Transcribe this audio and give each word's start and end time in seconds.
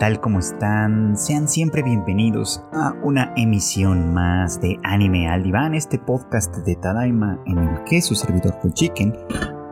tal? 0.00 0.18
¿Cómo 0.18 0.38
están? 0.38 1.14
Sean 1.14 1.46
siempre 1.46 1.82
bienvenidos 1.82 2.64
a 2.72 2.94
una 3.02 3.34
emisión 3.36 4.14
más 4.14 4.58
de 4.58 4.80
Anime 4.82 5.28
al 5.28 5.42
Diván, 5.42 5.74
este 5.74 5.98
podcast 5.98 6.56
de 6.56 6.74
Tadaima 6.76 7.38
en 7.44 7.58
el 7.58 7.84
que 7.84 8.00
su 8.00 8.14
servidor 8.14 8.58
Chicken 8.72 9.14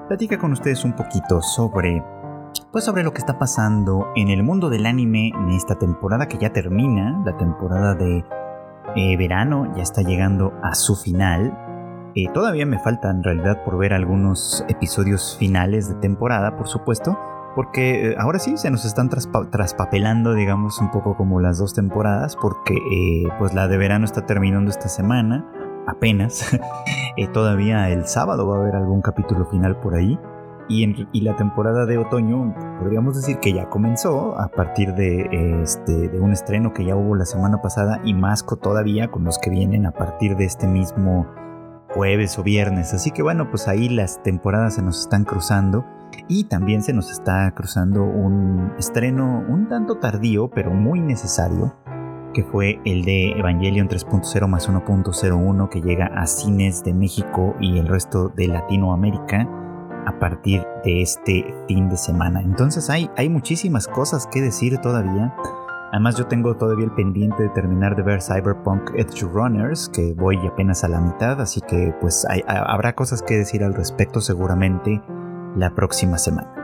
platica 0.06 0.38
con 0.38 0.52
ustedes 0.52 0.84
un 0.84 0.94
poquito 0.94 1.40
sobre 1.40 2.04
pues 2.70 2.84
sobre 2.84 3.04
lo 3.04 3.14
que 3.14 3.20
está 3.20 3.38
pasando 3.38 4.08
en 4.16 4.28
el 4.28 4.42
mundo 4.42 4.68
del 4.68 4.84
anime 4.84 5.28
en 5.28 5.48
esta 5.48 5.78
temporada 5.78 6.28
que 6.28 6.36
ya 6.36 6.52
termina, 6.52 7.22
la 7.24 7.34
temporada 7.38 7.94
de 7.94 8.22
eh, 8.96 9.16
verano 9.16 9.72
ya 9.74 9.82
está 9.82 10.02
llegando 10.02 10.52
a 10.62 10.74
su 10.74 10.94
final. 10.94 12.10
Eh, 12.14 12.26
todavía 12.34 12.66
me 12.66 12.78
falta 12.78 13.10
en 13.10 13.22
realidad 13.22 13.64
por 13.64 13.78
ver 13.78 13.94
algunos 13.94 14.62
episodios 14.68 15.38
finales 15.38 15.88
de 15.88 15.94
temporada, 15.94 16.54
por 16.54 16.68
supuesto, 16.68 17.18
porque 17.58 18.10
eh, 18.10 18.16
ahora 18.16 18.38
sí 18.38 18.56
se 18.56 18.70
nos 18.70 18.84
están 18.84 19.10
traspapelando, 19.10 20.32
digamos, 20.34 20.80
un 20.80 20.92
poco 20.92 21.16
como 21.16 21.40
las 21.40 21.58
dos 21.58 21.74
temporadas, 21.74 22.36
porque 22.40 22.76
eh, 22.76 23.28
pues 23.40 23.52
la 23.52 23.66
de 23.66 23.76
verano 23.76 24.04
está 24.04 24.24
terminando 24.26 24.70
esta 24.70 24.88
semana, 24.88 25.44
apenas. 25.88 26.56
Eh, 27.16 27.26
todavía 27.26 27.90
el 27.90 28.06
sábado 28.06 28.46
va 28.46 28.58
a 28.58 28.60
haber 28.60 28.76
algún 28.76 29.02
capítulo 29.02 29.44
final 29.46 29.80
por 29.80 29.96
ahí. 29.96 30.16
Y, 30.68 31.08
y, 31.12 31.20
la 31.22 31.34
temporada 31.34 31.84
de 31.84 31.98
otoño 31.98 32.54
podríamos 32.78 33.16
decir 33.16 33.40
que 33.40 33.52
ya 33.52 33.68
comenzó 33.68 34.38
a 34.38 34.46
partir 34.46 34.94
de, 34.94 35.60
este, 35.60 36.06
de 36.10 36.20
un 36.20 36.30
estreno 36.30 36.72
que 36.72 36.84
ya 36.84 36.94
hubo 36.94 37.16
la 37.16 37.24
semana 37.24 37.60
pasada 37.60 38.00
y 38.04 38.14
más 38.14 38.46
todavía 38.46 39.10
con 39.10 39.24
los 39.24 39.40
que 39.40 39.50
vienen 39.50 39.84
a 39.84 39.90
partir 39.90 40.36
de 40.36 40.44
este 40.44 40.68
mismo 40.68 41.26
jueves 41.88 42.38
o 42.38 42.44
viernes. 42.44 42.94
Así 42.94 43.10
que 43.10 43.24
bueno, 43.24 43.50
pues 43.50 43.66
ahí 43.66 43.88
las 43.88 44.22
temporadas 44.22 44.76
se 44.76 44.82
nos 44.82 45.00
están 45.00 45.24
cruzando 45.24 45.84
y 46.28 46.44
también 46.44 46.82
se 46.82 46.92
nos 46.92 47.10
está 47.10 47.52
cruzando 47.54 48.02
un 48.02 48.72
estreno 48.78 49.44
un 49.48 49.68
tanto 49.68 49.96
tardío, 49.96 50.50
pero 50.50 50.72
muy 50.72 51.00
necesario, 51.00 51.74
que 52.34 52.44
fue 52.44 52.80
el 52.84 53.04
de 53.04 53.32
Evangelion 53.32 53.88
3.0 53.88 54.46
más 54.48 54.68
1.01 54.68 55.68
que 55.68 55.80
llega 55.80 56.06
a 56.06 56.26
cines 56.26 56.84
de 56.84 56.94
México 56.94 57.54
y 57.60 57.78
el 57.78 57.88
resto 57.88 58.28
de 58.28 58.48
Latinoamérica 58.48 59.48
a 60.06 60.18
partir 60.18 60.66
de 60.84 61.02
este 61.02 61.54
fin 61.66 61.88
de 61.88 61.96
semana. 61.96 62.40
Entonces 62.40 62.88
hay, 62.90 63.10
hay 63.16 63.28
muchísimas 63.28 63.86
cosas 63.86 64.26
que 64.26 64.40
decir 64.40 64.78
todavía. 64.78 65.34
Además 65.92 66.16
yo 66.16 66.26
tengo 66.26 66.54
todavía 66.56 66.84
el 66.84 66.92
pendiente 66.92 67.42
de 67.42 67.48
terminar 67.50 67.96
de 67.96 68.02
ver 68.02 68.22
Cyberpunk 68.22 68.90
Edge 68.94 69.22
Runners, 69.22 69.88
que 69.88 70.14
voy 70.14 70.36
apenas 70.46 70.84
a 70.84 70.88
la 70.88 71.00
mitad, 71.00 71.40
así 71.40 71.60
que 71.62 71.94
pues 72.00 72.26
habrá 72.46 72.94
cosas 72.94 73.22
que 73.22 73.36
decir 73.36 73.64
al 73.64 73.74
respecto 73.74 74.20
seguramente 74.20 75.02
la 75.56 75.74
próxima 75.74 76.18
semana. 76.18 76.58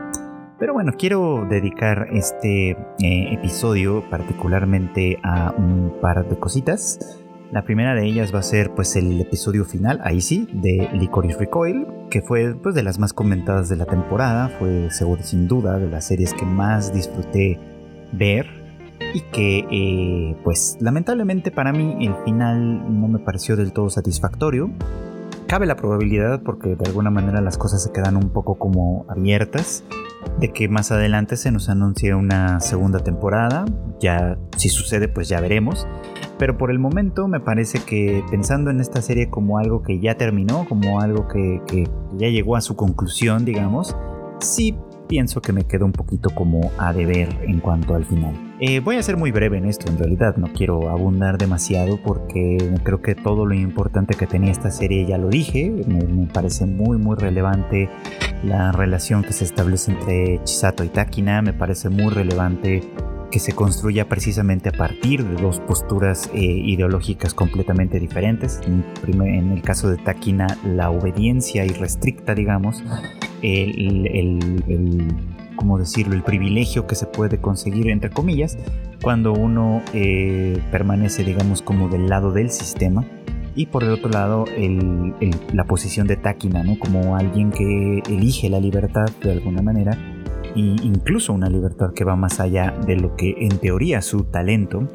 Pero 0.57 0.73
bueno, 0.73 0.93
quiero 0.97 1.45
dedicar 1.49 2.07
este 2.13 2.71
eh, 2.71 3.33
episodio 3.33 4.03
particularmente 4.09 5.19
a 5.21 5.51
un 5.51 5.97
par 6.01 6.27
de 6.27 6.39
cositas. 6.39 7.19
La 7.51 7.63
primera 7.63 7.93
de 7.93 8.05
ellas 8.05 8.33
va 8.33 8.39
a 8.39 8.43
ser 8.43 8.73
pues 8.73 8.95
el 8.95 9.19
episodio 9.19 9.65
final, 9.65 9.99
ahí 10.03 10.21
sí, 10.21 10.47
de 10.53 10.89
Licorice 10.93 11.37
Recoil, 11.37 11.85
que 12.09 12.21
fue 12.21 12.55
pues 12.55 12.73
de 12.73 12.83
las 12.83 12.99
más 12.99 13.13
comentadas 13.13 13.69
de 13.69 13.75
la 13.75 13.85
temporada, 13.85 14.49
fue 14.59 14.89
seguro 14.91 15.21
sin 15.23 15.47
duda 15.47 15.77
de 15.77 15.89
las 15.89 16.05
series 16.05 16.33
que 16.33 16.45
más 16.45 16.93
disfruté 16.93 17.59
ver 18.13 18.47
y 19.13 19.21
que 19.31 19.65
eh, 19.69 20.35
pues 20.43 20.77
lamentablemente 20.79 21.51
para 21.51 21.73
mí 21.73 22.05
el 22.05 22.15
final 22.23 22.99
no 22.99 23.07
me 23.07 23.19
pareció 23.19 23.55
del 23.55 23.73
todo 23.73 23.89
satisfactorio. 23.89 24.71
Cabe 25.47 25.67
la 25.67 25.75
probabilidad, 25.75 26.41
porque 26.41 26.75
de 26.75 26.85
alguna 26.87 27.11
manera 27.11 27.39
las 27.39 27.57
cosas 27.57 27.83
se 27.83 27.91
quedan 27.91 28.17
un 28.17 28.29
poco 28.29 28.55
como 28.55 29.05
abiertas, 29.09 29.83
de 30.39 30.51
que 30.51 30.67
más 30.67 30.91
adelante 30.91 31.37
se 31.37 31.51
nos 31.51 31.69
anuncie 31.69 32.15
una 32.15 32.59
segunda 32.59 32.99
temporada. 32.99 33.65
Ya, 33.99 34.39
si 34.57 34.69
sucede, 34.69 35.07
pues 35.07 35.29
ya 35.29 35.39
veremos. 35.39 35.87
Pero 36.39 36.57
por 36.57 36.71
el 36.71 36.79
momento 36.79 37.27
me 37.27 37.39
parece 37.39 37.79
que 37.79 38.23
pensando 38.31 38.71
en 38.71 38.81
esta 38.81 39.01
serie 39.01 39.29
como 39.29 39.59
algo 39.59 39.83
que 39.83 39.99
ya 39.99 40.15
terminó, 40.17 40.65
como 40.67 40.99
algo 40.99 41.27
que, 41.27 41.61
que 41.67 41.87
ya 42.17 42.27
llegó 42.27 42.55
a 42.55 42.61
su 42.61 42.75
conclusión, 42.75 43.45
digamos, 43.45 43.95
sí 44.39 44.75
pienso 45.07 45.41
que 45.41 45.53
me 45.53 45.63
quedo 45.63 45.85
un 45.85 45.93
poquito 45.93 46.31
como 46.31 46.71
a 46.77 46.91
deber 46.91 47.29
en 47.43 47.59
cuanto 47.59 47.93
al 47.95 48.03
final. 48.05 48.44
Eh, 48.59 48.79
voy 48.79 48.95
a 48.95 49.03
ser 49.03 49.17
muy 49.17 49.31
breve 49.31 49.57
en 49.57 49.65
esto, 49.65 49.91
en 49.91 49.97
realidad 49.97 50.37
no 50.37 50.47
quiero 50.53 50.89
abundar 50.89 51.37
demasiado 51.37 51.97
porque 52.01 52.57
creo 52.83 53.01
que 53.01 53.13
todo 53.13 53.45
lo 53.45 53.53
importante 53.53 54.15
que 54.15 54.27
tenía 54.27 54.51
esta 54.51 54.71
serie 54.71 55.05
ya 55.05 55.17
lo 55.17 55.27
dije, 55.27 55.69
me, 55.87 56.27
parece 56.27 56.65
muy 56.65 56.97
muy 56.97 57.17
relevante 57.17 57.89
la 58.43 58.71
relación 58.71 59.23
que 59.23 59.33
se 59.33 59.43
establece 59.43 59.91
entre 59.91 60.41
Chisato 60.45 60.85
y 60.85 60.87
Takina, 60.87 61.41
me 61.41 61.51
parece 61.51 61.89
muy 61.89 62.13
relevante 62.13 62.81
que 63.29 63.39
se 63.39 63.51
construya 63.51 64.07
precisamente 64.07 64.69
a 64.69 64.71
partir 64.71 65.25
de 65.25 65.41
dos 65.41 65.59
posturas 65.59 66.29
eh, 66.33 66.39
ideológicas 66.39 67.33
completamente 67.33 67.99
diferentes. 67.99 68.61
En, 68.65 69.51
el 69.51 69.61
caso 69.61 69.89
de 69.89 69.97
Takina, 69.97 70.47
la 70.63 70.89
obediencia 70.89 71.65
irrestricta, 71.65 72.33
digamos, 72.33 72.81
el, 73.41 74.39
¿cómo 75.55 75.77
decirlo?, 75.77 76.15
el 76.15 76.23
privilegio 76.23 76.87
que 76.87 76.95
se 76.95 77.05
puede 77.05 77.39
conseguir, 77.39 77.89
entre 77.89 78.09
comillas, 78.09 78.57
cuando 79.01 79.33
uno 79.33 79.81
eh, 79.93 80.61
permanece, 80.71 81.23
digamos, 81.23 81.61
como 81.61 81.89
del 81.89 82.07
lado 82.07 82.31
del 82.31 82.49
sistema. 82.51 83.05
Y 83.57 83.67
por 83.67 83.85
el 83.85 83.91
otro 83.91 84.09
lado, 84.09 84.43
la 85.53 85.63
posición 85.63 86.07
de 86.07 86.17
Takina, 86.17 86.61
¿no? 86.61 86.77
Como 86.77 87.15
alguien 87.15 87.51
que 87.51 88.03
elige 88.09 88.49
la 88.49 88.59
libertad 88.59 89.05
de 89.23 89.31
alguna 89.31 89.61
manera 89.61 89.97
incluso 90.55 91.33
una 91.33 91.49
libertad 91.49 91.91
que 91.93 92.03
va 92.03 92.15
más 92.15 92.39
allá 92.39 92.73
de 92.85 92.95
lo 92.95 93.15
que 93.15 93.35
en 93.39 93.57
teoría 93.59 94.01
su 94.01 94.23
talento 94.23 94.87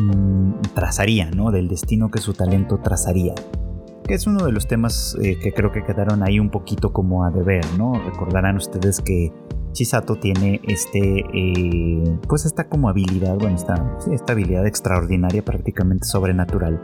mm, 0.00 0.52
trazaría, 0.74 1.30
¿no? 1.30 1.50
Del 1.50 1.68
destino 1.68 2.10
que 2.10 2.18
su 2.18 2.32
talento 2.32 2.78
trazaría. 2.78 3.34
Que 4.06 4.14
es 4.14 4.26
uno 4.26 4.44
de 4.44 4.52
los 4.52 4.66
temas 4.68 5.16
eh, 5.22 5.38
que 5.42 5.52
creo 5.52 5.72
que 5.72 5.84
quedaron 5.84 6.22
ahí 6.22 6.38
un 6.38 6.50
poquito 6.50 6.92
como 6.92 7.24
a 7.24 7.30
deber, 7.30 7.64
¿no? 7.76 7.92
Recordarán 7.92 8.56
ustedes 8.56 9.00
que 9.00 9.32
Chisato 9.76 10.16
tiene 10.16 10.58
este, 10.64 11.18
eh, 11.34 12.18
pues 12.26 12.46
esta 12.46 12.66
como 12.66 12.88
habilidad, 12.88 13.36
bueno, 13.36 13.56
esta, 13.56 13.98
esta 14.10 14.32
habilidad 14.32 14.66
extraordinaria, 14.66 15.44
prácticamente 15.44 16.06
sobrenatural, 16.06 16.80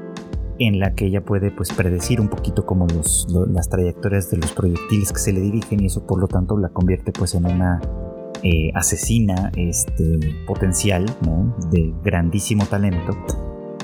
en 0.59 0.79
la 0.79 0.95
que 0.95 1.07
ella 1.07 1.25
puede 1.25 1.51
pues 1.51 1.73
predecir 1.73 2.21
un 2.21 2.29
poquito 2.29 2.67
como 2.67 2.87
los, 2.87 3.27
las 3.51 3.71
trayectorias 3.71 4.31
de 4.31 4.37
los 4.37 4.53
proyectiles 4.53 5.11
que 5.11 5.19
se 5.19 5.33
le 5.33 5.41
dirigen 5.41 5.83
y 5.83 5.87
eso 5.87 6.07
por 6.07 6.21
lo 6.21 6.29
tanto 6.29 6.59
la 6.59 6.69
convierte 6.69 7.13
pues 7.13 7.35
en 7.35 7.47
una 7.47 7.81
eh, 8.43 8.71
asesina 8.75 9.51
este, 9.57 10.21
potencial 10.47 11.07
de 11.71 11.95
grandísimo 12.05 12.67
talento 12.67 13.17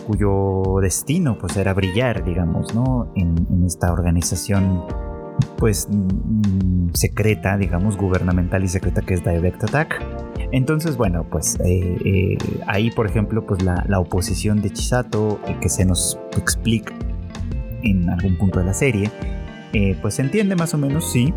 cuyo 0.06 0.80
destino 0.82 1.38
pues 1.38 1.56
era 1.56 1.72
brillar 1.72 2.24
digamos 2.24 2.74
¿no? 2.74 3.10
en, 3.16 3.34
en 3.50 3.64
esta 3.64 3.90
organización 3.90 4.84
pues 5.58 5.88
mm, 5.90 6.94
secreta 6.94 7.58
digamos 7.58 7.96
gubernamental 7.96 8.64
y 8.64 8.68
secreta 8.68 9.02
que 9.02 9.14
es 9.14 9.24
Direct 9.24 9.64
Attack. 9.64 10.02
Entonces, 10.50 10.96
bueno, 10.96 11.26
pues 11.28 11.58
eh, 11.64 11.98
eh, 12.04 12.38
ahí, 12.66 12.90
por 12.90 13.06
ejemplo, 13.06 13.44
pues 13.44 13.62
la, 13.62 13.84
oposición 13.98 14.62
de 14.62 14.70
Chisato, 14.70 15.40
eh, 15.46 15.56
que 15.60 15.68
se 15.68 15.84
nos 15.84 16.18
explica 16.38 16.94
en 17.82 18.08
algún 18.08 18.38
punto 18.38 18.58
de 18.58 18.64
la 18.64 18.72
serie, 18.72 19.10
pues 20.00 20.14
se 20.14 20.22
entiende 20.22 20.56
más 20.56 20.72
o 20.72 20.78
menos, 20.78 21.12
sí, 21.12 21.34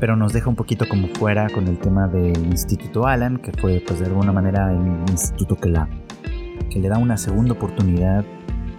pero 0.00 0.16
nos 0.16 0.32
deja 0.32 0.48
un 0.48 0.56
poquito 0.56 0.88
como 0.88 1.08
fuera 1.08 1.48
con 1.50 1.68
el 1.68 1.78
tema 1.78 2.08
del 2.08 2.46
Instituto 2.46 3.06
Alan, 3.06 3.36
que 3.36 3.52
fue 3.52 3.82
pues 3.86 4.00
de 4.00 4.06
alguna 4.06 4.32
manera 4.32 4.72
el 4.72 5.10
instituto 5.10 5.56
que, 5.56 5.68
la, 5.68 5.88
que 6.70 6.80
le 6.80 6.88
da 6.88 6.98
una 6.98 7.18
segunda 7.18 7.52
oportunidad 7.52 8.24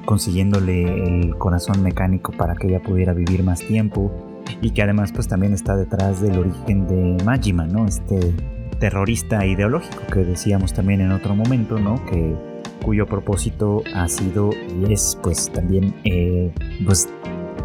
consiguiéndole 0.06 1.22
el 1.22 1.38
corazón 1.38 1.81
mecánico 1.84 2.34
para 2.34 2.56
que 2.56 2.68
ella 2.68 2.81
pudiera 2.81 3.13
vivir 3.13 3.44
más 3.44 3.59
tiempo 3.59 4.32
y 4.62 4.72
que 4.72 4.81
además 4.81 5.12
pues 5.12 5.28
también 5.28 5.54
está 5.54 5.76
detrás 5.76 6.22
del 6.22 6.38
origen 6.38 6.88
de 6.88 7.24
Majima, 7.24 7.66
¿no? 7.66 7.86
Este 7.88 8.34
terrorista 8.80 9.45
ideológico 9.45 10.01
que 10.12 10.19
decíamos 10.19 10.74
también 10.74 11.01
en 11.01 11.12
otro 11.12 11.36
momento, 11.36 11.80
¿no? 11.80 12.04
Que 12.06 12.36
cuyo 12.84 13.06
propósito 13.06 13.81
ha 13.95 14.07
sido 14.10 14.51
y 14.51 14.92
es 14.92 15.18
pues 15.24 15.50
también 15.51 15.95
eh, 16.04 16.51
pues 16.86 17.10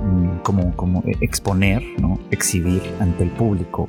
mm, 0.02 0.38
como, 0.42 0.74
como 0.76 1.02
exponer, 1.20 1.82
¿no? 2.00 2.18
exhibir 2.30 2.82
ante 3.00 3.24
el 3.24 3.30
público 3.30 3.88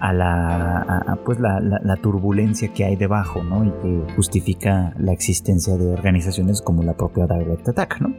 a 0.00 0.12
la 0.12 1.18
pues 1.24 1.38
la, 1.40 1.60
la, 1.60 1.96
turbulencia 1.96 2.68
que 2.74 2.84
hay 2.84 2.96
debajo, 2.96 3.42
¿no? 3.42 3.64
Y 3.64 3.70
que 3.80 4.14
justifica 4.14 4.92
la 4.98 5.12
existencia 5.12 5.78
de 5.78 5.92
organizaciones 5.92 6.60
como 6.60 6.82
la 6.82 6.94
propia 6.94 7.26
Direct 7.26 7.68
Attack, 7.68 8.00
¿no? 8.00 8.14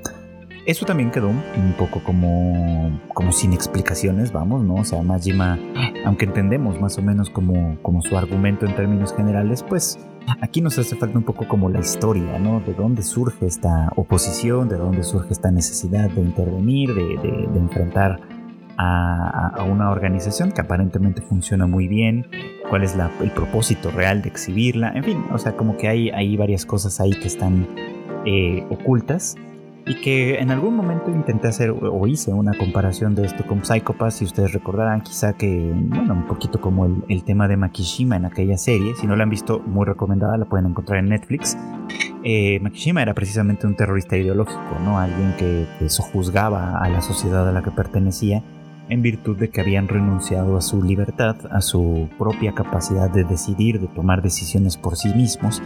Eso 0.65 0.83
también 0.85 1.11
quedó 1.11 1.29
un 1.29 1.75
poco 1.77 2.01
como, 2.03 2.99
como 3.13 3.31
sin 3.31 3.53
explicaciones, 3.53 4.31
vamos, 4.31 4.63
¿no? 4.63 4.75
O 4.75 4.83
sea, 4.83 5.03
Majima, 5.03 5.59
aunque 6.05 6.25
entendemos 6.25 6.81
más 6.81 6.97
o 6.97 7.03
menos 7.03 7.29
como, 7.29 7.77
como 7.83 8.01
su 8.01 8.17
argumento 8.17 8.65
en 8.65 8.75
términos 8.75 9.13
generales, 9.15 9.61
pues 9.61 9.99
aquí 10.41 10.61
nos 10.61 10.79
hace 10.79 10.95
falta 10.95 11.19
un 11.19 11.23
poco 11.23 11.47
como 11.47 11.69
la 11.69 11.79
historia, 11.79 12.39
¿no? 12.39 12.61
De 12.61 12.73
dónde 12.73 13.03
surge 13.03 13.45
esta 13.45 13.91
oposición, 13.95 14.67
de 14.67 14.77
dónde 14.77 15.03
surge 15.03 15.33
esta 15.33 15.51
necesidad 15.51 16.09
de 16.09 16.21
intervenir, 16.21 16.95
de, 16.95 17.03
de, 17.17 17.59
enfrentar 17.59 18.19
a, 18.77 19.63
una 19.69 19.91
organización 19.91 20.51
que 20.51 20.61
aparentemente 20.61 21.21
funciona 21.21 21.67
muy 21.67 21.87
bien 21.87 22.27
cuál 22.71 22.83
es 22.83 22.95
el 23.21 23.31
propósito 23.31 23.91
real 23.91 24.23
de 24.23 24.29
exhibirla, 24.29 24.91
en 24.95 25.03
fin, 25.03 25.23
o 25.31 25.37
sea, 25.37 25.55
como 25.55 25.77
que 25.77 25.87
hay, 25.87 26.09
hay 26.09 26.35
varias 26.37 26.65
cosas 26.65 26.99
ahí 26.99 27.11
que 27.11 27.27
están 27.27 27.67
eh, 28.25 28.65
ocultas 28.71 29.35
y 29.87 29.95
que 30.01 30.39
en 30.39 30.49
algún 30.49 30.75
momento 30.75 31.11
intenté 31.11 31.47
hacer 31.47 31.69
o 31.69 32.07
hice 32.07 32.33
una 32.33 32.57
comparación 32.57 33.13
de 33.13 33.25
esto 33.25 33.45
con 33.45 33.63
Psychopath, 33.63 34.11
si 34.11 34.25
ustedes 34.25 34.51
recordarán 34.51 35.01
quizá 35.01 35.33
que, 35.33 35.71
bueno, 35.75 36.13
un 36.13 36.25
poquito 36.27 36.59
como 36.59 36.85
el, 37.07 37.23
tema 37.23 37.47
de 37.47 37.57
Makishima 37.57 38.15
en 38.15 38.25
aquella 38.25 38.57
serie, 38.57 38.95
si 38.95 39.05
no 39.05 39.15
la 39.15 39.23
han 39.23 39.29
visto, 39.29 39.59
muy 39.59 39.85
recomendada, 39.85 40.37
la 40.37 40.45
pueden 40.45 40.67
encontrar 40.67 40.99
en 40.99 41.09
Netflix. 41.09 41.57
Eh, 42.23 42.59
Makishima 42.61 43.03
era 43.03 43.13
precisamente 43.13 43.67
un 43.67 43.75
terrorista 43.75 44.17
ideológico, 44.17 44.79
¿no? 44.83 44.99
Alguien 44.99 45.35
que, 45.37 45.67
que 45.77 45.89
sojuzgaba 45.89 46.79
a 46.79 46.89
la 46.89 47.01
sociedad 47.01 47.47
a 47.47 47.51
la 47.51 47.61
que 47.61 47.71
pertenecía 47.71 48.41
en 48.89 49.01
virtud 49.01 49.37
de 49.37 49.49
que 49.49 49.61
habían 49.61 49.87
renunciado 49.87 50.57
a 50.57 50.61
su 50.61 50.81
libertad, 50.81 51.35
a 51.51 51.61
su 51.61 52.09
propia 52.17 52.53
capacidad 52.53 53.09
de 53.09 53.23
decidir, 53.23 53.79
de 53.79 53.87
tomar 53.87 54.21
decisiones 54.21 54.77
por 54.77 54.95
sí 54.95 55.09
mismos, 55.13 55.61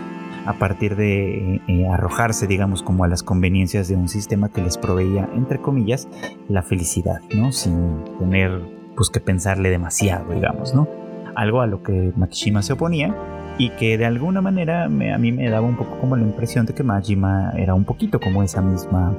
a 0.45 0.53
partir 0.53 0.95
de 0.95 1.55
eh, 1.55 1.61
eh, 1.67 1.87
arrojarse, 1.87 2.47
digamos, 2.47 2.83
como 2.83 3.03
a 3.03 3.07
las 3.07 3.23
conveniencias 3.23 3.87
de 3.87 3.95
un 3.95 4.07
sistema 4.07 4.49
que 4.49 4.61
les 4.61 4.77
proveía, 4.77 5.29
entre 5.35 5.59
comillas, 5.59 6.07
la 6.47 6.63
felicidad, 6.63 7.21
¿no? 7.35 7.51
Sin 7.51 8.03
tener, 8.17 8.61
pues, 8.95 9.09
que 9.09 9.19
pensarle 9.19 9.69
demasiado, 9.69 10.33
digamos, 10.33 10.73
¿no? 10.73 10.87
Algo 11.35 11.61
a 11.61 11.67
lo 11.67 11.83
que 11.83 12.13
Makishima 12.15 12.61
se 12.61 12.73
oponía 12.73 13.15
y 13.57 13.69
que 13.71 13.97
de 13.97 14.05
alguna 14.05 14.41
manera 14.41 14.85
a 14.85 14.89
mí 14.89 15.31
me 15.31 15.49
daba 15.49 15.67
un 15.67 15.75
poco 15.75 15.99
como 15.99 16.15
la 16.15 16.23
impresión 16.23 16.65
de 16.65 16.73
que 16.73 16.83
Majima 16.83 17.51
era 17.57 17.73
un 17.73 17.83
poquito 17.83 18.19
como 18.19 18.41
esa 18.41 18.61
misma, 18.61 19.13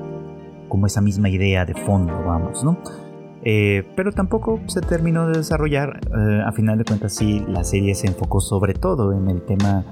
como 0.69 0.87
esa 0.87 1.01
misma 1.01 1.29
idea 1.29 1.65
de 1.65 1.75
fondo, 1.75 2.23
vamos, 2.27 2.65
¿no? 2.65 2.79
Eh, 3.43 3.85
pero 3.97 4.13
tampoco 4.13 4.61
se 4.67 4.81
terminó 4.81 5.27
de 5.27 5.39
desarrollar. 5.39 6.01
Eh, 6.07 6.43
a 6.45 6.53
final 6.53 6.79
de 6.79 6.85
cuentas, 6.85 7.15
sí, 7.15 7.43
la 7.49 7.65
serie 7.65 7.95
se 7.95 8.07
enfocó 8.07 8.41
sobre 8.41 8.75
todo 8.75 9.13
en 9.13 9.29
el 9.31 9.43
tema 9.43 9.85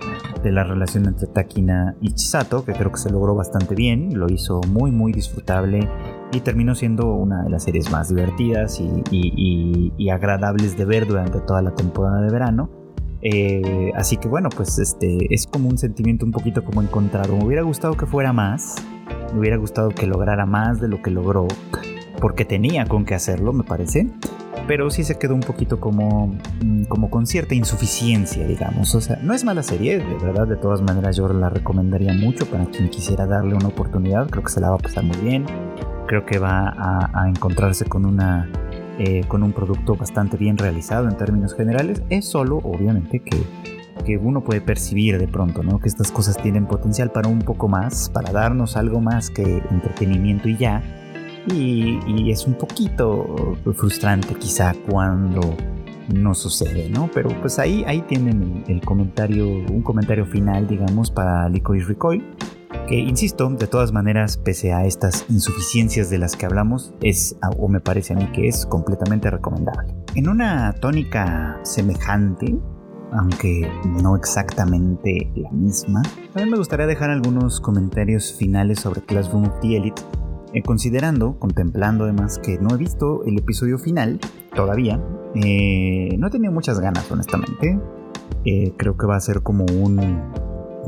de 0.42 0.52
la 0.52 0.64
relación 0.64 1.06
entre 1.06 1.26
Takina 1.28 1.96
y 2.00 2.12
Chisato, 2.12 2.64
que 2.64 2.72
creo 2.72 2.92
que 2.92 2.98
se 2.98 3.10
logró 3.10 3.34
bastante 3.34 3.74
bien, 3.74 4.18
lo 4.18 4.30
hizo 4.30 4.60
muy, 4.68 4.90
muy 4.90 5.12
disfrutable 5.12 5.88
y 6.32 6.40
terminó 6.40 6.74
siendo 6.74 7.12
una 7.14 7.42
de 7.42 7.50
las 7.50 7.64
series 7.64 7.90
más 7.90 8.08
divertidas 8.08 8.80
y, 8.80 10.10
agradables 10.10 10.76
de 10.76 10.84
ver 10.86 11.06
durante 11.06 11.38
toda 11.40 11.60
la 11.62 11.74
temporada 11.74 12.22
de 12.22 12.30
verano. 12.30 12.70
Eh, 13.20 13.92
así 13.94 14.16
que 14.16 14.28
bueno, 14.28 14.48
pues 14.48 14.78
este 14.78 15.32
es 15.34 15.46
como 15.46 15.68
un 15.68 15.76
sentimiento 15.76 16.24
un 16.24 16.32
poquito 16.32 16.64
como 16.64 16.82
encontrado. 16.82 17.36
Me 17.36 17.44
hubiera 17.44 17.62
gustado 17.62 17.94
que 17.94 18.06
fuera 18.06 18.32
más, 18.32 18.76
me 19.32 19.40
hubiera 19.40 19.56
gustado 19.56 19.90
que 19.90 20.06
lograra 20.06 20.46
más 20.46 20.80
de 20.80 20.88
lo 20.88 21.02
que 21.02 21.10
logró 21.10 21.46
porque 22.20 22.44
tenía 22.44 22.86
con 22.86 23.04
qué 23.04 23.14
hacerlo, 23.14 23.52
me 23.52 23.64
parece, 23.64 24.08
pero 24.66 24.90
sí 24.90 25.04
se 25.04 25.18
quedó 25.18 25.34
un 25.34 25.40
poquito 25.40 25.80
como, 25.80 26.34
mm, 26.64 26.84
como 26.84 27.10
con 27.10 27.26
cierta 27.26 27.54
insuficiencia, 27.54 28.46
digamos. 28.46 28.94
O 28.94 29.00
sea, 29.00 29.18
no 29.22 29.34
es 29.34 29.44
mala 29.44 29.62
serie, 29.62 29.98
de 29.98 30.14
verdad, 30.16 30.46
de 30.46 30.56
todas 30.56 30.82
maneras 30.82 31.16
yo 31.16 31.28
la 31.28 31.48
recomendaría 31.48 32.12
mucho 32.12 32.46
para 32.46 32.66
quien 32.66 32.88
quisiera 32.90 33.26
darle 33.26 33.54
una 33.54 33.68
oportunidad, 33.68 34.28
creo 34.28 34.44
que 34.44 34.50
se 34.50 34.60
la 34.60 34.70
va 34.70 34.76
a 34.76 34.78
pasar 34.78 35.04
muy 35.04 35.16
bien, 35.18 35.46
creo 36.06 36.24
que 36.24 36.38
va 36.38 36.74
a, 37.12 37.28
encontrarse 37.28 37.84
con 37.84 38.04
una... 38.04 38.50
Eh, 39.00 39.22
con 39.28 39.44
un 39.44 39.52
producto 39.52 39.94
bastante 39.94 40.36
bien 40.36 40.58
realizado 40.58 41.08
en 41.08 41.16
términos 41.16 41.54
generales, 41.54 42.02
es 42.10 42.24
solo, 42.24 42.56
obviamente, 42.56 43.20
que, 43.20 43.44
que 44.04 44.18
uno 44.18 44.42
puede 44.42 44.60
percibir 44.60 45.18
de 45.18 45.28
pronto, 45.28 45.62
¿no? 45.62 45.78
Que 45.78 45.86
estas 45.86 46.10
cosas 46.10 46.36
tienen 46.36 46.66
potencial 46.66 47.12
para 47.12 47.28
un 47.28 47.38
poco 47.38 47.68
más, 47.68 48.10
para 48.10 48.32
darnos 48.32 48.76
algo 48.76 49.00
más 49.00 49.30
que 49.30 49.62
entretenimiento 49.70 50.48
y 50.48 50.56
ya, 50.56 50.82
y, 51.52 52.30
es 52.30 52.46
un 52.46 52.54
poquito 52.54 53.56
frustrante 53.74 54.34
quizá 54.34 54.74
cuando 54.88 55.40
no 56.12 56.34
sucede, 56.34 56.88
¿no? 56.88 57.10
Pero 57.12 57.30
pues 57.40 57.58
ahí, 57.58 57.84
ahí 57.86 58.02
tienen 58.02 58.64
el, 58.68 58.80
comentario, 58.80 59.46
un 59.46 59.82
comentario 59.82 60.24
final, 60.26 60.66
digamos, 60.66 61.10
para 61.10 61.48
Licorice 61.48 61.86
Recoil, 61.88 62.24
que 62.86 62.96
insisto, 62.98 63.48
de 63.50 63.66
todas 63.66 63.92
maneras, 63.92 64.36
pese 64.38 64.72
a 64.72 64.84
estas 64.84 65.26
insuficiencias 65.28 66.10
de 66.10 66.18
las 66.18 66.36
que 66.36 66.46
hablamos, 66.46 66.94
es, 67.02 67.36
o 67.58 67.68
me 67.68 67.80
parece 67.80 68.14
a 68.14 68.16
mí 68.16 68.26
que 68.32 68.48
es 68.48 68.64
completamente 68.66 69.30
recomendable. 69.30 69.94
En 70.14 70.28
una 70.28 70.72
tónica 70.74 71.60
semejante, 71.64 72.58
aunque 73.12 73.70
no 74.02 74.16
exactamente 74.16 75.30
la 75.34 75.50
misma, 75.50 76.02
también 76.32 76.50
me 76.50 76.58
gustaría 76.58 76.86
dejar 76.86 77.10
algunos 77.10 77.60
comentarios 77.60 78.32
finales 78.32 78.80
sobre 78.80 79.02
Classroom 79.02 79.44
of 79.44 79.60
the 79.60 79.76
Elite 79.76 80.02
eh, 80.54 80.62
considerando, 80.62 81.38
contemplando 81.38 82.04
además 82.04 82.38
que 82.38 82.58
no 82.58 82.74
he 82.74 82.78
visto 82.78 83.24
el 83.24 83.38
episodio 83.38 83.78
final 83.78 84.18
todavía, 84.54 85.02
eh, 85.34 86.16
no 86.18 86.28
he 86.28 86.30
tenido 86.30 86.52
muchas 86.52 86.80
ganas 86.80 87.10
honestamente. 87.10 87.78
Eh, 88.44 88.72
creo 88.76 88.96
que 88.96 89.06
va 89.06 89.16
a 89.16 89.20
ser 89.20 89.42
como 89.42 89.64
un, 89.64 89.98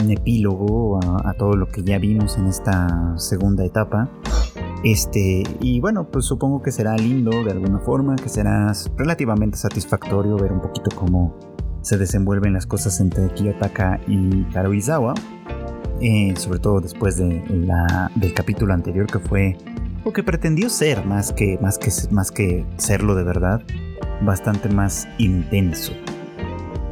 epílogo 0.09 0.99
a, 1.05 1.35
todo 1.35 1.57
lo 1.57 1.69
que 1.69 1.83
ya 1.83 1.99
vimos 1.99 2.39
en 2.39 2.47
esta 2.47 3.13
segunda 3.19 3.67
etapa. 3.67 4.09
Este, 4.83 5.43
y 5.61 5.79
bueno, 5.81 6.09
pues 6.11 6.25
supongo 6.25 6.63
que 6.63 6.73
será 6.73 6.97
lindo 6.97 7.45
de 7.45 7.51
alguna 7.51 7.81
forma, 7.81 8.17
que 8.17 8.31
será 8.31 8.73
relativamente 8.97 9.59
satisfactorio 9.59 10.39
ver 10.39 10.53
un 10.53 10.63
poquito 10.63 10.97
cómo 10.97 11.37
se 11.83 11.99
desenvuelven 11.99 12.55
las 12.55 12.67
cosas 12.67 12.99
entre 13.01 13.29
Kiyotaka 13.35 14.01
y 14.07 14.45
Karuizawa. 14.45 15.15
Eh, 16.01 16.35
sobre 16.37 16.59
todo 16.59 16.81
después 16.81 17.19
de 17.19 17.43
del 18.15 18.33
capítulo 18.33 18.73
anterior 18.73 19.07
que 19.07 19.19
fue 19.19 19.57
o 20.05 20.13
que 20.13 20.23
pretendió 20.23 20.71
ser 20.71 21.05
más 21.05 21.31
que, 21.33 21.59
más 21.61 21.77
que, 21.79 21.91
más 22.11 22.31
que 22.31 22.65
serlo 22.79 23.15
de 23.15 23.23
verdad, 23.23 23.61
bastante 24.23 24.71
más 24.71 25.07
intenso. 25.19 25.93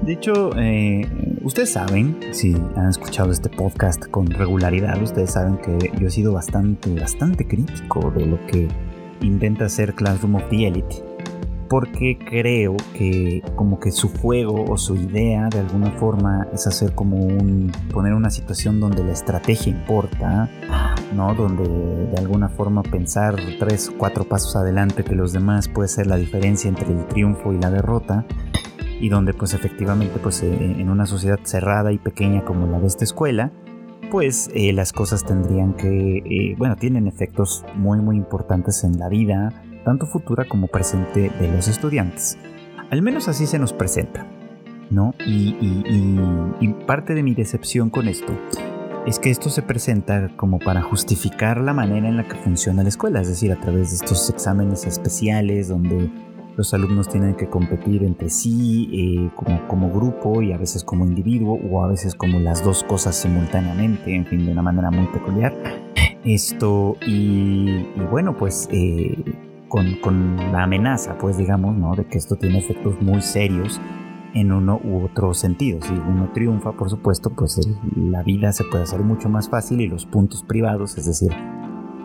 De 0.03 0.13
hecho, 0.13 0.51
eh, 0.57 1.07
ustedes 1.43 1.73
saben, 1.73 2.19
si 2.33 2.55
han 2.77 2.89
escuchado 2.89 3.31
este 3.31 3.49
podcast 3.49 4.07
con 4.07 4.27
regularidad, 4.27 5.03
ustedes 5.03 5.33
saben 5.33 5.57
que 5.59 5.91
yo 5.99 6.07
he 6.07 6.11
sido 6.11 6.33
bastante, 6.33 6.95
bastante 6.95 7.47
crítico 7.47 8.11
de 8.11 8.27
lo 8.27 8.47
que 8.47 8.69
intenta 9.23 9.65
hacer 9.65 9.95
Classroom 9.95 10.37
of 10.37 10.49
the 10.51 10.67
Elite 10.67 11.08
porque 11.69 12.19
creo 12.19 12.77
que 12.95 13.43
como 13.55 13.79
que 13.79 13.91
su 13.91 14.09
juego 14.09 14.65
o 14.69 14.77
su 14.79 14.97
idea 14.97 15.49
de 15.49 15.61
alguna 15.61 15.91
forma 15.93 16.47
es 16.53 16.67
hacer 16.67 16.95
como 16.95 17.19
un 17.19 17.71
poner 17.93 18.15
una 18.15 18.31
situación 18.31 18.81
donde 18.81 19.05
la 19.05 19.13
estrategia 19.13 19.73
importa, 19.73 20.49
¿no? 21.15 21.35
Donde 21.35 21.67
de 22.07 22.17
alguna 22.17 22.49
forma 22.49 22.83
pensar 22.83 23.37
tres, 23.59 23.93
cuatro 23.97 24.25
pasos 24.25 24.57
adelante 24.57 25.05
que 25.05 25.15
los 25.15 25.33
demás 25.33 25.69
puede 25.69 25.89
ser 25.89 26.07
la 26.07 26.17
diferencia 26.17 26.69
entre 26.69 26.93
el 26.93 27.07
triunfo 27.07 27.53
y 27.53 27.59
la 27.59 27.71
derrota 27.71 28.25
y 29.01 29.09
donde 29.11 29.35
pues 29.35 29.55
efectivamente 29.55 30.19
pues 30.23 30.43
eh, 30.43 30.53
en 30.53 30.91
una 30.91 31.07
sociedad 31.07 31.39
cerrada 31.43 31.93
y 31.93 31.99
pequeña 31.99 32.45
como 32.45 32.67
la 32.67 32.81
de 32.81 32.87
esta 32.87 33.05
escuela 33.05 33.53
pues 34.11 34.51
eh, 34.55 34.73
las 34.73 34.93
cosas 34.93 35.25
tendrían 35.25 35.75
que, 35.75 36.19
eh, 36.19 36.55
bueno, 36.57 36.77
tienen 36.77 37.07
efectos 37.07 37.65
muy 37.75 38.01
muy 38.01 38.17
importantes 38.17 38.83
en 38.85 38.99
la 38.99 39.09
vida 39.09 39.53
tanto 39.85 40.07
futura 40.07 40.45
como 40.45 40.67
presente 40.67 41.31
de 41.41 41.49
los 41.49 41.69
estudiantes. 41.69 42.39
Al 42.91 43.03
menos 43.03 43.29
así 43.29 43.47
se 43.47 43.59
nos 43.59 43.73
presenta, 43.73 44.27
¿no? 44.91 45.15
Y, 45.27 46.75
parte 46.87 47.15
de 47.15 47.23
mi 47.23 47.35
decepción 47.35 47.91
con 47.91 48.09
esto 48.09 48.33
es 49.07 49.19
que 49.19 49.31
esto 49.31 49.51
se 49.51 49.61
presenta 49.61 50.31
como 50.37 50.59
para 50.59 50.81
justificar 50.81 51.61
la 51.61 51.75
manera 51.75 52.09
en 52.09 52.17
la 52.17 52.27
que 52.27 52.35
funciona 52.37 52.83
la 52.83 52.89
escuela, 52.89 53.21
es 53.21 53.29
decir, 53.29 53.53
a 53.53 53.61
través 53.61 53.91
de 53.91 53.97
estos 53.97 54.31
exámenes 54.31 54.87
especiales 54.87 55.69
donde 55.69 56.11
los 56.57 56.75
alumnos 56.75 57.09
tienen 57.09 57.37
que 57.37 57.49
competir 57.49 58.03
entre 58.03 58.31
sí 58.31 58.91
eh, 58.93 59.31
como, 59.37 59.69
como, 59.69 59.93
grupo 59.93 60.43
y 60.43 60.53
a 60.53 60.59
veces 60.59 60.83
como 60.83 61.05
individuo 61.05 61.57
o 61.71 61.85
a 61.85 61.89
veces 61.89 62.17
como 62.17 62.41
las 62.41 62.65
dos 62.65 62.83
cosas 62.83 63.15
simultáneamente, 63.17 64.15
en 64.15 64.27
fin, 64.27 64.45
de 64.45 64.53
una 64.53 64.63
manera 64.63 64.91
muy 64.91 65.07
peculiar. 65.07 65.55
Esto 66.25 66.97
y, 67.07 67.85
bueno, 68.11 68.37
pues 68.37 68.69
eh, 68.73 69.17
con, 69.69 70.37
la 70.53 70.65
amenaza, 70.65 71.17
pues 71.19 71.37
digamos, 71.37 71.77
¿no? 71.77 71.95
De 71.95 72.07
que 72.07 72.19
esto 72.19 72.37
tiene 72.37 72.59
efectos 72.59 73.01
muy 73.01 73.21
serios 73.21 73.81
en 74.35 74.53
uno 74.53 74.81
u 74.83 75.05
otro 75.05 75.35
sentido. 75.35 75.81
Si 75.83 75.93
uno 75.93 76.31
triunfa, 76.33 76.73
por 76.73 76.91
supuesto, 76.91 77.31
pues 77.31 77.61
la 77.97 78.23
vida 78.23 78.53
se 78.53 78.65
puede 78.65 78.85
hacer 78.85 79.01
mucho 79.01 79.29
más 79.29 79.49
fácil 79.49 79.81
y 79.81 79.89
los 79.89 80.07
puntos 80.07 80.43
privados, 80.43 80.97
es 80.99 81.07
decir, 81.07 81.33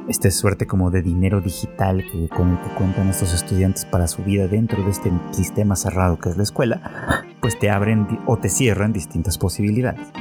esta 0.07 0.29
suerte 0.31 0.67
como 0.67 0.91
de 0.91 1.01
dinero 1.01 1.41
digital 1.41 2.03
que, 2.11 2.27
con 2.29 2.49
el 2.49 2.59
que 2.59 2.75
cuentan 2.75 3.07
estos 3.07 3.33
estudiantes 3.33 3.85
para 3.85 4.07
su 4.07 4.23
vida 4.23 4.47
dentro 4.47 4.83
de 4.83 4.91
este 4.91 5.11
sistema 5.31 5.75
cerrado 5.75 6.19
que 6.19 6.29
es 6.29 6.37
la 6.37 6.43
escuela, 6.43 7.25
pues 7.41 7.57
te 7.57 7.69
abren 7.69 8.19
o 8.25 8.37
te 8.37 8.49
cierran 8.49 8.93
distintas 8.93 9.37
posibilidades. 9.37 10.11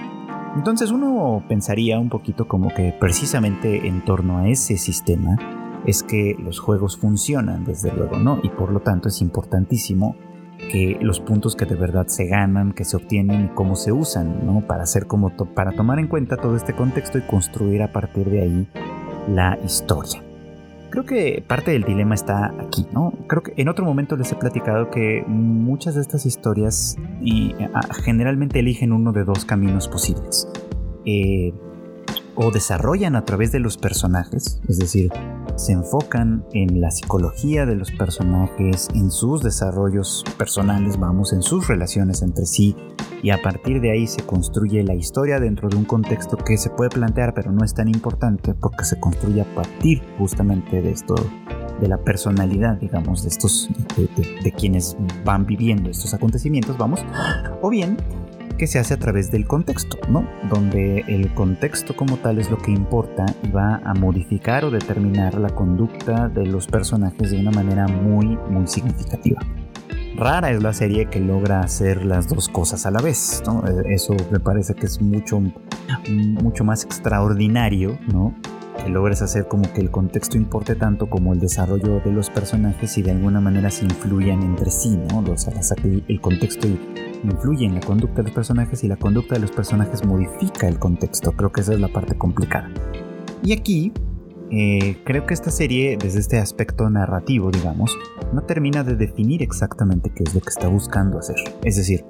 Entonces 0.56 0.90
uno 0.90 1.42
pensaría 1.48 1.98
un 1.98 2.10
poquito 2.10 2.46
como 2.46 2.68
que 2.74 2.94
precisamente 2.98 3.88
en 3.88 4.04
torno 4.04 4.38
a 4.38 4.48
ese 4.48 4.76
sistema, 4.76 5.36
es 5.86 6.02
que 6.02 6.36
los 6.38 6.60
juegos 6.60 6.96
funcionan, 6.96 7.64
desde 7.64 7.92
luego, 7.92 8.18
¿no? 8.18 8.40
Y 8.42 8.48
por 8.48 8.72
lo 8.72 8.80
tanto 8.80 9.08
es 9.08 9.20
importantísimo 9.20 10.16
que 10.70 10.96
los 11.00 11.20
puntos 11.20 11.56
que 11.56 11.64
de 11.64 11.74
verdad 11.74 12.06
se 12.06 12.26
ganan, 12.26 12.72
que 12.72 12.84
se 12.84 12.96
obtienen 12.96 13.46
y 13.46 13.48
cómo 13.48 13.74
se 13.74 13.92
usan, 13.92 14.46
¿no? 14.46 14.60
Para 14.66 14.84
hacer 14.84 15.06
como 15.06 15.30
para 15.54 15.72
tomar 15.72 15.98
en 15.98 16.06
cuenta 16.06 16.36
todo 16.36 16.56
este 16.56 16.74
contexto 16.74 17.18
y 17.18 17.22
construir 17.22 17.82
a 17.82 17.92
partir 17.92 18.30
de 18.30 18.42
ahí 18.42 18.68
la 19.28 19.58
historia. 19.64 20.22
creo 20.90 21.06
que 21.06 21.42
parte 21.46 21.70
del 21.70 21.84
dilema 21.84 22.14
está 22.14 22.52
aquí, 22.60 22.86
¿no? 22.92 23.14
Creo 23.26 23.42
que 23.42 23.54
en 23.56 23.68
otro 23.68 23.84
momento 23.84 24.14
les 24.16 24.30
he 24.30 24.36
platicado 24.36 24.90
que 24.90 25.24
muchas 25.26 25.94
de 25.94 26.02
estas 26.02 26.26
historias 26.26 26.96
generalmente 28.04 28.58
eligen 28.58 28.92
uno 28.92 29.12
de 29.12 29.24
dos 29.24 29.46
caminos 29.46 29.88
posibles. 29.88 30.46
Eh, 31.06 31.54
o 32.34 32.50
desarrollan 32.50 33.16
a 33.16 33.24
través 33.24 33.52
de 33.52 33.60
los 33.60 33.76
personajes, 33.76 34.60
es 34.68 34.78
decir, 34.78 35.10
se 35.56 35.72
enfocan 35.72 36.44
en 36.52 36.80
la 36.80 36.90
psicología 36.90 37.66
de 37.66 37.76
los 37.76 37.90
personajes, 37.92 38.88
en 38.94 39.10
sus 39.10 39.42
desarrollos 39.42 40.24
personales, 40.38 40.98
vamos, 40.98 41.32
en 41.32 41.42
sus 41.42 41.68
relaciones 41.68 42.22
entre 42.22 42.46
sí, 42.46 42.76
y 43.22 43.30
a 43.30 43.40
partir 43.40 43.80
de 43.80 43.92
ahí 43.92 44.06
se 44.06 44.22
construye 44.22 44.82
la 44.82 44.94
historia 44.94 45.38
dentro 45.38 45.68
de 45.68 45.76
un 45.76 45.84
contexto 45.84 46.36
que 46.36 46.56
se 46.56 46.70
puede 46.70 46.90
plantear, 46.90 47.34
pero 47.34 47.52
no 47.52 47.64
es 47.64 47.74
tan 47.74 47.88
importante 47.88 48.54
porque 48.54 48.84
se 48.84 48.98
construye 48.98 49.42
a 49.42 49.54
partir 49.54 50.02
justamente 50.18 50.82
de 50.82 50.90
esto, 50.90 51.14
de 51.80 51.88
la 51.88 51.98
personalidad, 51.98 52.78
digamos, 52.78 53.22
de 53.22 53.28
estos, 53.28 53.68
de 53.96 54.52
quienes 54.52 54.96
van 55.24 55.46
viviendo 55.46 55.90
estos 55.90 56.14
acontecimientos, 56.14 56.76
vamos, 56.76 57.04
o 57.60 57.70
bien 57.70 57.96
que 58.62 58.68
se 58.68 58.78
hace 58.78 58.94
a 58.94 58.96
través 58.96 59.32
del 59.32 59.44
contexto, 59.44 59.98
¿no? 60.08 60.24
Donde 60.48 61.00
el 61.08 61.34
contexto 61.34 61.96
como 61.96 62.18
tal 62.18 62.38
es 62.38 62.48
lo 62.48 62.58
que 62.58 62.70
importa 62.70 63.26
y 63.42 63.50
va 63.50 63.80
a 63.84 63.92
modificar 63.92 64.64
o 64.64 64.70
determinar 64.70 65.34
la 65.34 65.48
conducta 65.48 66.28
de 66.28 66.46
los 66.46 66.68
personajes 66.68 67.32
de 67.32 67.40
una 67.40 67.50
manera 67.50 67.88
muy, 67.88 68.38
muy 68.50 68.68
significativa. 68.68 69.40
Rara 70.14 70.52
es 70.52 70.62
la 70.62 70.72
serie 70.72 71.06
que 71.06 71.18
logra 71.18 71.58
hacer 71.58 72.04
las 72.04 72.28
dos 72.28 72.48
cosas 72.48 72.86
a 72.86 72.92
la 72.92 73.00
vez, 73.00 73.42
¿no? 73.44 73.66
Eh, 73.66 73.82
eso 73.94 74.14
me 74.30 74.38
parece 74.38 74.74
que 74.74 74.86
es 74.86 75.02
mucho, 75.02 75.42
mucho 76.08 76.62
más 76.62 76.84
extraordinario, 76.84 77.98
¿no? 78.12 78.32
que 78.82 78.88
logres 78.88 79.22
hacer 79.22 79.48
como 79.48 79.72
que 79.72 79.80
el 79.80 79.90
contexto 79.90 80.36
importe 80.36 80.74
tanto 80.74 81.08
como 81.08 81.32
el 81.32 81.40
desarrollo 81.40 82.00
de 82.00 82.10
los 82.10 82.30
personajes 82.30 82.96
y 82.98 83.02
de 83.02 83.10
alguna 83.10 83.40
manera 83.40 83.70
se 83.70 83.84
influyan 83.84 84.42
entre 84.42 84.70
sí, 84.70 84.98
¿no? 85.10 85.18
O 85.18 85.36
sea, 85.36 85.52
el 85.84 86.20
contexto 86.20 86.66
influye 87.22 87.66
en 87.66 87.74
la 87.74 87.80
conducta 87.80 88.16
de 88.16 88.24
los 88.24 88.32
personajes 88.32 88.84
y 88.84 88.88
la 88.88 88.96
conducta 88.96 89.34
de 89.34 89.40
los 89.40 89.50
personajes 89.50 90.04
modifica 90.04 90.68
el 90.68 90.78
contexto. 90.78 91.32
Creo 91.32 91.52
que 91.52 91.60
esa 91.60 91.72
es 91.72 91.80
la 91.80 91.88
parte 91.88 92.16
complicada. 92.16 92.70
Y 93.42 93.52
aquí, 93.52 93.92
eh, 94.50 94.98
creo 95.04 95.26
que 95.26 95.34
esta 95.34 95.50
serie, 95.50 95.96
desde 96.00 96.20
este 96.20 96.38
aspecto 96.38 96.88
narrativo, 96.90 97.50
digamos, 97.50 97.96
no 98.32 98.42
termina 98.42 98.84
de 98.84 98.96
definir 98.96 99.42
exactamente 99.42 100.10
qué 100.14 100.24
es 100.24 100.34
lo 100.34 100.40
que 100.40 100.50
está 100.50 100.68
buscando 100.68 101.18
hacer. 101.18 101.36
Es 101.64 101.76
decir, 101.76 102.04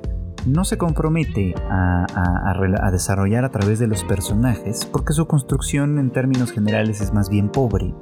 no 0.47 0.65
se 0.65 0.77
compromete 0.77 1.55
a, 1.71 2.91
desarrollar 2.91 3.45
a 3.45 3.51
través 3.51 3.79
de 3.79 3.87
los 3.87 4.05
personajes 4.05 4.85
porque 4.85 5.13
su 5.13 5.27
construcción 5.27 5.99
en 5.99 6.11
términos 6.11 6.53
generales 6.53 7.01
es 7.01 7.13
más 7.13 7.31
bien 7.31 7.49
pobre. 7.49 7.95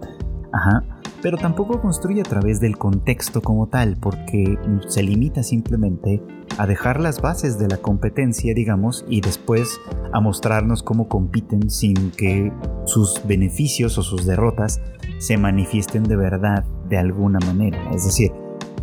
Ajá. 0.52 0.84
Pero 1.22 1.36
tampoco 1.36 1.80
construye 1.80 2.20
a 2.20 2.24
través 2.24 2.60
del 2.60 2.78
contexto 2.78 3.42
como 3.42 3.68
tal 3.68 3.96
porque 3.96 4.58
se 4.88 5.02
limita 5.02 5.42
simplemente 5.42 6.22
a 6.58 6.66
dejar 6.66 7.00
las 7.00 7.20
bases 7.20 7.58
de 7.58 7.68
la 7.68 7.76
competencia, 7.76 8.54
digamos, 8.54 9.04
y 9.08 9.20
después 9.20 9.78
a 10.12 10.20
mostrarnos 10.20 10.82
cómo 10.82 11.08
compiten 11.08 11.70
sin 11.70 12.10
que 12.12 12.52
sus 12.84 13.20
beneficios 13.26 13.98
o 13.98 14.02
sus 14.02 14.26
derrotas 14.26 14.80
se 15.18 15.36
manifiesten 15.36 16.04
de 16.04 16.16
verdad 16.16 16.64
de 16.88 16.98
alguna 16.98 17.38
manera. 17.40 17.78
Es 17.94 18.04
decir, 18.04 18.32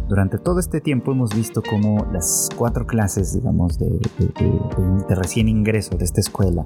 durante 0.07 0.37
todo 0.37 0.59
este 0.59 0.79
tiempo 0.79 1.11
hemos 1.11 1.35
visto 1.35 1.61
cómo 1.61 2.07
las 2.13 2.49
cuatro 2.55 2.87
clases, 2.87 3.33
digamos, 3.33 3.77
de, 3.77 3.99
recién 5.09 5.49
ingreso 5.49 5.97
de 5.97 6.05
esta 6.05 6.21
escuela, 6.21 6.65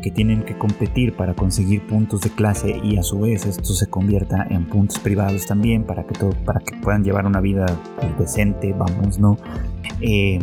que 0.00 0.10
tienen 0.10 0.42
que 0.44 0.56
competir 0.56 1.14
para 1.14 1.34
conseguir 1.34 1.86
puntos 1.86 2.22
de 2.22 2.30
clase 2.30 2.80
y 2.82 2.96
a 2.96 3.02
su 3.02 3.20
vez 3.20 3.46
esto 3.46 3.72
se 3.74 3.88
convierta 3.88 4.46
en 4.48 4.66
puntos 4.66 4.98
privados 4.98 5.46
también 5.46 5.84
para 5.84 6.04
que, 6.04 6.14
todo, 6.14 6.30
para 6.44 6.60
que 6.60 6.76
puedan 6.76 7.04
llevar 7.04 7.26
una 7.26 7.40
vida 7.40 7.66
decente, 8.18 8.72
vamos, 8.72 9.18
¿no? 9.18 9.36
Eh, 10.00 10.38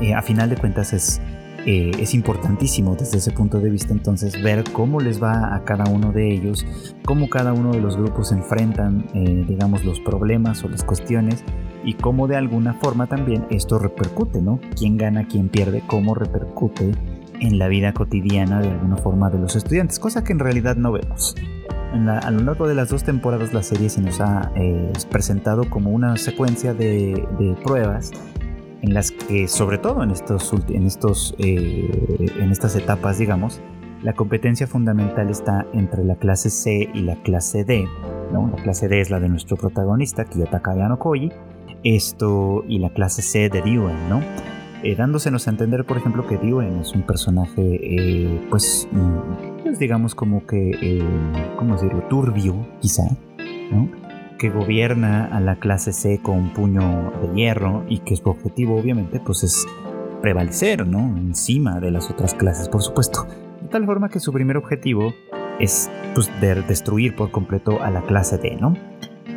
eh, 0.00 0.14
a 0.14 0.22
final 0.22 0.48
de 0.50 0.56
cuentas 0.56 0.92
es 0.92 1.20
eh, 1.66 1.90
es 1.98 2.14
importantísimo 2.14 2.96
desde 2.96 3.18
ese 3.18 3.32
punto 3.32 3.60
de 3.60 3.68
vista 3.68 3.92
entonces 3.92 4.42
ver 4.42 4.64
cómo 4.72 4.98
les 4.98 5.22
va 5.22 5.54
a 5.54 5.62
cada 5.64 5.84
uno 5.90 6.10
de 6.10 6.32
ellos, 6.32 6.64
cómo 7.04 7.28
cada 7.28 7.52
uno 7.52 7.72
de 7.72 7.80
los 7.80 7.98
grupos 7.98 8.32
enfrentan, 8.32 9.04
digamos, 9.12 9.84
los 9.84 10.00
problemas 10.00 10.64
o 10.64 10.70
las 10.70 10.82
cuestiones 10.84 11.44
y 11.84 11.94
cómo 11.94 12.28
de 12.28 12.36
alguna 12.36 12.72
forma 12.74 13.08
también 13.08 13.44
esto 13.50 13.78
repercute, 13.78 14.40
¿no? 14.40 14.58
¿Quién 14.74 14.96
gana, 14.96 15.26
quién 15.28 15.50
pierde, 15.50 15.82
cómo 15.86 16.14
repercute 16.14 16.92
en 17.40 17.58
la 17.58 17.68
vida 17.68 17.92
cotidiana 17.92 18.60
de 18.60 18.68
alguna 18.68 18.96
forma 18.96 19.30
de 19.30 19.38
los 19.38 19.56
estudiantes? 19.56 19.98
Cosa 19.98 20.24
que 20.24 20.32
en 20.32 20.38
realidad 20.38 20.76
no 20.76 20.92
vemos. 20.92 21.34
a 22.22 22.30
lo 22.30 22.40
largo 22.40 22.68
de 22.68 22.74
las 22.74 22.88
dos 22.88 23.04
temporadas 23.04 23.52
la 23.52 23.62
serie 23.62 23.88
se 23.88 24.00
nos 24.00 24.20
ha 24.20 24.52
eh, 24.54 24.92
presentado 25.10 25.68
como 25.68 25.90
una 25.90 26.16
secuencia 26.16 26.74
de, 26.74 27.26
de 27.38 27.56
pruebas 27.64 28.12
en 28.82 28.94
las 28.94 29.10
que, 29.10 29.48
sobre 29.48 29.78
todo 29.78 30.02
en, 30.02 30.10
estos, 30.10 30.52
en, 30.68 30.86
estos, 30.86 31.34
eh, 31.38 32.26
en 32.38 32.50
estas 32.50 32.76
etapas, 32.76 33.18
digamos, 33.18 33.60
la 34.02 34.14
competencia 34.14 34.66
fundamental 34.66 35.28
está 35.28 35.66
entre 35.74 36.04
la 36.04 36.16
clase 36.16 36.48
C 36.50 36.88
y 36.94 37.00
la 37.00 37.16
clase 37.16 37.64
D. 37.64 37.86
¿no? 38.32 38.50
La 38.56 38.62
clase 38.62 38.88
D 38.88 39.00
es 39.00 39.10
la 39.10 39.20
de 39.20 39.28
nuestro 39.28 39.56
protagonista, 39.56 40.24
Kiyotaka 40.24 40.74
Yano 40.74 40.98
Koji, 40.98 41.30
esto 41.84 42.64
y 42.66 42.78
la 42.78 42.90
clase 42.90 43.22
C 43.22 43.50
de 43.50 43.60
Diwen, 43.62 44.08
¿no? 44.08 44.22
Eh, 44.82 44.96
dándosenos 44.96 45.46
a 45.46 45.50
entender, 45.50 45.84
por 45.84 45.98
ejemplo, 45.98 46.26
que 46.26 46.38
Diwen 46.38 46.78
es 46.78 46.92
un 46.94 47.02
personaje, 47.02 47.80
eh, 47.82 48.46
pues, 48.48 48.88
mm, 48.90 49.62
pues, 49.62 49.78
digamos 49.78 50.14
como 50.14 50.46
que, 50.46 51.04
¿cómo 51.56 51.74
decirlo? 51.74 52.02
Turbio, 52.08 52.66
quizá, 52.80 53.04
¿no? 53.70 53.88
que 54.40 54.48
gobierna 54.48 55.26
a 55.26 55.38
la 55.38 55.56
clase 55.56 55.92
C 55.92 56.18
con 56.22 56.38
un 56.38 56.54
puño 56.54 57.12
de 57.20 57.34
hierro 57.34 57.84
y 57.90 57.98
que 57.98 58.16
su 58.16 58.26
objetivo 58.30 58.80
obviamente 58.80 59.20
pues 59.20 59.42
es 59.42 59.66
prevalecer, 60.22 60.86
¿no? 60.86 61.14
Encima 61.18 61.78
de 61.78 61.90
las 61.90 62.10
otras 62.10 62.32
clases, 62.32 62.70
por 62.70 62.82
supuesto. 62.82 63.26
De 63.60 63.68
tal 63.68 63.84
forma 63.84 64.08
que 64.08 64.18
su 64.18 64.32
primer 64.32 64.56
objetivo 64.56 65.12
es 65.58 65.90
pues, 66.14 66.30
destruir 66.40 67.14
por 67.14 67.30
completo 67.30 67.82
a 67.82 67.90
la 67.90 68.00
clase 68.00 68.38
D, 68.38 68.56
¿no? 68.58 68.74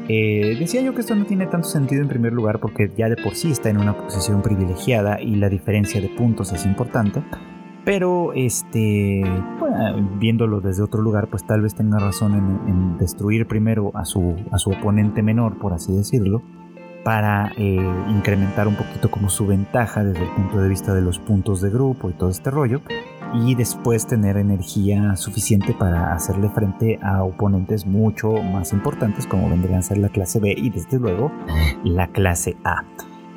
Eh, 0.09 0.57
decía 0.59 0.81
yo 0.81 0.93
que 0.93 1.01
esto 1.01 1.15
no 1.15 1.25
tiene 1.25 1.47
tanto 1.47 1.67
sentido 1.67 2.01
en 2.01 2.09
primer 2.09 2.33
lugar 2.33 2.59
porque 2.59 2.91
ya 2.95 3.07
de 3.07 3.15
por 3.15 3.35
sí 3.35 3.51
está 3.51 3.69
en 3.69 3.77
una 3.77 3.97
posición 3.97 4.41
privilegiada 4.41 5.21
y 5.21 5.35
la 5.35 5.49
diferencia 5.49 6.01
de 6.01 6.09
puntos 6.09 6.51
es 6.51 6.65
importante. 6.65 7.23
Pero, 7.85 8.31
este, 8.33 9.23
viéndolo 10.17 10.61
desde 10.61 10.83
otro 10.83 11.01
lugar, 11.01 11.27
pues 11.27 11.45
tal 11.45 11.61
vez 11.61 11.75
tenga 11.75 11.99
razón 11.99 12.33
en, 12.33 12.97
destruir 12.97 13.45
primero 13.45 13.91
a 13.95 14.05
su, 14.05 14.35
a 14.51 14.57
su 14.57 14.69
oponente 14.69 15.21
menor, 15.21 15.57
por 15.57 15.73
así 15.73 15.93
decirlo, 15.93 16.41
para 17.03 17.51
eh, 17.57 17.77
incrementar 18.09 18.69
un 18.69 18.75
poquito 18.75 19.11
como 19.11 19.29
su 19.29 19.45
ventaja 19.45 20.05
desde 20.05 20.23
el 20.23 20.29
punto 20.29 20.61
de 20.61 20.69
vista 20.69 20.93
de 20.93 21.01
los 21.01 21.19
puntos 21.19 21.59
de 21.59 21.69
grupo 21.69 22.09
y 22.09 22.13
todo 22.13 22.29
este 22.29 22.49
rollo, 22.49 22.81
y 23.33 23.55
después 23.55 24.05
tener 24.05 24.37
energía 24.37 25.15
suficiente 25.15 25.73
para 25.73 26.13
hacerle 26.13 26.49
frente 26.49 26.99
a 27.01 27.23
oponentes 27.23 27.85
mucho 27.85 28.31
más 28.31 28.73
importantes 28.73 29.25
como 29.25 29.49
vendrían 29.49 29.79
a 29.79 29.81
ser 29.81 29.97
la 29.97 30.09
clase 30.09 30.39
B 30.39 30.53
y 30.55 30.69
desde 30.69 30.99
luego 30.99 31.31
la 31.83 32.07
clase 32.07 32.55
A. 32.63 32.83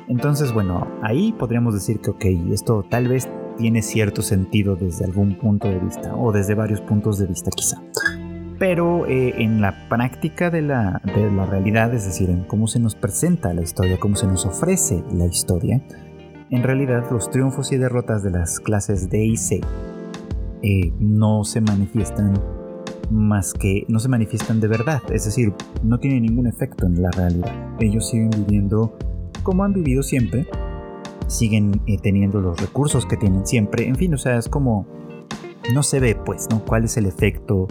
Entonces, 0.07 0.53
bueno, 0.53 0.87
ahí 1.01 1.33
podríamos 1.33 1.73
decir 1.73 1.99
que, 1.99 2.11
ok, 2.11 2.25
esto 2.51 2.85
tal 2.89 3.07
vez 3.07 3.27
tiene 3.57 3.81
cierto 3.81 4.21
sentido 4.21 4.75
desde 4.75 5.03
algún 5.03 5.37
punto 5.37 5.67
de 5.67 5.79
vista 5.79 6.15
o 6.15 6.31
desde 6.31 6.53
varios 6.53 6.79
puntos 6.81 7.17
de 7.17 7.27
vista 7.27 7.51
quizá. 7.51 7.81
Pero 8.59 9.05
eh, 9.05 9.35
en 9.37 9.61
la 9.61 9.87
práctica 9.89 10.49
de 10.49 10.61
la, 10.61 11.01
de 11.03 11.31
la 11.31 11.45
realidad, 11.45 11.93
es 11.93 12.05
decir, 12.05 12.29
en 12.29 12.43
cómo 12.43 12.67
se 12.67 12.79
nos 12.79 12.95
presenta 12.95 13.53
la 13.53 13.61
historia, 13.61 13.99
cómo 13.99 14.15
se 14.15 14.27
nos 14.27 14.45
ofrece 14.45 15.03
la 15.11 15.25
historia, 15.25 15.81
en 16.49 16.63
realidad 16.63 17.05
los 17.11 17.29
triunfos 17.29 17.71
y 17.71 17.77
derrotas 17.77 18.23
de 18.23 18.31
las 18.31 18.59
clases 18.59 19.09
D 19.09 19.25
y 19.25 19.37
C 19.37 19.61
eh, 20.61 20.93
no 20.99 21.43
se 21.43 21.61
manifiestan 21.61 22.33
más 23.09 23.53
que 23.53 23.85
no 23.87 23.99
se 23.99 24.09
manifiestan 24.09 24.59
de 24.59 24.67
verdad, 24.67 25.01
es 25.11 25.25
decir, 25.25 25.53
no 25.83 25.97
tienen 25.99 26.23
ningún 26.23 26.47
efecto 26.47 26.85
en 26.85 27.01
la 27.01 27.09
realidad. 27.11 27.53
Ellos 27.79 28.09
siguen 28.09 28.31
viviendo 28.31 28.97
como 29.43 29.63
han 29.63 29.71
vivido 29.71 30.03
siempre, 30.03 30.45
siguen 31.27 31.81
eh, 31.87 31.97
teniendo 32.01 32.41
los 32.41 32.59
recursos 32.59 33.05
que 33.05 33.15
tienen 33.15 33.47
siempre. 33.47 33.87
En 33.87 33.95
fin, 33.95 34.13
o 34.13 34.17
sea, 34.17 34.37
es 34.37 34.49
como 34.49 34.85
no 35.73 35.83
se 35.83 35.99
ve 35.99 36.15
pues, 36.15 36.47
¿no? 36.49 36.63
¿Cuál 36.65 36.85
es 36.85 36.97
el 36.97 37.05
efecto 37.05 37.67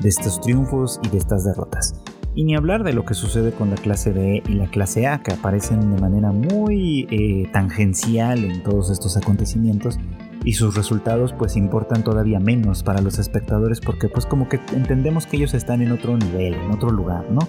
de 0.00 0.08
estos 0.08 0.40
triunfos 0.40 1.00
y 1.02 1.08
de 1.08 1.18
estas 1.18 1.44
derrotas? 1.44 1.94
Y 2.34 2.44
ni 2.44 2.54
hablar 2.54 2.84
de 2.84 2.92
lo 2.92 3.04
que 3.04 3.14
sucede 3.14 3.52
con 3.52 3.70
la 3.70 3.76
clase 3.76 4.12
B 4.12 4.42
y 4.48 4.52
la 4.54 4.66
clase 4.66 5.06
A, 5.06 5.22
que 5.22 5.32
aparecen 5.32 5.94
de 5.94 6.00
manera 6.00 6.30
muy 6.30 7.06
eh, 7.10 7.48
tangencial 7.52 8.44
en 8.44 8.62
todos 8.62 8.90
estos 8.90 9.16
acontecimientos 9.16 9.98
y 10.44 10.52
sus 10.52 10.76
resultados 10.76 11.32
pues 11.32 11.56
importan 11.56 12.02
todavía 12.02 12.40
menos 12.40 12.82
para 12.82 13.00
los 13.00 13.18
espectadores 13.18 13.80
porque 13.80 14.08
pues 14.08 14.24
como 14.24 14.48
que 14.48 14.60
entendemos 14.72 15.26
que 15.26 15.36
ellos 15.36 15.54
están 15.54 15.82
en 15.82 15.92
otro 15.92 16.16
nivel, 16.16 16.54
en 16.54 16.70
otro 16.70 16.90
lugar, 16.90 17.30
¿no? 17.30 17.40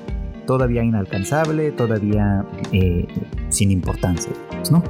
Todavía 0.46 0.84
inalcanzable, 0.84 1.72
todavía 1.72 2.46
eh, 2.72 3.08
sin 3.50 3.72
importancia, 3.72 4.34
¿no? 4.72 4.84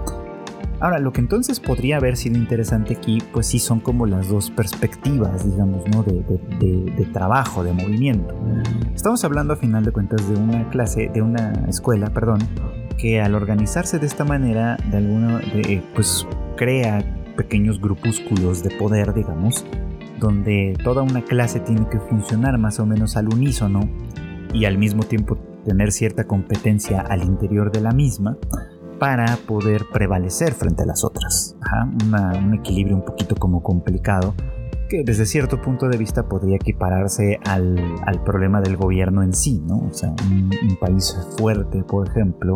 Ahora, 0.81 0.99
lo 0.99 1.11
que 1.11 1.19
entonces 1.19 1.59
podría 1.59 1.97
haber 1.97 2.15
sido 2.15 2.37
interesante 2.37 2.95
aquí, 2.95 3.21
pues 3.33 3.47
sí 3.47 3.59
son 3.59 3.81
como 3.81 4.05
las 4.05 4.29
dos 4.29 4.49
perspectivas, 4.49 5.49
digamos, 5.49 5.83
¿no? 5.89 6.03
De, 6.03 6.23
de, 6.59 7.05
trabajo, 7.11 7.63
de 7.63 7.73
movimiento. 7.73 8.33
Estamos 8.95 9.23
hablando 9.25 9.53
a 9.53 9.55
final 9.57 9.83
de 9.83 9.91
cuentas 9.91 10.27
de 10.29 10.35
una 10.35 10.69
clase, 10.69 11.09
de 11.13 11.21
una 11.21 11.51
escuela, 11.67 12.11
perdón, 12.11 12.39
que 12.97 13.19
al 13.19 13.35
organizarse 13.35 13.99
de 13.99 14.05
esta 14.05 14.23
manera, 14.23 14.77
de 14.89 14.97
alguna, 14.97 15.39
de, 15.39 15.83
pues 15.95 16.25
crea 16.55 17.03
pequeños 17.35 17.81
grupúsculos 17.81 18.63
de 18.63 18.71
poder, 18.71 19.13
digamos, 19.13 19.65
donde 20.19 20.77
toda 20.81 21.01
una 21.01 21.23
clase 21.23 21.59
tiene 21.59 21.87
que 21.89 21.99
funcionar 21.99 22.57
más 22.57 22.79
o 22.79 22.85
menos 22.85 23.17
al 23.17 23.27
unísono 23.27 23.89
y 24.53 24.63
al 24.65 24.77
mismo 24.77 25.03
tiempo 25.03 25.37
tener 25.65 25.91
cierta 25.91 26.25
competencia 26.25 27.01
al 27.01 27.23
interior 27.23 27.71
de 27.71 27.81
la 27.81 27.91
misma 27.91 28.37
para 28.99 29.37
poder 29.47 29.85
prevalecer 29.91 30.53
frente 30.53 30.83
a 30.83 30.85
las 30.85 31.03
otras. 31.03 31.55
un 32.03 32.53
equilibrio 32.53 32.95
un 32.95 33.05
poquito 33.05 33.35
como 33.35 33.63
complicado 33.63 34.33
que 34.89 35.03
desde 35.03 35.25
cierto 35.25 35.61
punto 35.61 35.87
de 35.87 35.97
vista 35.97 36.27
podría 36.27 36.55
equipararse 36.55 37.39
al, 37.45 38.21
problema 38.25 38.59
del 38.59 38.75
gobierno 38.75 39.23
en 39.23 39.33
sí, 39.33 39.61
¿no? 39.65 39.87
O 39.89 39.93
sea, 39.93 40.09
un, 40.09 40.49
país 40.81 41.15
fuerte, 41.37 41.83
por 41.83 42.07
ejemplo, 42.07 42.55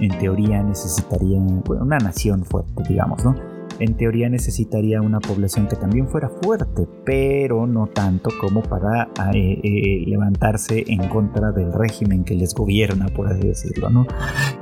en 0.00 0.18
teoría 0.18 0.62
necesitaría, 0.62 1.38
una 1.38 1.98
nación 1.98 2.44
fuerte, 2.44 2.82
digamos, 2.88 3.24
¿no? 3.24 3.55
En 3.78 3.96
teoría 3.96 4.28
necesitaría 4.28 5.00
una 5.02 5.20
población 5.20 5.68
que 5.68 5.76
también 5.76 6.08
fuera 6.08 6.28
fuerte, 6.28 6.88
pero 7.04 7.66
no 7.66 7.86
tanto 7.86 8.30
como 8.40 8.62
para 8.62 9.10
eh, 9.34 9.60
eh, 9.62 10.04
levantarse 10.06 10.84
en 10.86 11.08
contra 11.08 11.52
del 11.52 11.72
régimen 11.72 12.24
que 12.24 12.34
les 12.34 12.54
gobierna, 12.54 13.06
por 13.08 13.28
así 13.28 13.46
decirlo. 13.46 14.06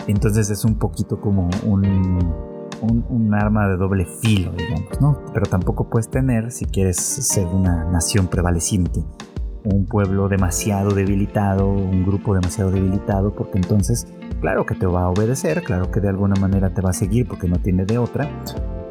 Entonces 0.07 0.51
es 0.51 0.65
un 0.65 0.77
poquito 0.79 1.21
como 1.21 1.49
un, 1.65 1.85
un, 3.09 3.35
arma 3.35 3.69
de 3.69 3.77
doble 3.77 4.07
filo, 4.07 4.53
digamos, 4.53 5.01
¿no? 5.01 5.19
Pero 5.33 5.47
tampoco 5.47 5.89
puedes 5.89 6.09
tener, 6.09 6.51
si 6.51 6.67
quieres 6.67 6.97
ser 6.97 7.47
una 7.47 7.85
nación 7.91 8.29
prevaleciente, 8.29 9.03
un 9.65 9.87
pueblo 9.87 10.29
demasiado 10.29 10.91
debilitado, 10.91 11.69
un 11.69 12.05
grupo 12.05 12.35
demasiado 12.35 12.71
debilitado, 12.71 13.35
porque 13.35 13.59
entonces, 13.59 14.07
claro 14.41 14.67
que 14.67 14.75
te 14.75 14.87
va 14.87 15.05
a 15.05 15.09
obedecer, 15.09 15.63
claro 15.63 15.91
que 15.91 16.01
de 16.01 16.09
alguna 16.09 16.35
manera 16.41 16.75
te 16.75 16.83
va 16.83 16.91
a 16.91 16.93
seguir 16.93 17.27
porque 17.27 17.49
no 17.49 17.59
tiene 17.59 17.85
de 17.87 17.99
otra, 17.99 18.29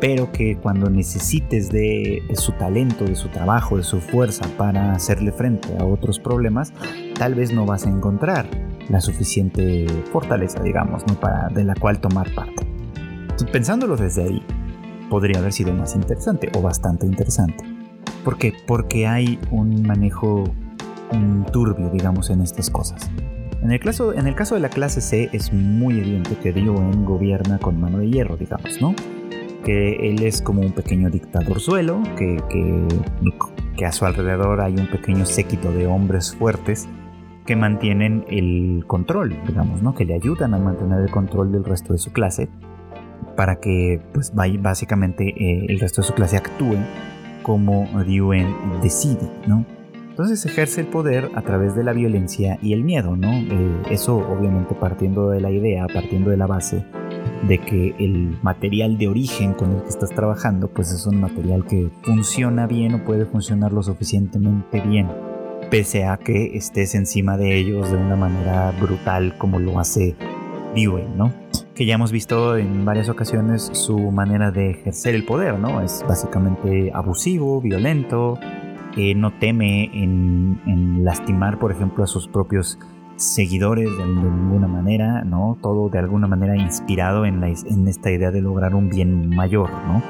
pero 0.03 0.33
que 0.33 0.57
cuando 0.57 0.89
necesites 0.89 1.69
de, 1.69 2.21
su 2.33 2.51
talento, 2.51 3.05
de 3.05 3.15
su 3.15 3.29
trabajo, 3.29 3.77
de 3.77 3.83
su 3.83 4.01
fuerza 4.01 4.45
para 4.57 4.91
hacerle 4.91 5.31
frente 5.31 5.69
a 5.79 5.85
otros 5.85 6.19
problemas, 6.19 6.73
tal 7.17 7.35
vez 7.35 7.53
no 7.53 7.65
vas 7.65 7.85
a 7.85 7.89
encontrar 7.89 8.45
la 8.89 8.99
suficiente 8.99 9.87
fortaleza, 10.11 10.61
digamos, 10.61 11.07
¿no? 11.07 11.17
para, 11.17 11.47
de 11.47 11.63
la 11.63 11.73
cual 11.75 12.01
tomar 12.01 12.35
parte. 12.35 12.65
pensándolo 13.53 13.95
desde 13.95 14.23
ahí, 14.23 14.43
podría 15.09 15.39
haber 15.39 15.53
sido 15.53 15.73
más 15.73 15.95
interesante 15.95 16.51
o 16.53 16.61
bastante 16.61 17.05
interesante. 17.05 17.63
¿Por 18.25 18.37
qué? 18.37 18.53
Porque 18.67 19.07
hay 19.07 19.39
un 19.51 19.83
manejo 19.83 20.43
turbio, 21.53 21.89
digamos, 21.91 22.29
en 22.29 22.41
estas 22.41 22.69
cosas. 22.69 23.09
En 23.61 23.71
el, 23.71 23.79
caso, 23.79 24.11
en 24.11 24.27
el 24.27 24.35
caso 24.35 24.55
de 24.55 24.59
la 24.59 24.67
clase 24.67 24.99
C 24.99 25.29
es 25.31 25.53
muy 25.53 25.97
evidente 25.97 26.35
que 26.35 26.49
en 26.49 27.05
gobierna 27.05 27.57
con 27.57 27.79
mano 27.79 27.99
de 27.99 28.09
hierro, 28.09 28.35
digamos, 28.35 28.81
¿no? 28.81 28.93
Que 29.63 30.09
él 30.09 30.23
es 30.23 30.41
como 30.41 30.61
un 30.61 30.71
pequeño 30.71 31.09
dictador 31.09 31.59
suelo, 31.59 32.01
que, 32.17 32.37
que, 33.77 33.85
a 33.85 33.91
su 33.91 34.05
alrededor 34.05 34.61
hay 34.61 34.75
un 34.75 34.87
pequeño 34.87 35.25
séquito 35.25 35.71
de 35.71 35.87
hombres 35.87 36.35
fuertes 36.35 36.87
que 37.45 37.57
mantienen 37.57 38.23
el 38.29 38.85
control, 38.87 39.35
digamos, 39.45 39.81
¿no? 39.81 39.93
Que 39.93 40.05
le 40.05 40.13
ayudan 40.13 40.53
a 40.53 40.59
mantener 40.59 41.01
el 41.01 41.11
control 41.11 41.51
del 41.51 41.65
resto 41.65 41.91
de 41.91 41.99
su 41.99 42.13
clase 42.13 42.47
para 43.35 43.57
que, 43.57 44.01
pues, 44.13 44.31
básicamente 44.33 45.27
eh, 45.29 45.65
el 45.67 45.79
resto 45.79 46.01
de 46.01 46.07
su 46.07 46.13
clase 46.13 46.37
actúe 46.37 46.77
como 47.41 47.89
Ryuen 47.93 48.55
decide, 48.81 49.29
¿no? 49.47 49.65
Entonces 50.09 50.45
ejerce 50.45 50.81
el 50.81 50.87
poder 50.87 51.31
a 51.33 51.41
través 51.41 51.75
de 51.75 51.83
la 51.83 51.91
violencia 51.91 52.59
y 52.61 52.73
el 52.73 52.83
miedo, 52.83 53.17
¿no? 53.17 53.31
Eh, 53.33 53.81
eso 53.89 54.15
obviamente 54.17 54.75
partiendo 54.75 55.29
de 55.29 55.41
la 55.41 55.49
idea, 55.49 55.87
partiendo 55.87 56.29
de 56.29 56.37
la 56.37 56.45
base 56.45 56.85
de 57.47 57.59
que 57.59 57.95
el 57.99 58.37
material 58.41 58.97
de 58.97 59.07
origen 59.07 59.53
con 59.53 59.71
el 59.71 59.83
que 59.83 59.89
estás 59.89 60.09
trabajando 60.11 60.67
pues 60.69 60.91
es 60.91 61.05
un 61.05 61.21
material 61.21 61.65
que 61.65 61.89
funciona 62.03 62.67
bien 62.67 62.95
o 62.95 63.03
puede 63.03 63.25
funcionar 63.25 63.73
lo 63.73 63.83
suficientemente 63.83 64.81
bien 64.81 65.07
pese 65.73 66.05
a 66.05 66.17
que 66.17 66.55
estés 66.55 66.93
encima 66.93 67.35
de 67.35 67.57
ellos 67.57 67.89
de 67.89 67.97
una 67.97 68.15
manera 68.15 68.71
brutal 68.79 69.35
como 69.39 69.57
lo 69.57 69.79
hace 69.79 70.15
Dewey, 70.75 71.07
¿no? 71.15 71.33
Que 71.73 71.87
ya 71.87 71.95
hemos 71.95 72.11
visto 72.11 72.57
en 72.57 72.85
varias 72.85 73.09
ocasiones 73.09 73.71
su 73.73 73.97
manera 74.11 74.51
de 74.51 74.69
ejercer 74.69 75.15
el 75.15 75.25
poder, 75.25 75.57
¿no? 75.57 75.81
Es 75.81 76.05
básicamente 76.07 76.91
abusivo, 76.93 77.59
violento, 77.59 78.37
eh, 78.95 79.15
no 79.15 79.31
teme 79.39 79.85
en, 79.85 80.61
en, 80.67 81.03
lastimar, 81.03 81.57
por 81.57 81.71
ejemplo, 81.71 82.03
a 82.03 82.07
sus 82.07 82.27
propios 82.27 82.77
seguidores 83.15 83.89
de, 83.97 84.05
ninguna 84.05 84.67
manera, 84.67 85.23
¿no? 85.23 85.57
Todo 85.61 85.89
de 85.89 85.99
alguna 85.99 86.27
manera 86.27 86.55
inspirado 86.55 87.25
en, 87.25 87.43
esta 87.43 88.11
idea 88.11 88.31
de 88.31 88.41
lograr 88.41 88.75
un 88.75 88.89
bien 88.89 89.29
mayor, 89.29 89.69
¿no? 89.87 90.01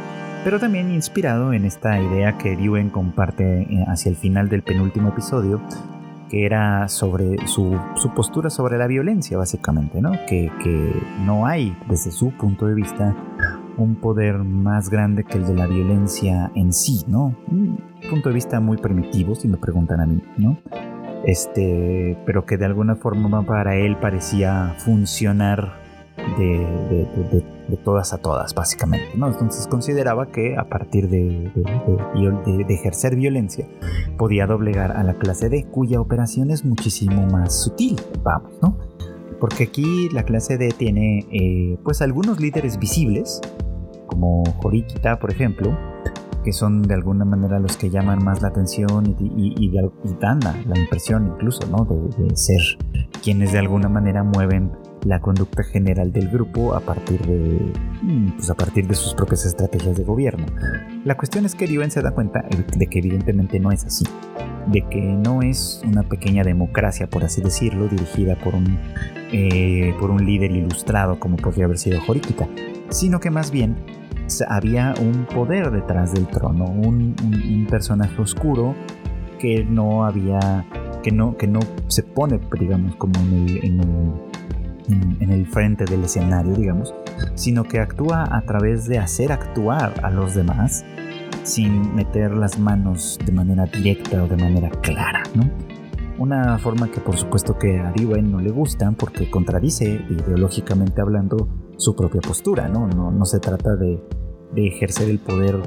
Pero 0.44 0.60
también 0.60 0.92
inspirado 0.92 1.54
en 1.54 1.66
esta 1.66 2.02
idea 2.02 2.38
que 2.38 2.58
Dewey 2.58 2.90
comparte 2.90 3.62
eh, 3.62 3.86
hacia 3.88 4.10
el 4.10 4.18
final 4.18 4.50
del 4.50 4.62
penúltimo 4.62 5.10
episodio, 5.10 5.62
que 6.30 6.46
era 6.46 6.90
sobre 6.90 7.48
su, 7.48 7.80
su 7.96 8.14
postura 8.14 8.50
sobre 8.50 8.78
la 8.78 8.88
violencia, 8.88 9.38
básicamente, 9.38 10.02
¿no? 10.02 10.12
Que, 10.28 10.52
que 10.62 10.92
no 11.26 11.46
hay, 11.46 11.78
desde 11.88 12.12
su 12.12 12.32
punto 12.32 12.66
de 12.66 12.76
vista, 12.76 13.16
un 13.78 13.96
poder 13.96 14.40
más 14.40 14.90
grande 14.90 15.24
que 15.24 15.38
el 15.38 15.46
de 15.46 15.56
la 15.56 15.68
violencia 15.68 16.52
en 16.56 16.74
sí, 16.74 17.04
¿no? 17.08 17.36
Un 17.50 17.80
punto 18.10 18.30
de 18.30 18.36
vista 18.36 18.60
muy 18.60 18.78
primitivo, 18.78 19.36
si 19.36 19.48
me 19.48 19.58
preguntan 19.58 20.02
a 20.02 20.06
mí, 20.06 20.22
¿no? 20.38 20.58
Este, 21.24 22.18
pero 22.26 22.46
que 22.46 22.58
de 22.58 22.66
alguna 22.66 22.96
forma 22.96 23.46
para 23.46 23.76
él 23.76 23.98
parecía 23.98 24.76
funcionar 24.80 25.84
de, 26.38 27.44
todas 27.84 28.14
a 28.14 28.18
todas, 28.18 28.54
básicamente. 28.54 29.10
¿no? 29.16 29.28
Entonces 29.28 29.68
consideraba 29.68 30.28
que 30.28 30.56
a 30.58 30.66
partir 30.66 31.10
de, 31.10 31.52
ejercer 32.70 33.16
violencia 33.16 33.68
podía 34.18 34.46
doblegar 34.46 34.92
a 34.92 35.04
la 35.04 35.14
clase 35.16 35.50
D, 35.50 35.66
cuya 35.66 36.02
operación 36.02 36.52
es 36.52 36.66
muchísimo 36.66 37.26
más 37.28 37.64
sutil, 37.64 38.00
vamos, 38.24 38.52
¿no? 38.62 38.78
Porque 39.40 39.66
aquí 39.66 40.10
la 40.14 40.24
clase 40.24 40.58
D 40.58 40.74
tiene 40.78 41.26
eh, 41.32 41.78
pues 41.84 42.02
algunos 42.02 42.40
líderes 42.40 42.80
visibles, 42.80 43.42
como 44.08 44.44
Horikita, 44.64 45.20
por 45.20 45.32
ejemplo, 45.32 45.78
que 46.44 46.54
son 46.54 46.82
de 46.82 46.94
alguna 46.94 47.26
manera 47.26 47.60
los 47.60 47.78
que 47.78 47.90
llaman 47.90 48.24
más 48.24 48.42
la 48.42 48.50
atención 48.50 49.16
y, 49.20 49.72
dan 50.20 50.40
la, 50.42 50.78
impresión 50.78 51.28
incluso 51.34 51.68
¿no? 51.68 51.86
de, 51.86 52.36
ser 52.36 52.62
quienes 53.24 53.52
de 53.52 53.60
alguna 53.60 53.90
manera 53.90 54.24
mueven 54.24 54.72
la 55.06 55.20
conducta 55.20 55.64
general 55.64 56.12
del 56.12 56.30
grupo 56.30 56.74
a 56.76 56.80
partir 56.80 57.26
de, 57.26 57.74
mm, 58.02 58.32
pues 58.38 58.50
a 58.50 58.56
partir 58.56 58.88
de 58.88 58.96
sus 58.96 59.14
propias 59.14 59.46
estrategias 59.46 59.98
de 59.98 60.04
gobierno. 60.04 60.46
La 61.04 61.18
cuestión 61.18 61.46
es 61.46 61.56
que 61.56 61.66
Riven 61.66 61.92
se 61.92 62.02
da 62.02 62.12
cuenta 62.12 62.46
de 62.78 62.88
que 62.88 63.00
evidentemente 63.00 63.60
no 63.60 63.72
es 63.72 63.86
así, 63.86 64.06
de 64.68 64.88
que 64.88 65.02
no 65.02 65.42
es 65.42 65.82
una 65.86 66.04
pequeña 66.04 66.44
democracia, 66.44 67.08
por 67.08 67.24
así 67.24 67.42
decirlo, 67.42 67.88
dirigida 67.88 68.36
por 68.36 68.56
un, 68.56 68.78
eh, 69.32 69.94
por 70.00 70.10
un 70.10 70.26
líder 70.26 70.52
ilustrado 70.52 71.20
como 71.20 71.36
podría 71.38 71.66
haber 71.66 71.78
sido 71.78 72.00
Horikita, 72.08 72.48
sino 72.90 73.20
que 73.20 73.30
más 73.30 73.52
bien 73.52 73.76
había 74.48 74.94
un 75.00 75.26
poder 75.26 75.72
detrás 75.72 76.14
del 76.14 76.28
trono, 76.28 76.66
un, 76.66 77.16
personaje 77.70 78.22
oscuro 78.22 78.76
que 79.40 79.64
no 79.64 80.06
había, 80.06 80.66
que 81.02 81.12
no, 81.12 81.36
que 81.38 81.48
no 81.48 81.60
se 81.88 82.04
pone, 82.04 82.40
digamos, 82.60 82.96
como 82.96 83.20
en 83.20 83.34
el, 83.34 84.24
en 85.20 85.32
el, 85.32 85.46
frente 85.48 85.86
del 85.86 86.04
escenario, 86.04 86.54
digamos, 86.54 86.94
sino 87.36 87.64
que 87.64 87.80
actúa 87.80 88.28
a 88.36 88.42
través 88.42 88.86
de 88.86 89.00
hacer 89.00 89.32
actuar 89.32 89.94
a 90.04 90.12
los 90.12 90.36
demás 90.36 90.86
sin 91.44 91.96
meter 91.96 92.32
las 92.32 92.60
manos 92.60 93.18
de 93.26 93.32
manera 93.32 93.66
directa 93.66 94.24
o 94.24 94.28
de 94.28 94.38
manera 94.38 94.70
clara, 94.70 95.24
¿no? 95.34 95.50
Una 96.18 96.58
forma 96.60 96.90
que 96.90 97.00
por 97.02 97.18
supuesto 97.18 97.58
que 97.58 97.80
a 97.80 97.92
Riven 97.92 98.32
no 98.32 98.40
le 98.40 98.52
gusta 98.52 98.92
porque 98.92 99.30
contradice 99.30 100.06
ideológicamente 100.10 101.02
hablando 101.02 101.50
su 101.78 101.96
propia 101.96 102.22
postura, 102.22 102.68
¿no? 102.68 102.88
No, 102.88 103.12
no 103.12 103.26
se 103.26 103.40
trata 103.40 103.76
de, 103.76 104.02
de, 104.54 104.68
ejercer 104.68 105.10
el 105.10 105.20
poder 105.20 105.62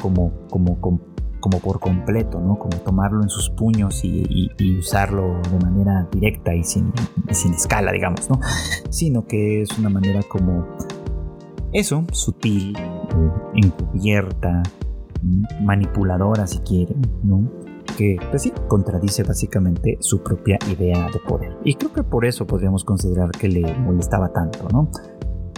como, 0.00 0.32
como, 0.50 0.80
como, 0.80 1.00
como, 1.40 1.60
por 1.60 1.80
completo, 1.80 2.40
¿no? 2.40 2.58
Como 2.58 2.76
tomarlo 2.78 3.22
en 3.22 3.28
sus 3.28 3.50
puños 3.50 4.04
y, 4.04 4.50
usarlo 4.78 5.40
de 5.50 5.58
manera 5.64 6.08
directa 6.12 6.54
y 6.54 6.62
sin, 6.64 6.92
sin 7.30 7.54
escala, 7.54 7.92
digamos, 7.92 8.28
¿no? 8.30 8.40
Sino 8.90 9.26
que 9.26 9.62
es 9.62 9.78
una 9.78 9.88
manera 9.88 10.22
como 10.22 10.66
eso, 11.72 12.04
sutil, 12.12 12.76
encubierta, 13.54 14.62
manipuladora 15.60 16.46
si 16.46 16.58
quieren, 16.60 17.02
¿no? 17.22 17.50
que, 17.96 18.16
pues 18.30 18.42
sí, 18.42 18.52
contradice 18.68 19.22
básicamente 19.22 19.96
su 20.00 20.22
propia 20.22 20.58
idea 20.70 21.08
de 21.10 21.18
poder. 21.18 21.56
Y 21.64 21.74
creo 21.74 21.92
que 21.92 22.02
por 22.02 22.24
eso 22.26 22.46
podríamos 22.46 22.84
considerar 22.84 23.30
que 23.30 23.48
le 23.48 23.74
molestaba 23.78 24.32
tanto, 24.32 24.68
¿no? 24.72 24.90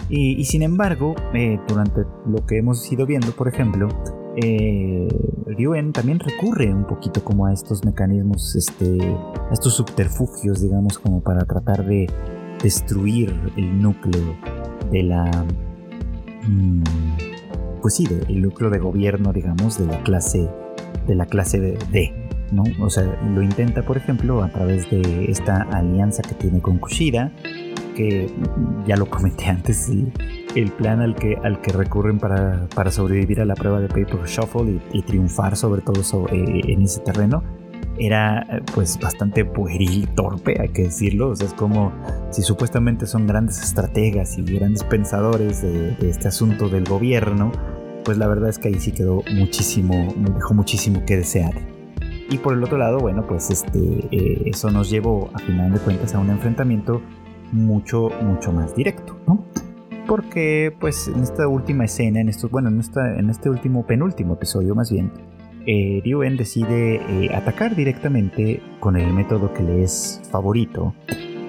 Y, 0.09 0.43
sin 0.45 0.63
embargo, 0.63 1.15
eh, 1.35 1.59
durante 1.67 2.01
lo 2.25 2.45
que 2.45 2.57
hemos 2.57 2.91
ido 2.91 3.05
viendo, 3.05 3.31
por 3.31 3.47
ejemplo, 3.47 3.87
eh, 4.37 5.07
Ryuen 5.45 5.93
también 5.93 6.19
recurre 6.19 6.73
un 6.73 6.85
poquito 6.85 7.23
como 7.23 7.45
a 7.45 7.53
estos 7.53 7.85
mecanismos, 7.85 8.55
este, 8.55 8.97
a 9.03 9.53
estos 9.53 9.75
subterfugios, 9.75 10.61
digamos, 10.61 10.97
como 10.97 11.21
para 11.21 11.45
tratar 11.45 11.85
de 11.85 12.07
destruir 12.63 13.33
el 13.55 13.81
núcleo 13.81 14.35
de 14.91 15.03
la... 15.03 15.45
Mm, 16.47 16.83
pues 17.81 17.95
sí, 17.95 18.07
el 18.27 18.41
núcleo 18.41 18.69
de 18.69 18.79
gobierno, 18.79 19.31
digamos, 19.31 19.77
de 19.77 19.85
la 19.85 20.01
clase, 20.03 20.49
de 21.07 21.15
la 21.15 21.27
clase 21.27 21.77
D, 21.91 22.18
¿no? 22.51 22.63
O 22.79 22.89
sea, 22.89 23.03
lo 23.33 23.41
intenta, 23.41 23.83
por 23.83 23.97
ejemplo, 23.97 24.43
a 24.43 24.49
través 24.49 24.89
de 24.89 25.25
esta 25.25 25.61
alianza 25.71 26.21
que 26.21 26.35
tiene 26.35 26.61
con 26.61 26.77
Kushida, 26.77 27.31
que 27.95 28.29
ya 28.85 28.95
lo 28.95 29.09
comenté 29.09 29.45
antes, 29.47 29.89
el, 30.55 30.71
plan 30.71 31.01
al 31.01 31.15
que, 31.15 31.37
al 31.43 31.61
que 31.61 31.71
recurren 31.71 32.19
para, 32.19 32.91
sobrevivir 32.91 33.41
a 33.41 33.45
la 33.45 33.55
prueba 33.55 33.79
de 33.79 33.87
Paper 33.87 34.25
Shuffle 34.25 34.79
y, 34.93 35.01
triunfar 35.01 35.55
sobre 35.55 35.81
todo 35.81 36.01
eh, 36.31 36.61
en 36.67 36.81
ese 36.81 37.01
terreno 37.01 37.43
era 37.99 38.41
eh, 38.49 38.61
pues 38.73 38.97
bastante 38.99 39.45
pueril, 39.45 40.07
torpe, 40.15 40.59
hay 40.59 40.69
que 40.69 40.83
decirlo. 40.83 41.29
O 41.29 41.35
sea, 41.35 41.47
es 41.47 41.53
como 41.53 41.91
si 42.31 42.41
supuestamente 42.41 43.05
son 43.05 43.27
grandes 43.27 43.61
estrategas 43.61 44.37
y 44.37 44.43
grandes 44.43 44.83
pensadores 44.83 45.61
de, 45.61 45.95
este 46.09 46.29
asunto 46.29 46.69
del 46.69 46.85
gobierno, 46.85 47.51
pues 48.05 48.17
la 48.17 48.27
verdad 48.27 48.49
es 48.49 48.57
que 48.57 48.69
ahí 48.69 48.79
sí 48.79 48.91
quedó 48.91 49.23
muchísimo, 49.33 50.13
dejó 50.35 50.53
muchísimo 50.53 51.05
que 51.05 51.17
desear. 51.17 51.78
Y 52.29 52.37
por 52.37 52.53
el 52.53 52.63
otro 52.63 52.77
lado, 52.77 52.99
bueno, 52.99 53.25
pues 53.27 53.49
este, 53.49 53.79
eh, 54.11 54.43
eso 54.45 54.69
nos 54.69 54.89
llevó 54.89 55.29
a 55.33 55.39
final 55.39 55.73
de 55.73 55.79
cuentas 55.79 56.13
a 56.13 56.19
un 56.19 56.29
enfrentamiento 56.29 57.01
mucho, 57.51 58.11
mucho 58.21 58.51
más 58.51 58.75
directo, 58.75 59.17
¿no? 59.27 59.43
Porque 60.05 60.75
pues 60.79 61.07
en 61.07 61.21
esta 61.23 61.47
última 61.47 61.85
escena, 61.85 62.21
en 62.21 62.29
estos, 62.29 62.51
bueno, 62.51 62.69
en, 62.69 62.79
esta, 62.79 63.17
en 63.17 63.29
este 63.29 63.49
último, 63.49 63.85
penúltimo 63.85 64.35
episodio 64.35 64.75
más 64.75 64.91
bien, 64.91 65.11
eh, 65.65 66.01
Ryuen 66.03 66.37
decide 66.37 66.95
eh, 66.95 67.35
atacar 67.35 67.75
directamente 67.75 68.61
con 68.79 68.95
el 68.95 69.11
método 69.11 69.51
que 69.53 69.63
le 69.63 69.83
es 69.83 70.21
favorito 70.31 70.93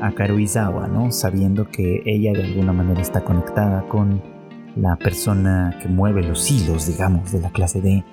a 0.00 0.12
Karuizawa, 0.12 0.88
¿no? 0.88 1.12
Sabiendo 1.12 1.68
que 1.68 2.02
ella 2.06 2.32
de 2.32 2.44
alguna 2.44 2.72
manera 2.72 3.02
está 3.02 3.22
conectada 3.22 3.86
con 3.88 4.22
la 4.76 4.96
persona 4.96 5.78
que 5.82 5.88
mueve 5.88 6.22
los 6.22 6.50
hilos, 6.50 6.86
digamos, 6.86 7.32
de 7.32 7.40
la 7.40 7.50
clase 7.50 7.80
D 7.82 8.04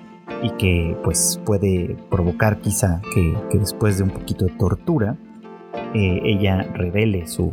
y 0.42 0.50
que 0.50 0.96
pues 1.02 1.40
puede 1.44 1.96
provocar 2.10 2.60
quizá 2.60 3.00
que, 3.14 3.58
después 3.58 3.98
de 3.98 4.04
un 4.04 4.10
poquito 4.10 4.44
de 4.44 4.52
tortura 4.52 5.16
eh, 5.94 6.20
ella 6.24 6.62
revele 6.74 7.26
su, 7.26 7.50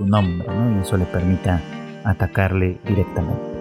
nombre 0.00 0.48
¿no? 0.48 0.76
y 0.76 0.82
eso 0.82 0.96
le 0.96 1.06
permita 1.06 1.60
atacarle 2.04 2.78
directamente. 2.86 3.54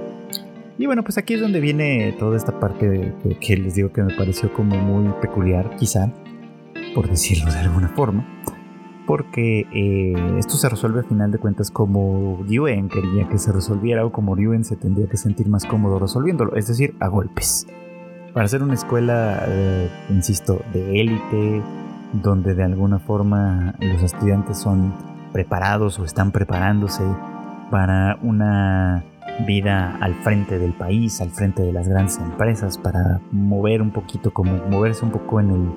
Y 0.77 0.87
bueno, 0.87 1.03
pues 1.03 1.17
aquí 1.17 1.35
es 1.35 1.41
donde 1.41 1.59
viene 1.59 2.13
toda 2.17 2.35
esta 2.35 2.59
parte 2.59 3.13
que, 3.39 3.57
les 3.57 3.75
digo 3.75 3.91
que 3.91 4.01
me 4.01 4.15
pareció 4.15 4.51
como 4.53 4.75
muy 4.75 5.13
peculiar, 5.21 5.75
quizá, 5.75 6.11
por 6.95 7.09
decirlo 7.09 7.51
de 7.51 7.59
alguna 7.59 7.89
forma. 7.89 8.27
Porque 9.05 9.67
eh, 9.73 10.13
esto 10.39 10.55
se 10.55 10.69
resuelve 10.69 11.01
a 11.01 11.03
final 11.03 11.29
de 11.31 11.37
cuentas 11.37 11.69
como 11.69 12.41
Ryuen 12.47 12.87
quería 12.87 13.27
que 13.27 13.37
se 13.37 13.51
resolviera 13.51 14.05
o 14.05 14.11
como 14.11 14.33
Ryuen 14.33 14.63
se 14.63 14.77
tendría 14.77 15.07
que 15.07 15.17
sentir 15.17 15.47
más 15.47 15.65
cómodo 15.65 15.99
resolviéndolo, 15.99 16.55
es 16.55 16.67
decir, 16.67 16.95
a 16.99 17.09
golpes. 17.09 17.67
Para 18.33 18.47
ser 18.47 18.63
una 18.63 18.73
escuela, 18.73 19.43
eh, 19.47 19.89
insisto, 20.09 20.59
de 20.73 21.01
élite, 21.01 21.61
donde 22.13 22.55
de 22.55 22.63
alguna 22.63 22.97
forma 22.97 23.75
los 23.79 24.01
estudiantes 24.01 24.57
son 24.57 24.91
preparados 25.31 25.99
o 25.99 26.05
están 26.05 26.31
preparándose 26.31 27.03
para 27.69 28.17
una 28.23 29.03
vida 29.45 29.97
al 30.01 30.15
frente 30.15 30.57
del 30.57 30.73
país, 30.73 31.21
al 31.21 31.29
frente 31.29 31.61
de 31.61 31.73
las 31.73 31.87
grandes 31.87 32.17
empresas, 32.17 32.79
para 32.79 33.21
mover 33.31 33.83
un 33.83 33.91
poquito, 33.91 34.31
como 34.31 34.55
moverse 34.67 35.05
un 35.05 35.11
poco 35.11 35.39
en 35.39 35.51
el, 35.51 35.71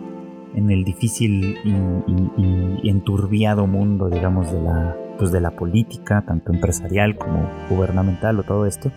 en 0.55 0.71
el 0.71 0.85
difícil 0.85 1.59
y, 1.63 2.89
enturbiado 2.89 3.67
mundo, 3.67 4.09
digamos, 4.09 4.51
de 4.51 4.63
la, 4.63 4.97
pues 5.19 5.31
de 5.31 5.43
la 5.43 5.51
política, 5.51 6.25
tanto 6.27 6.53
empresarial 6.53 7.17
como 7.19 7.51
gubernamental 7.69 8.39
o 8.39 8.45
todo 8.45 8.65
esto, 8.65 8.91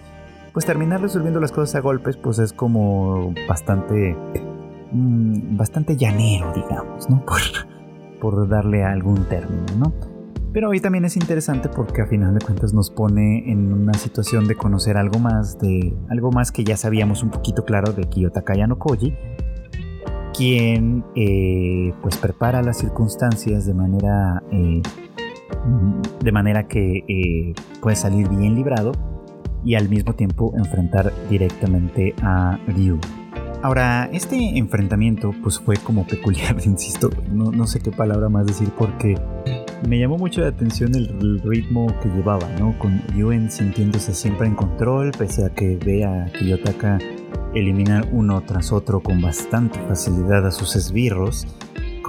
pues 0.53 0.65
terminar 0.65 1.01
resolviendo 1.01 1.39
las 1.39 1.51
cosas 1.51 1.75
a 1.75 1.79
golpes, 1.79 2.17
pues 2.17 2.39
es 2.39 2.53
como 2.53 3.33
bastante, 3.47 4.15
mm, 4.91 5.57
bastante 5.57 5.95
llanero, 5.95 6.51
digamos, 6.53 7.09
¿no? 7.09 7.23
Por, 7.25 7.39
por 8.19 8.49
darle 8.49 8.83
algún 8.83 9.25
término, 9.25 9.65
¿no? 9.77 9.93
Pero 10.51 10.69
hoy 10.69 10.79
también 10.79 11.05
es 11.05 11.15
interesante 11.15 11.69
porque 11.69 12.01
a 12.01 12.07
final 12.07 12.33
de 12.33 12.43
cuentas 12.43 12.73
nos 12.73 12.89
pone 12.89 13.51
en 13.51 13.71
una 13.71 13.93
situación 13.93 14.47
de 14.47 14.55
conocer 14.55 14.97
algo 14.97 15.19
más 15.19 15.59
de 15.59 15.95
algo 16.09 16.31
más 16.31 16.51
que 16.51 16.63
ya 16.63 16.75
sabíamos 16.75 17.21
un 17.21 17.29
poquito 17.29 17.65
claro 17.65 17.93
de 17.93 18.05
Kiyotaka 18.05 18.55
no 18.65 18.79
Koji, 18.79 19.13
quien 20.35 21.05
eh, 21.15 21.93
pues 22.01 22.17
prepara 22.17 22.63
las 22.63 22.79
circunstancias 22.79 23.67
de 23.67 23.75
manera 23.75 24.41
eh, 24.51 24.81
de 26.19 26.31
manera 26.31 26.67
que 26.67 27.03
eh, 27.07 27.53
puede 27.79 27.95
salir 27.95 28.27
bien 28.27 28.55
librado 28.55 28.91
y 29.63 29.75
al 29.75 29.89
mismo 29.89 30.13
tiempo 30.13 30.53
enfrentar 30.57 31.13
directamente 31.29 32.13
a 32.21 32.59
Ryu. 32.67 32.99
Ahora, 33.61 34.09
este 34.13 34.57
enfrentamiento 34.57 35.35
pues 35.43 35.59
fue 35.59 35.75
como 35.75 36.07
peculiar, 36.07 36.55
insisto, 36.65 37.09
no, 37.31 37.67
sé 37.67 37.81
qué 37.81 37.91
palabra 37.91 38.29
más 38.29 38.45
decir 38.45 38.69
porque 38.77 39.15
me 39.87 39.99
llamó 39.99 40.17
mucho 40.17 40.41
la 40.41 40.47
atención 40.47 40.95
el, 40.95 41.41
ritmo 41.41 41.87
que 42.01 42.07
llevaba, 42.09 42.47
¿no? 42.57 42.77
Con 42.79 43.01
Yuen 43.15 43.51
sintiéndose 43.51 44.13
siempre 44.13 44.47
en 44.47 44.55
control, 44.55 45.11
pese 45.17 45.45
a 45.45 45.49
que 45.49 45.77
vea 45.77 46.23
a 46.23 46.31
Kiyotaka 46.31 46.99
eliminar 47.53 48.07
uno 48.11 48.41
tras 48.41 48.71
otro 48.71 49.01
con 49.01 49.21
bastante 49.21 49.79
facilidad 49.87 50.45
a 50.47 50.51
sus 50.51 50.75
esbirros. 50.75 51.45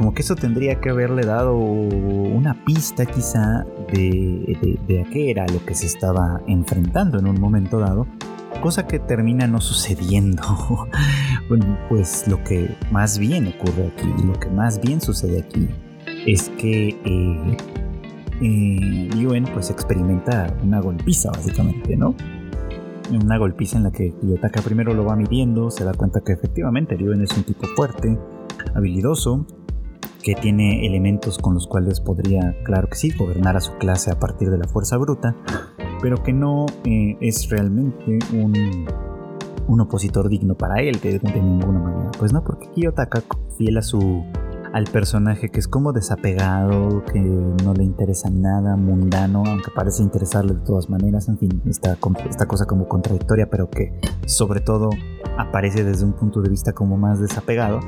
Como 0.01 0.15
que 0.15 0.23
eso 0.23 0.35
tendría 0.35 0.81
que 0.81 0.89
haberle 0.89 1.27
dado 1.27 1.55
una 1.55 2.65
pista 2.65 3.05
quizá 3.05 3.67
de, 3.93 4.79
de, 4.89 5.03
a 5.03 5.05
qué 5.11 5.31
era 5.31 5.45
lo 5.47 5.63
que 5.67 5.75
se 5.75 5.85
estaba 5.85 6.41
enfrentando 6.47 7.19
en 7.19 7.27
un 7.27 7.39
momento 7.39 7.79
dado 7.79 8.07
cosa 8.63 8.87
que 8.87 8.99
termina 8.99 9.47
no 9.47 9.61
sucediendo. 9.61 10.43
bueno, 11.51 11.79
pues 11.91 12.27
lo 12.29 12.43
que 12.45 12.75
más 12.91 13.19
bien 13.19 13.49
ocurre 13.49 13.89
aquí, 13.89 14.09
lo 14.25 14.41
que 14.41 14.49
más 14.49 14.81
bien 14.81 15.03
sucede 15.03 15.43
aquí, 15.43 15.69
es 16.27 16.49
que 16.57 16.99
eh, 17.05 17.57
eh, 18.41 19.47
pues 19.53 19.69
experimenta 19.69 20.57
una 20.63 20.81
golpiza 20.81 21.31
básicamente, 21.31 21.95
¿no? 21.95 22.15
Una 23.11 23.37
golpiza 23.37 23.77
en 23.77 23.83
la 23.83 23.91
que 23.91 24.15
Kiyotaka 24.19 24.63
primero 24.63 24.95
lo 24.95 25.05
va 25.05 25.15
midiendo, 25.15 25.71
se 25.71 25.85
da 25.85 25.93
cuenta 25.93 26.23
que 26.23 26.33
efectivamente 26.33 26.97
Yuen 26.97 27.21
es 27.21 27.37
un 27.37 27.45
tipo 27.45 27.67
fuerte, 27.77 28.19
habilidoso, 28.75 29.47
que 30.23 30.35
tiene 30.35 30.87
elementos 30.87 31.39
con 31.39 31.55
los 31.55 31.67
cuales 31.67 32.01
podría, 32.01 32.57
claro 32.65 32.89
que 32.89 32.97
sí, 32.97 33.11
gobernar 33.17 33.57
a 33.57 33.61
su 33.61 33.73
clase 33.79 34.11
a 34.11 34.19
partir 34.19 34.51
de 34.51 34.59
la 34.59 34.69
fuerza 34.69 34.97
bruta, 34.97 35.35
pero 36.03 36.23
que 36.23 36.33
no 36.33 36.67
eh, 36.85 37.17
es 37.21 37.49
realmente 37.49 38.19
un, 38.33 38.55
un 39.69 39.81
opositor 39.81 40.29
digno 40.29 40.55
para 40.55 40.83
él, 40.83 41.01
que 41.01 41.19
de 41.19 41.43
ninguna 41.43 41.79
manera. 41.79 42.11
Pues 42.19 42.33
no, 42.33 42.45
porque 42.45 42.71
Kiyotaka, 42.71 43.23
fiel 43.57 43.79
a 43.79 43.83
su 43.83 44.25
al 44.73 44.85
personaje 44.85 45.49
que 45.49 45.59
es 45.59 45.69
como 45.69 45.93
desapegado, 45.93 47.05
que 47.05 47.21
no 47.21 47.75
le 47.75 47.85
interesa 47.85 48.31
nada, 48.31 48.77
mundano, 48.77 49.43
aunque 49.47 49.71
parece 49.75 50.03
interesarle 50.03 50.55
de 50.55 50.61
todas 50.61 50.89
maneras, 50.89 51.29
en 51.29 51.39
fin, 51.39 51.63
esta, 51.67 51.99
esta 52.29 52.47
cosa 52.47 52.67
como 52.67 52.87
contradictoria, 52.87 53.51
pero 53.51 53.69
que 53.69 53.99
sobre 54.27 54.61
todo 54.61 54.91
aparece 55.39 55.85
desde 55.85 56.05
un 56.05 56.13
punto 56.13 56.41
de 56.41 56.51
vista 56.51 56.73
como 56.73 56.97
más 56.97 57.21
desapegado, 57.21 57.81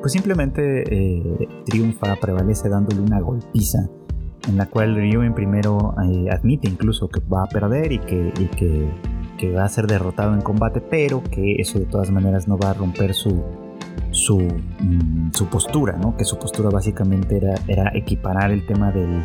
pues 0.00 0.12
simplemente 0.12 0.84
eh, 0.88 1.48
triunfa, 1.64 2.16
prevalece 2.16 2.68
dándole 2.68 3.00
una 3.00 3.20
golpiza 3.20 3.88
en 4.48 4.56
la 4.56 4.66
cual 4.66 4.94
Ryuen 4.94 5.34
primero 5.34 5.94
eh, 6.02 6.30
admite 6.30 6.68
incluso 6.68 7.08
que 7.08 7.20
va 7.20 7.44
a 7.44 7.46
perder 7.46 7.92
y 7.92 7.98
que, 7.98 8.32
y 8.38 8.46
que, 8.46 8.88
que 9.36 9.52
va 9.52 9.64
a 9.64 9.68
ser 9.68 9.86
derrotado 9.86 10.34
en 10.34 10.40
combate, 10.40 10.80
pero 10.80 11.22
que 11.22 11.56
eso 11.58 11.78
de 11.78 11.86
todas 11.86 12.10
maneras 12.10 12.48
no 12.48 12.56
va 12.56 12.70
a 12.70 12.74
romper 12.74 13.14
su, 13.14 13.42
su, 14.10 14.38
mm, 14.38 15.32
su 15.32 15.46
postura, 15.46 15.96
¿no? 16.00 16.16
que 16.16 16.24
su 16.24 16.38
postura 16.38 16.70
básicamente 16.70 17.36
era, 17.36 17.54
era 17.66 17.90
equiparar 17.94 18.50
el 18.50 18.66
tema 18.66 18.90
del, 18.90 19.22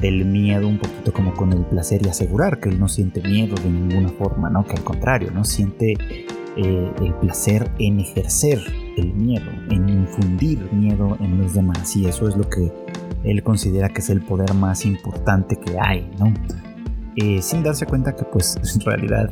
del, 0.00 0.24
miedo 0.24 0.68
un 0.68 0.78
poquito 0.78 1.12
como 1.12 1.34
con 1.34 1.52
el 1.52 1.64
placer 1.64 2.04
y 2.04 2.08
asegurar 2.08 2.60
que 2.60 2.68
él 2.68 2.78
no 2.78 2.88
siente 2.88 3.22
miedo 3.22 3.54
de 3.62 3.70
ninguna 3.70 4.08
forma, 4.10 4.50
¿no? 4.50 4.64
que 4.66 4.72
al 4.72 4.84
contrario, 4.84 5.30
¿no? 5.32 5.44
siente 5.44 5.94
eh, 6.56 6.92
el 7.00 7.14
placer 7.14 7.70
en 7.78 8.00
ejercer 8.00 8.60
el 8.96 9.14
miedo, 9.14 9.50
en 9.70 9.88
infundir 9.88 10.72
miedo 10.72 11.16
en 11.20 11.40
los 11.40 11.54
demás 11.54 11.96
y 11.96 12.06
eso 12.06 12.28
es 12.28 12.36
lo 12.36 12.48
que 12.48 12.72
él 13.24 13.42
considera 13.42 13.88
que 13.88 14.00
es 14.00 14.10
el 14.10 14.20
poder 14.20 14.52
más 14.54 14.84
importante 14.84 15.56
que 15.56 15.78
hay, 15.80 16.10
¿no? 16.18 16.32
Eh, 17.16 17.42
sin 17.42 17.62
darse 17.62 17.86
cuenta 17.86 18.16
que 18.16 18.24
pues 18.24 18.56
en 18.74 18.80
realidad 18.80 19.30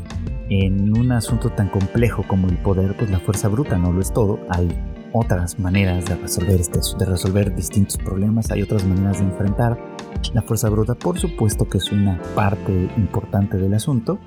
en 0.50 0.96
un 0.98 1.12
asunto 1.12 1.50
tan 1.50 1.68
complejo 1.68 2.24
como 2.26 2.48
el 2.48 2.59
poder, 2.59 2.96
pues 2.96 3.11
la 3.11 3.20
fuerza 3.20 3.48
bruta 3.48 3.78
no 3.78 3.92
lo 3.92 4.00
es 4.00 4.12
todo. 4.12 4.40
Hay 4.48 4.68
otras 5.12 5.59
maneras 5.59 6.06
de 6.06 6.16
resolver, 6.16 6.61
este, 6.61 6.80
de 6.98 7.04
resolver 7.04 7.54
distintos 7.54 7.96
problemas, 7.98 8.50
hay 8.50 8.62
otras 8.62 8.85
maneras 8.85 9.18
de 9.18 9.24
enfrentar 9.24 9.78
la 10.35 10.42
fuerza 10.42 10.68
bruta, 10.68 10.94
por 10.94 11.18
supuesto 11.18 11.68
que 11.68 11.78
es 11.78 11.90
una 11.90 12.20
parte 12.35 12.90
importante 12.96 13.59
del 13.59 13.74
asunto, 13.74 14.18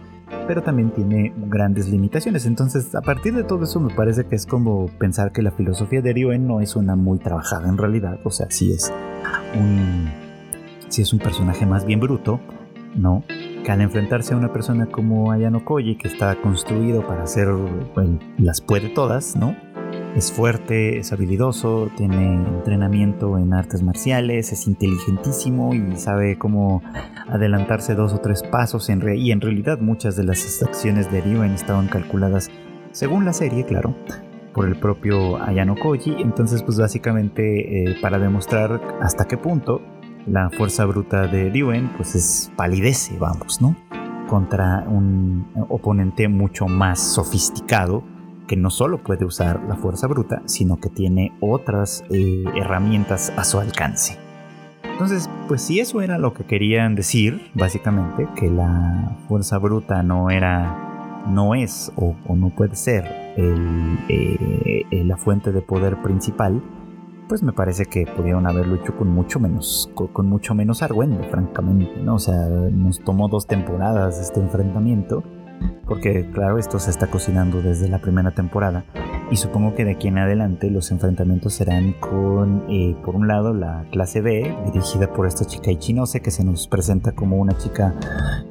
pero 0.48 0.62
también 0.62 0.91
tiene 0.91 1.34
grandes 1.36 1.88
limitaciones. 1.88 2.46
Entonces, 2.46 2.93
a 2.96 3.02
partir 3.02 3.34
de 3.34 3.43
todo 3.43 3.63
eso, 3.63 3.80
me 3.80 3.93
parece 3.93 4.26
que 4.26 4.36
es 4.36 4.46
como 4.46 4.88
pensar 5.00 5.32
que 5.32 5.41
la 5.41 5.52
filosofía 5.52 6.02
de 6.02 6.13
Ryoen 6.13 6.48
no 6.48 6.62
es 6.62 6.76
una 6.76 6.96
muy 6.96 7.19
trabajada 7.19 7.69
en 7.69 7.78
realidad. 7.78 8.19
O 8.24 8.32
sea, 8.32 8.48
sí 8.50 8.72
es 8.72 8.91
un, 9.56 10.10
sí 10.89 11.02
es 11.02 11.13
un 11.13 11.19
personaje 11.19 11.65
más 11.65 11.86
bien 11.86 12.00
bruto, 12.00 12.39
¿no? 12.96 13.24
Que 13.63 13.72
al 13.72 13.82
enfrentarse 13.82 14.34
a 14.34 14.38
una 14.38 14.52
persona 14.52 14.88
como 14.88 15.32
Ayano 15.32 15.63
Koji, 15.63 15.96
que 15.96 16.08
está 16.08 16.36
construido 16.41 17.06
para 17.08 17.24
hacer, 17.24 17.48
las 18.38 18.62
puede 18.62 18.89
todas, 18.89 19.36
¿no? 19.36 19.56
Es 20.15 20.32
fuerte, 20.32 20.99
es 20.99 21.12
habilidoso, 21.12 21.89
tiene 21.97 22.36
entrenamiento 22.36 23.39
en 23.39 23.51
artes 23.51 23.82
marciales, 23.82 24.51
es 24.51 24.67
inteligentísimo 24.67 25.73
y 25.73 25.95
sabe 25.95 26.38
cómo 26.38 26.84
adelantarse 27.27 27.95
dos 27.95 28.13
o 28.13 28.19
tres 28.19 28.43
pasos. 28.43 28.89
En 28.89 29.01
y 29.17 29.32
en 29.32 29.41
realidad 29.41 29.79
muchas 29.79 30.15
de 30.15 30.23
las 30.23 30.62
acciones 30.62 31.12
de 31.12 31.21
Ryuen 31.21 31.51
estaban 31.51 31.88
calculadas, 31.88 32.51
según 32.91 33.25
la 33.25 33.34
serie, 33.34 33.65
claro, 33.65 33.95
por 34.53 34.67
el 34.67 34.75
propio 34.75 35.41
Ayano 35.41 35.75
Koji. 35.75 36.15
Entonces, 36.19 36.62
pues 36.62 36.77
básicamente 36.77 37.91
eh, 37.91 37.95
para 37.99 38.19
demostrar 38.19 38.79
hasta 39.01 39.25
qué 39.25 39.38
punto 39.38 39.82
la 40.27 40.51
fuerza 40.51 40.86
bruta 40.86 41.27
de 41.27 41.49
Ryuen 41.49 41.89
pues 41.97 42.13
es 42.13 42.51
palidece, 42.56 43.17
vamos, 43.17 43.62
¿no? 43.62 43.75
Contra 44.27 44.86
un 44.88 45.47
oponente 45.69 46.27
mucho 46.27 46.67
más 46.67 46.99
sofisticado 46.99 48.03
que 48.47 48.56
no 48.56 48.69
solo 48.69 48.97
puede 48.99 49.25
usar 49.25 49.62
la 49.67 49.75
fuerza 49.75 50.08
bruta, 50.08 50.41
sino 50.45 50.77
que 50.77 50.89
tiene 50.89 51.32
otras 51.39 52.03
eh, 52.10 52.43
herramientas 52.56 53.32
a 53.38 53.43
su 53.43 53.60
alcance. 53.60 54.17
Entonces, 54.84 55.29
pues 55.47 55.62
si 55.62 55.79
eso 55.79 56.01
era 56.01 56.17
lo 56.17 56.34
que 56.34 56.43
querían 56.43 56.95
decir, 56.95 57.49
básicamente, 57.53 58.27
que 58.36 58.49
la 58.49 59.17
fuerza 59.27 59.58
bruta 59.58 60.03
no 60.03 60.29
era, 60.29 61.23
no 61.27 61.56
es 61.56 61.91
o, 61.95 62.15
no 62.36 62.49
puede 62.49 62.75
ser 62.75 63.06
eh, 63.38 64.86
la 64.91 65.17
fuente 65.17 65.51
de 65.51 65.62
poder 65.62 66.01
principal, 66.01 66.62
pues 67.27 67.41
me 67.41 67.53
parece 67.53 67.86
que 67.86 68.06
pudieron 68.06 68.45
haberlo 68.45 68.75
hecho 68.75 68.95
con 68.95 69.10
mucho 69.10 69.39
menos, 69.39 69.89
con, 69.95 70.27
mucho 70.27 70.53
menos 70.53 70.84
argüende, 70.84 71.27
francamente, 71.29 71.99
¿no? 71.99 72.15
O 72.15 72.19
sea, 72.19 72.47
nos 72.47 72.99
tomó 72.99 73.27
dos 73.29 73.47
temporadas 73.47 74.19
este 74.19 74.39
enfrentamiento 74.39 75.23
porque 75.86 76.30
claro, 76.34 76.58
esto 76.58 76.80
se 76.80 76.91
está 76.91 77.08
cocinando 77.08 77.62
desde 77.62 77.89
la 77.89 77.99
primera 77.99 78.32
temporada 78.32 78.86
y 79.34 79.38
supongo 79.38 79.73
que 79.73 79.84
de 79.86 79.93
aquí 79.93 80.10
en 80.10 80.19
adelante 80.19 80.69
los 80.69 80.91
enfrentamientos 80.91 81.56
serán 81.56 81.93
con, 81.93 82.65
eh, 82.69 82.95
por 83.04 83.15
un 83.15 83.28
lado, 83.28 83.54
la 83.54 83.86
clase 83.91 84.21
B, 84.21 84.56
dirigida 84.65 85.12
por 85.12 85.26
esta 85.26 85.45
chica 85.45 85.71
Ichinose, 85.71 86.21
que 86.21 86.30
se 86.30 86.43
nos 86.43 86.67
presenta 86.67 87.13
como 87.13 87.38
una 87.38 87.58
chica 87.58 87.95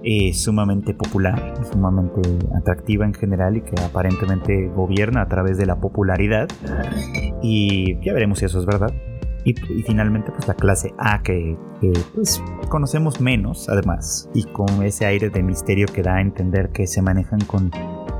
eh, 0.02 0.32
sumamente 0.32 0.94
popular, 0.94 1.54
sumamente 1.70 2.20
atractiva 2.56 3.04
en 3.04 3.14
general 3.14 3.58
y 3.58 3.60
que 3.60 3.80
aparentemente 3.80 4.68
gobierna 4.74 5.22
a 5.22 5.28
través 5.28 5.56
de 5.56 5.66
la 5.66 5.76
popularidad. 5.76 6.48
Y 7.42 8.00
ya 8.04 8.12
veremos 8.12 8.40
si 8.40 8.46
eso 8.46 8.58
es 8.58 8.66
verdad. 8.66 8.92
Y, 9.44 9.54
finalmente 9.54 10.30
pues 10.30 10.46
la 10.46 10.54
clase 10.54 10.94
A 10.98 11.22
que, 11.22 11.56
pues 12.14 12.42
conocemos 12.68 13.20
menos 13.20 13.68
además 13.68 14.30
y 14.34 14.44
con 14.44 14.82
ese 14.82 15.04
aire 15.04 15.30
de 15.30 15.42
misterio 15.42 15.86
que 15.86 16.02
da 16.02 16.16
a 16.16 16.20
entender 16.20 16.70
que 16.70 16.86
se 16.86 17.02
manejan 17.02 17.40
con 17.40 17.70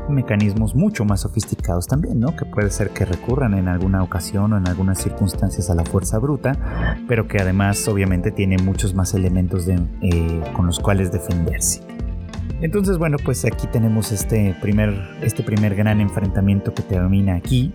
mecanismos 0.08 0.74
mucho 0.74 1.04
más 1.04 1.20
sofisticados 1.20 1.86
también, 1.86 2.18
¿no? 2.18 2.34
Que 2.36 2.44
puede 2.44 2.70
ser 2.70 2.90
que 2.90 3.04
recurran 3.04 3.54
en 3.54 3.68
alguna 3.68 4.02
ocasión 4.02 4.52
o 4.52 4.58
en 4.58 4.66
algunas 4.66 4.98
circunstancias 4.98 5.70
a 5.70 5.74
la 5.74 5.84
fuerza 5.84 6.18
bruta, 6.18 7.04
pero 7.08 7.28
que 7.28 7.38
además 7.38 7.86
obviamente 7.88 8.30
tiene 8.30 8.58
muchos 8.58 8.94
más 8.94 9.14
elementos 9.14 9.68
eh, 9.68 10.40
con 10.54 10.66
los 10.66 10.80
cuales 10.80 11.12
defenderse. 11.12 11.82
Entonces, 12.60 12.96
bueno, 12.96 13.16
pues 13.24 13.44
aquí 13.44 13.66
tenemos 13.66 14.12
este 14.12 14.56
primer, 14.60 14.94
este 15.20 15.42
primer 15.42 15.74
gran 15.74 16.00
enfrentamiento 16.00 16.72
que 16.72 16.82
termina 16.82 17.34
aquí. 17.34 17.74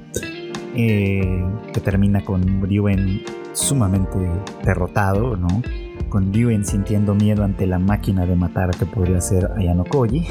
Eh, 0.76 1.44
que 1.74 1.80
termina 1.80 2.24
con 2.24 2.62
Ryuen 2.62 3.22
sumamente 3.54 4.18
derrotado, 4.64 5.36
¿no? 5.36 5.48
Con 6.10 6.32
Ryuen 6.32 6.66
sintiendo 6.66 7.16
miedo 7.16 7.44
ante 7.44 7.66
la 7.66 7.80
máquina 7.80 8.26
de 8.26 8.36
matar 8.36 8.72
que 8.78 8.86
podría 8.86 9.20
ser 9.22 9.50
Ayano 9.58 9.84
Koji. 9.86 10.28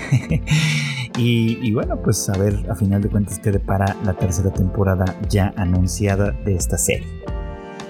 y, 1.18 1.72
bueno, 1.72 1.96
pues 2.02 2.28
a 2.28 2.38
ver 2.38 2.70
a 2.70 2.74
final 2.74 3.02
de 3.02 3.08
cuentas 3.08 3.38
qué 3.38 3.50
depara 3.50 3.96
la 4.04 4.14
tercera 4.14 4.50
temporada 4.50 5.04
ya 5.28 5.52
anunciada 5.56 6.30
de 6.30 6.54
esta 6.54 6.78
serie. 6.78 7.06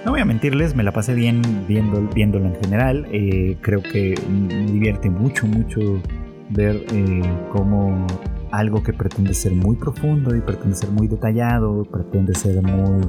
No 0.05 0.11
voy 0.11 0.21
a 0.21 0.25
mentirles, 0.25 0.75
me 0.75 0.83
la 0.83 0.93
pasé 0.93 1.13
bien 1.13 1.41
viendo, 1.67 2.01
viéndola 2.13 2.47
en 2.47 2.55
general. 2.55 3.07
Eh, 3.11 3.57
creo 3.61 3.83
que 3.83 4.15
me 4.29 4.71
divierte 4.71 5.09
mucho, 5.09 5.45
mucho 5.47 6.01
ver 6.49 6.85
eh, 6.93 7.21
cómo 7.51 8.07
algo 8.51 8.83
que 8.83 8.93
pretende 8.93 9.33
ser 9.33 9.53
muy 9.53 9.75
profundo 9.75 10.35
y 10.35 10.41
pretende 10.41 10.75
ser 10.75 10.91
muy 10.91 11.07
detallado, 11.07 11.83
pretende 11.83 12.33
ser 12.35 12.61
muy, 12.61 13.07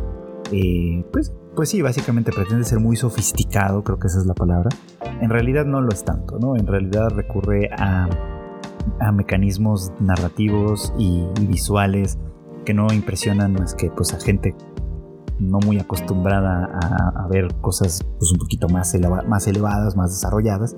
eh, 0.52 1.04
pues, 1.12 1.32
pues 1.54 1.68
sí, 1.68 1.82
básicamente 1.82 2.32
pretende 2.32 2.64
ser 2.64 2.80
muy 2.80 2.96
sofisticado, 2.96 3.82
creo 3.82 3.98
que 3.98 4.06
esa 4.06 4.18
es 4.18 4.26
la 4.26 4.34
palabra. 4.34 4.68
En 5.20 5.30
realidad 5.30 5.64
no 5.64 5.80
lo 5.80 5.90
es 5.90 6.04
tanto, 6.04 6.38
¿no? 6.38 6.56
En 6.56 6.66
realidad 6.66 7.10
recurre 7.10 7.70
a, 7.76 8.08
a 9.00 9.12
mecanismos 9.12 9.92
narrativos 10.00 10.92
y, 10.98 11.24
visuales 11.46 12.18
que 12.64 12.74
no 12.74 12.86
impresionan 12.92 13.54
más 13.54 13.74
que 13.74 13.90
pues 13.90 14.12
a 14.12 14.20
gente 14.20 14.54
no 15.38 15.58
muy 15.60 15.78
acostumbrada 15.78 16.64
a, 16.64 17.26
ver 17.28 17.54
cosas 17.60 18.04
pues 18.18 18.32
un 18.32 18.38
poquito 18.38 18.68
más 18.68 18.94
elevadas, 18.94 19.96
más 19.96 20.10
desarrolladas 20.10 20.76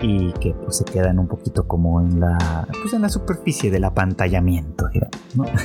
y 0.00 0.32
que 0.34 0.54
pues 0.54 0.78
se 0.78 0.84
quedan 0.84 1.18
un 1.18 1.26
poquito 1.26 1.66
como 1.66 2.00
en 2.00 2.20
la 2.20 2.68
pues 2.82 2.94
en 2.94 3.02
la 3.02 3.08
superficie 3.08 3.70
del 3.70 3.84
apantallamiento 3.84 4.88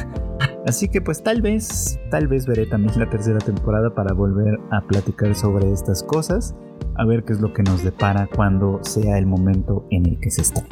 así 0.66 0.88
que 0.88 1.02
pues 1.02 1.24
tal 1.24 1.42
vez 1.42 2.00
tal 2.10 2.28
vez 2.28 2.46
veré 2.46 2.66
también 2.66 3.00
la 3.00 3.10
tercera 3.10 3.40
temporada 3.40 3.94
para 3.94 4.14
volver 4.14 4.60
a 4.72 4.82
platicar 4.82 5.36
sobre 5.36 5.72
estas 5.72 6.04
cosas 6.04 6.56
a 6.96 7.06
ver 7.06 7.24
qué 7.24 7.34
es 7.34 7.42
lo 7.42 7.54
que 7.54 7.64
nos 7.64 7.84
depara 7.84 8.28
cuando 8.34 8.80
sea 8.84 9.18
el 9.18 9.26
momento 9.26 9.86
en 9.92 10.06
el 10.08 10.20
que 10.20 10.32
se 10.32 10.42
está 10.42 10.64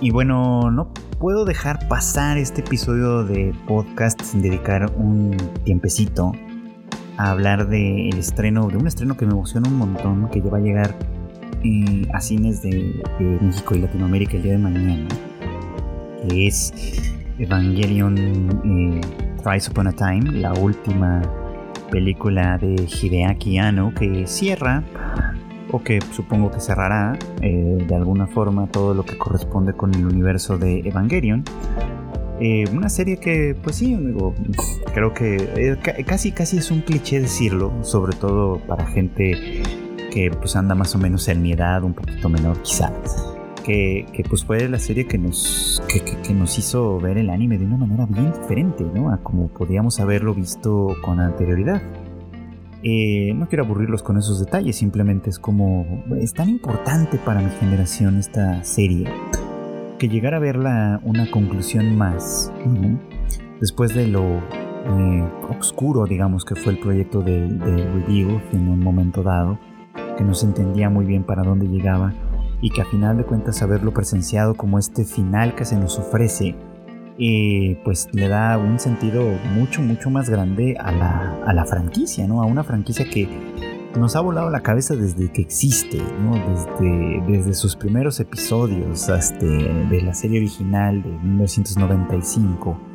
y 0.00 0.10
bueno 0.10 0.70
no 0.70 0.92
puedo 1.18 1.44
dejar 1.44 1.88
pasar 1.88 2.38
este 2.38 2.60
episodio 2.60 3.24
de 3.24 3.54
podcast 3.66 4.20
sin 4.22 4.42
dedicar 4.42 4.92
un 4.96 5.36
tiempecito 5.64 6.32
a 7.16 7.30
hablar 7.30 7.68
del 7.68 8.16
estreno 8.16 8.68
de 8.68 8.76
un 8.76 8.86
estreno 8.86 9.16
que 9.16 9.26
me 9.26 9.32
emociona 9.32 9.68
un 9.68 9.76
montón 9.76 10.28
que 10.28 10.40
ya 10.40 10.50
va 10.50 10.58
a 10.58 10.60
llegar 10.60 10.94
a 12.12 12.20
cines 12.20 12.62
de, 12.62 13.02
México 13.40 13.74
y 13.74 13.80
Latinoamérica 13.80 14.36
el 14.36 14.42
día 14.42 14.52
de 14.52 14.58
mañana, 14.58 15.08
que 16.28 16.46
es 16.46 16.72
Evangelion 17.38 18.16
eh, 18.64 19.00
Thrice 19.42 19.70
Upon 19.70 19.88
a 19.88 19.92
Time, 19.92 20.32
la 20.32 20.52
última 20.54 21.22
película 21.90 22.58
de 22.58 22.86
Hideaki 22.86 23.58
Anno 23.58 23.92
que 23.94 24.26
cierra 24.26 24.84
o 25.70 25.82
que 25.82 26.00
supongo 26.12 26.50
que 26.50 26.60
cerrará 26.60 27.18
eh, 27.42 27.84
de 27.86 27.94
alguna 27.94 28.26
forma 28.26 28.68
todo 28.68 28.94
lo 28.94 29.04
que 29.04 29.18
corresponde 29.18 29.72
con 29.72 29.94
el 29.94 30.06
universo 30.06 30.58
de 30.58 30.80
Evangelion. 30.80 31.44
Eh, 32.40 32.66
una 32.72 32.88
serie 32.88 33.18
que, 33.18 33.56
pues 33.60 33.76
sí, 33.76 33.98
creo 34.94 35.12
que 35.12 35.76
casi 36.06 36.30
casi 36.30 36.58
es 36.58 36.70
un 36.70 36.82
cliché 36.82 37.20
decirlo, 37.20 37.72
sobre 37.82 38.16
todo 38.16 38.58
para 38.60 38.86
gente 38.86 39.62
que 40.18 40.32
pues 40.32 40.56
anda 40.56 40.74
más 40.74 40.96
o 40.96 40.98
menos 40.98 41.28
en 41.28 41.40
mi 41.40 41.52
edad, 41.52 41.84
un 41.84 41.94
poquito 41.94 42.28
menor 42.28 42.60
quizás. 42.62 42.92
Que, 43.64 44.04
que, 44.12 44.24
pues 44.24 44.44
fue 44.44 44.68
la 44.68 44.80
serie 44.80 45.06
que 45.06 45.16
nos, 45.16 45.80
que, 45.88 46.00
que, 46.00 46.34
nos 46.34 46.58
hizo 46.58 46.98
ver 46.98 47.18
el 47.18 47.30
anime 47.30 47.56
de 47.56 47.66
una 47.66 47.76
manera 47.76 48.06
bien 48.06 48.32
diferente, 48.32 48.84
¿no? 48.94 49.12
A 49.12 49.18
como 49.18 49.48
podíamos 49.48 50.00
haberlo 50.00 50.34
visto 50.34 50.96
con 51.04 51.20
anterioridad. 51.20 51.82
Eh, 52.82 53.32
no 53.34 53.46
quiero 53.46 53.64
aburrirlos 53.64 54.02
con 54.02 54.16
esos 54.18 54.40
detalles, 54.40 54.74
simplemente 54.76 55.30
es 55.30 55.38
como... 55.38 56.02
Es 56.18 56.32
tan 56.32 56.48
importante 56.48 57.18
para 57.18 57.40
mi 57.40 57.50
generación 57.50 58.18
esta 58.18 58.64
serie 58.64 59.06
que 60.00 60.08
llegar 60.08 60.34
a 60.34 60.40
verla 60.40 61.00
una 61.04 61.30
conclusión 61.30 61.96
más, 61.96 62.52
después 63.60 63.94
de 63.94 64.08
lo 64.08 64.24
eh, 64.24 65.28
oscuro, 65.58 66.06
digamos, 66.06 66.44
que 66.44 66.56
fue 66.56 66.72
el 66.72 66.78
proyecto 66.78 67.20
de, 67.20 67.48
de 67.48 67.84
Review 67.92 68.40
en 68.52 68.68
un 68.68 68.80
momento 68.80 69.22
dado, 69.22 69.58
que 70.18 70.24
no 70.24 70.34
se 70.34 70.46
entendía 70.46 70.90
muy 70.90 71.06
bien 71.06 71.22
para 71.22 71.44
dónde 71.44 71.68
llegaba 71.68 72.12
y 72.60 72.70
que 72.70 72.82
a 72.82 72.84
final 72.84 73.16
de 73.16 73.24
cuentas 73.24 73.62
haberlo 73.62 73.94
presenciado 73.94 74.54
como 74.54 74.78
este 74.78 75.04
final 75.04 75.54
que 75.54 75.64
se 75.64 75.76
nos 75.76 75.98
ofrece, 75.98 76.56
eh, 77.18 77.80
pues 77.84 78.08
le 78.12 78.28
da 78.28 78.58
un 78.58 78.80
sentido 78.80 79.22
mucho, 79.54 79.80
mucho 79.80 80.10
más 80.10 80.28
grande 80.28 80.76
a 80.78 80.90
la, 80.90 81.38
a 81.46 81.52
la 81.52 81.64
franquicia, 81.64 82.26
¿no? 82.26 82.42
A 82.42 82.46
una 82.46 82.64
franquicia 82.64 83.08
que 83.08 83.28
nos 83.96 84.16
ha 84.16 84.20
volado 84.20 84.50
la 84.50 84.60
cabeza 84.60 84.96
desde 84.96 85.30
que 85.30 85.40
existe, 85.40 85.98
¿no? 85.98 86.34
Desde, 86.34 87.22
desde 87.26 87.54
sus 87.54 87.76
primeros 87.76 88.18
episodios 88.18 89.08
hasta 89.08 89.46
de 89.46 90.02
la 90.02 90.14
serie 90.14 90.40
original 90.40 91.02
de 91.02 91.10
1995 91.10 92.88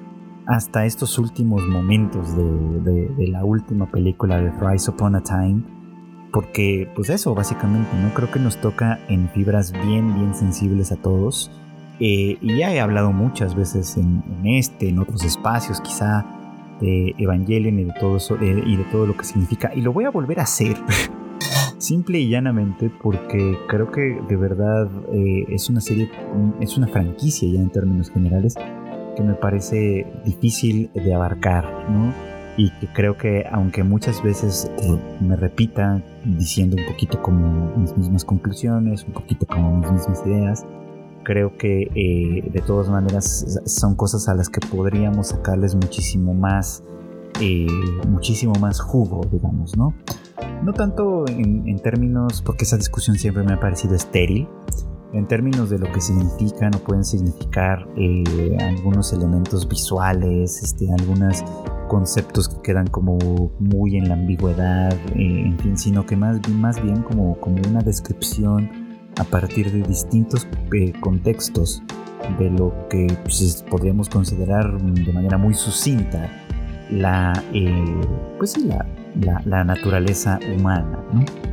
hasta 0.45 0.85
estos 0.85 1.17
últimos 1.17 1.63
momentos 1.63 2.35
de, 2.35 3.27
la 3.29 3.45
última 3.45 3.89
película 3.89 4.41
de 4.41 4.51
Thrice 4.51 4.91
Upon 4.91 5.15
a 5.15 5.21
Time. 5.21 5.63
Porque, 6.33 6.89
pues 6.95 7.09
eso, 7.09 7.35
básicamente, 7.35 7.95
¿no? 8.01 8.13
Creo 8.13 8.31
que 8.31 8.39
nos 8.39 8.57
toca 8.57 8.99
en 9.07 9.29
fibras 9.29 9.71
bien, 9.71 10.15
bien 10.15 10.33
sensibles 10.33 10.91
a 10.91 10.95
todos. 10.95 11.51
Eh, 11.99 12.37
y 12.41 12.57
ya 12.57 12.73
he 12.73 12.81
hablado 12.81 13.11
muchas 13.11 13.55
veces 13.55 13.97
en, 13.97 14.23
este, 14.43 14.89
en 14.89 14.97
otros 14.97 15.23
espacios, 15.23 15.79
quizá, 15.79 16.25
de 16.81 17.13
Evangelion 17.19 17.77
y 17.79 17.83
de 17.83 17.93
todo 17.99 18.17
eso, 18.17 18.35
eh, 18.41 18.63
y 18.65 18.75
de 18.75 18.83
todo 18.85 19.05
lo 19.05 19.15
que 19.15 19.25
significa. 19.25 19.71
Y 19.75 19.81
lo 19.81 19.93
voy 19.93 20.05
a 20.05 20.09
volver 20.09 20.39
a 20.39 20.43
hacer. 20.43 20.75
simple 21.77 22.17
y 22.17 22.29
llanamente 22.29 22.89
porque 22.89 23.57
creo 23.67 23.91
que 23.91 24.17
de 24.27 24.37
verdad 24.37 24.89
eh, 25.11 25.45
es 25.49 25.69
una 25.69 25.81
serie, 25.81 26.09
es 26.61 26.77
una 26.77 26.87
franquicia 26.87 27.47
ya 27.49 27.59
en 27.59 27.69
términos 27.69 28.09
generales 28.09 28.55
que 29.15 29.21
me 29.21 29.33
parece 29.33 30.07
difícil 30.25 30.89
de 30.93 31.13
abarcar, 31.13 31.89
¿no? 31.89 32.32
Y 32.55 32.69
que 32.71 32.87
creo 32.87 33.17
que 33.17 33.45
aunque 33.51 33.83
muchas 33.83 34.21
veces 34.21 34.71
eh, 34.81 34.97
me 35.19 35.35
repita 35.35 36.01
diciendo 36.23 36.77
un 36.77 36.85
poquito 36.85 37.21
como 37.21 37.75
mis 37.75 37.97
mismas 37.97 38.23
conclusiones, 38.23 39.03
un 39.05 39.13
poquito 39.13 39.45
como 39.47 39.77
mis 39.77 39.91
mismas 39.91 40.23
ideas, 40.25 40.65
creo 41.23 41.57
que 41.57 41.89
eh, 41.95 42.49
de 42.51 42.61
todas 42.61 42.89
maneras 42.89 43.59
son 43.65 43.95
cosas 43.95 44.27
a 44.29 44.35
las 44.35 44.49
que 44.49 44.59
podríamos 44.59 45.29
sacarles 45.29 45.73
muchísimo 45.73 46.33
más, 46.33 46.83
eh, 47.41 47.67
muchísimo 48.07 48.53
más 48.59 48.79
jugo, 48.79 49.21
digamos, 49.31 49.75
¿no? 49.75 49.95
No 50.63 50.73
tanto 50.73 51.25
en, 51.27 51.67
en 51.67 51.79
términos, 51.79 52.41
porque 52.41 52.65
esa 52.65 52.77
discusión 52.77 53.17
siempre 53.17 53.43
me 53.43 53.53
ha 53.53 53.59
parecido 53.59 53.95
estéril, 53.95 54.47
en 55.13 55.27
términos 55.27 55.69
de 55.69 55.77
lo 55.77 55.91
que 55.91 56.01
significan 56.01 56.73
o 56.75 56.79
pueden 56.79 57.05
significar 57.05 57.87
eh, 57.95 58.57
algunos 58.59 59.13
elementos 59.13 59.67
visuales, 59.67 60.61
este, 60.63 60.91
algunos 60.91 61.43
conceptos 61.87 62.49
que 62.49 62.61
quedan 62.63 62.87
como 62.87 63.17
muy 63.59 63.97
en 63.97 64.09
la 64.09 64.15
ambigüedad, 64.15 64.93
eh, 65.15 65.45
en 65.45 65.57
fin, 65.59 65.77
sino 65.77 66.05
que 66.05 66.15
más, 66.15 66.39
más 66.49 66.81
bien 66.81 67.03
como, 67.03 67.39
como 67.39 67.57
una 67.69 67.81
descripción 67.81 68.69
a 69.19 69.23
partir 69.23 69.71
de 69.71 69.83
distintos 69.83 70.47
eh, 70.73 70.91
contextos 70.99 71.83
de 72.39 72.49
lo 72.49 72.73
que 72.89 73.07
pues, 73.21 73.63
podríamos 73.69 74.09
considerar 74.09 74.81
de 74.81 75.13
manera 75.13 75.37
muy 75.37 75.53
sucinta 75.53 76.27
la, 76.89 77.33
pues, 78.39 78.57
la, 78.57 78.85
la, 79.21 79.41
la 79.45 79.63
naturaleza 79.63 80.39
humana. 80.55 81.03
¿no? 81.13 81.52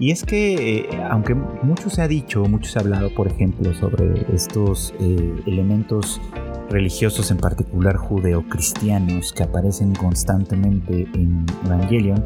Y 0.00 0.12
es 0.12 0.24
que, 0.24 0.78
eh, 0.78 0.88
aunque 1.10 1.34
mucho 1.34 1.90
se 1.90 2.00
ha 2.00 2.08
dicho, 2.08 2.42
mucho 2.46 2.70
se 2.70 2.78
ha 2.78 2.82
hablado, 2.82 3.14
por 3.14 3.26
ejemplo, 3.26 3.74
sobre 3.74 4.24
estos 4.34 4.94
eh, 4.98 5.34
elementos 5.46 6.22
religiosos, 6.70 7.30
en 7.30 7.36
particular 7.36 7.96
judeocristianos, 7.96 9.34
que 9.34 9.42
aparecen 9.42 9.94
constantemente 9.94 11.06
en 11.14 11.44
Evangelion, 11.66 12.24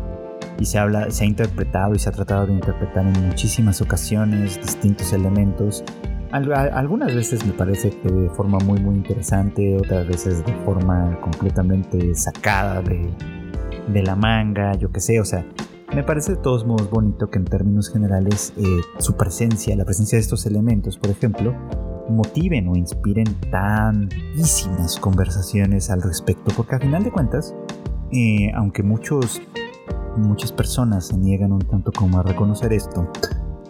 y 0.61 0.67
se, 0.67 0.79
habla, 0.79 1.11
se 1.11 1.25
ha 1.25 1.27
interpretado 1.27 1.97
y 1.97 1.99
se 1.99 2.09
ha 2.09 2.13
tratado 2.13 2.47
de 2.47 2.53
interpretar 2.53 3.05
en 3.07 3.27
muchísimas 3.27 3.81
ocasiones 3.81 4.57
distintos 4.61 5.13
elementos. 5.13 5.83
algunas 6.31 7.13
veces 7.13 7.45
me 7.45 7.53
parece 7.55 7.91
que 7.91 8.09
de 8.09 8.31
forma 8.31 8.59
muy 8.59 8.79
muy 8.79 8.95
interesante, 8.95 9.77
otras 9.77 10.07
veces 10.07 10.47
de 10.47 10.53
forma 10.65 11.19
completamente 11.21 12.15
sacada 12.15 12.83
de, 12.83 13.11
de 13.89 14.03
la 14.05 14.15
manga, 14.15 14.77
yo 14.77 14.93
qué 14.93 15.01
sé, 15.01 15.21
o 15.21 15.25
sea, 15.25 15.45
me 15.95 16.03
parece 16.03 16.33
de 16.33 16.39
todos 16.39 16.67
modos 16.67 16.91
bonito 16.91 17.31
que 17.31 17.39
en 17.39 17.45
términos 17.45 17.89
generales 17.89 18.53
eh, 18.57 18.63
su 18.99 19.17
presencia, 19.17 19.77
la 19.77 19.85
presencia 19.85 20.17
de 20.17 20.23
estos 20.23 20.45
elementos, 20.45 20.99
por 20.99 21.11
ejemplo, 21.11 21.55
motiven 22.09 22.69
o 22.69 22.77
inspiren 22.77 23.27
tantísimas 23.51 24.99
conversaciones 24.99 25.91
al 25.91 26.03
respecto, 26.03 26.53
porque 26.57 26.75
a 26.75 26.81
final 26.81 27.05
de 27.05 27.13
cuentas, 27.13 27.55
eh, 28.13 28.51
aunque 28.57 28.83
muchos, 28.83 29.41
muchas 30.17 30.51
personas 30.53 31.07
se 31.07 31.17
niegan 31.17 31.53
un 31.53 31.61
tanto 31.61 31.93
como 31.93 32.19
a 32.19 32.23
reconocer 32.25 32.73
esto, 32.73 33.09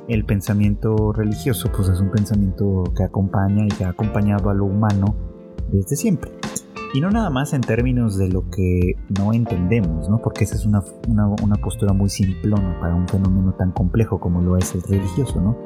el 0.09 0.25
pensamiento 0.25 1.13
religioso 1.13 1.71
pues 1.75 1.89
es 1.89 2.01
un 2.01 2.11
pensamiento 2.11 2.85
que 2.97 3.05
acompaña 3.05 3.67
y 3.67 3.69
que 3.69 3.85
ha 3.85 3.91
acompañado 3.91 4.49
a 4.49 4.55
lo 4.55 4.65
humano 4.65 5.15
desde 5.71 5.97
siempre. 5.97 6.31
Y 6.95 7.01
no 7.01 7.11
nada 7.11 7.29
más 7.29 7.53
en 7.55 7.61
términos 7.61 8.17
de 8.17 8.29
lo 8.29 8.49
que 8.51 8.97
no 9.19 9.33
entendemos, 9.33 10.09
¿no? 10.09 10.19
Porque 10.19 10.45
esa 10.45 10.55
es 10.55 10.65
una, 10.65 10.81
una, 11.09 11.57
postura 11.57 11.93
muy 11.93 12.09
simplona 12.09 12.79
para 12.79 12.95
un 12.95 13.09
fenómeno 13.09 13.53
tan 13.55 13.73
complejo 13.73 14.21
como 14.21 14.41
lo 14.41 14.57
es 14.57 14.77
el 14.77 14.83
religioso, 14.83 15.41
¿no? 15.41 15.57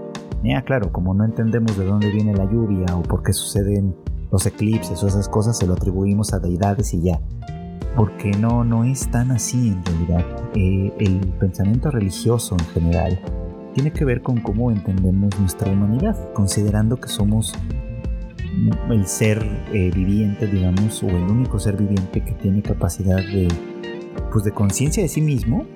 Ya, 0.42 0.62
claro, 0.62 0.90
como 0.90 1.12
no 1.12 1.26
entendemos 1.26 1.76
de 1.76 1.84
dónde 1.84 2.10
viene 2.10 2.34
la 2.34 2.46
lluvia 2.46 2.96
o 2.96 3.02
por 3.02 3.22
qué 3.22 3.34
suceden 3.34 3.94
los 4.32 4.46
eclipses 4.46 5.02
o 5.02 5.06
esas 5.06 5.28
cosas, 5.28 5.58
se 5.58 5.66
lo 5.66 5.74
atribuimos 5.74 6.32
a 6.32 6.38
deidades 6.38 6.94
y 6.94 7.02
ya. 7.02 7.20
Porque 7.94 8.30
no, 8.30 8.64
no 8.64 8.84
es 8.84 9.10
tan 9.10 9.30
así 9.30 9.68
en 9.68 9.84
realidad. 9.84 10.24
Eh, 10.54 10.94
el 10.98 11.18
pensamiento 11.38 11.90
religioso 11.90 12.56
en 12.58 12.64
general 12.68 13.20
tiene 13.74 13.92
que 13.92 14.06
ver 14.06 14.22
con 14.22 14.40
cómo 14.40 14.70
entendemos 14.70 15.38
nuestra 15.38 15.70
humanidad, 15.70 16.16
considerando 16.32 16.96
que 16.96 17.08
somos 17.08 17.52
el 18.90 19.07
ser 19.07 19.44
eh, 19.73 19.90
viviente, 19.94 20.47
digamos, 20.47 21.03
o 21.03 21.09
el 21.09 21.25
único 21.25 21.59
ser 21.59 21.77
viviente 21.77 22.23
que 22.25 22.33
tiene 22.33 22.62
capacidad 22.62 23.16
de, 23.16 23.49
pues 24.33 24.44
de 24.44 24.53
conciencia 24.53 25.03
de 25.03 25.09
sí 25.09 25.21
mismo, 25.21 25.66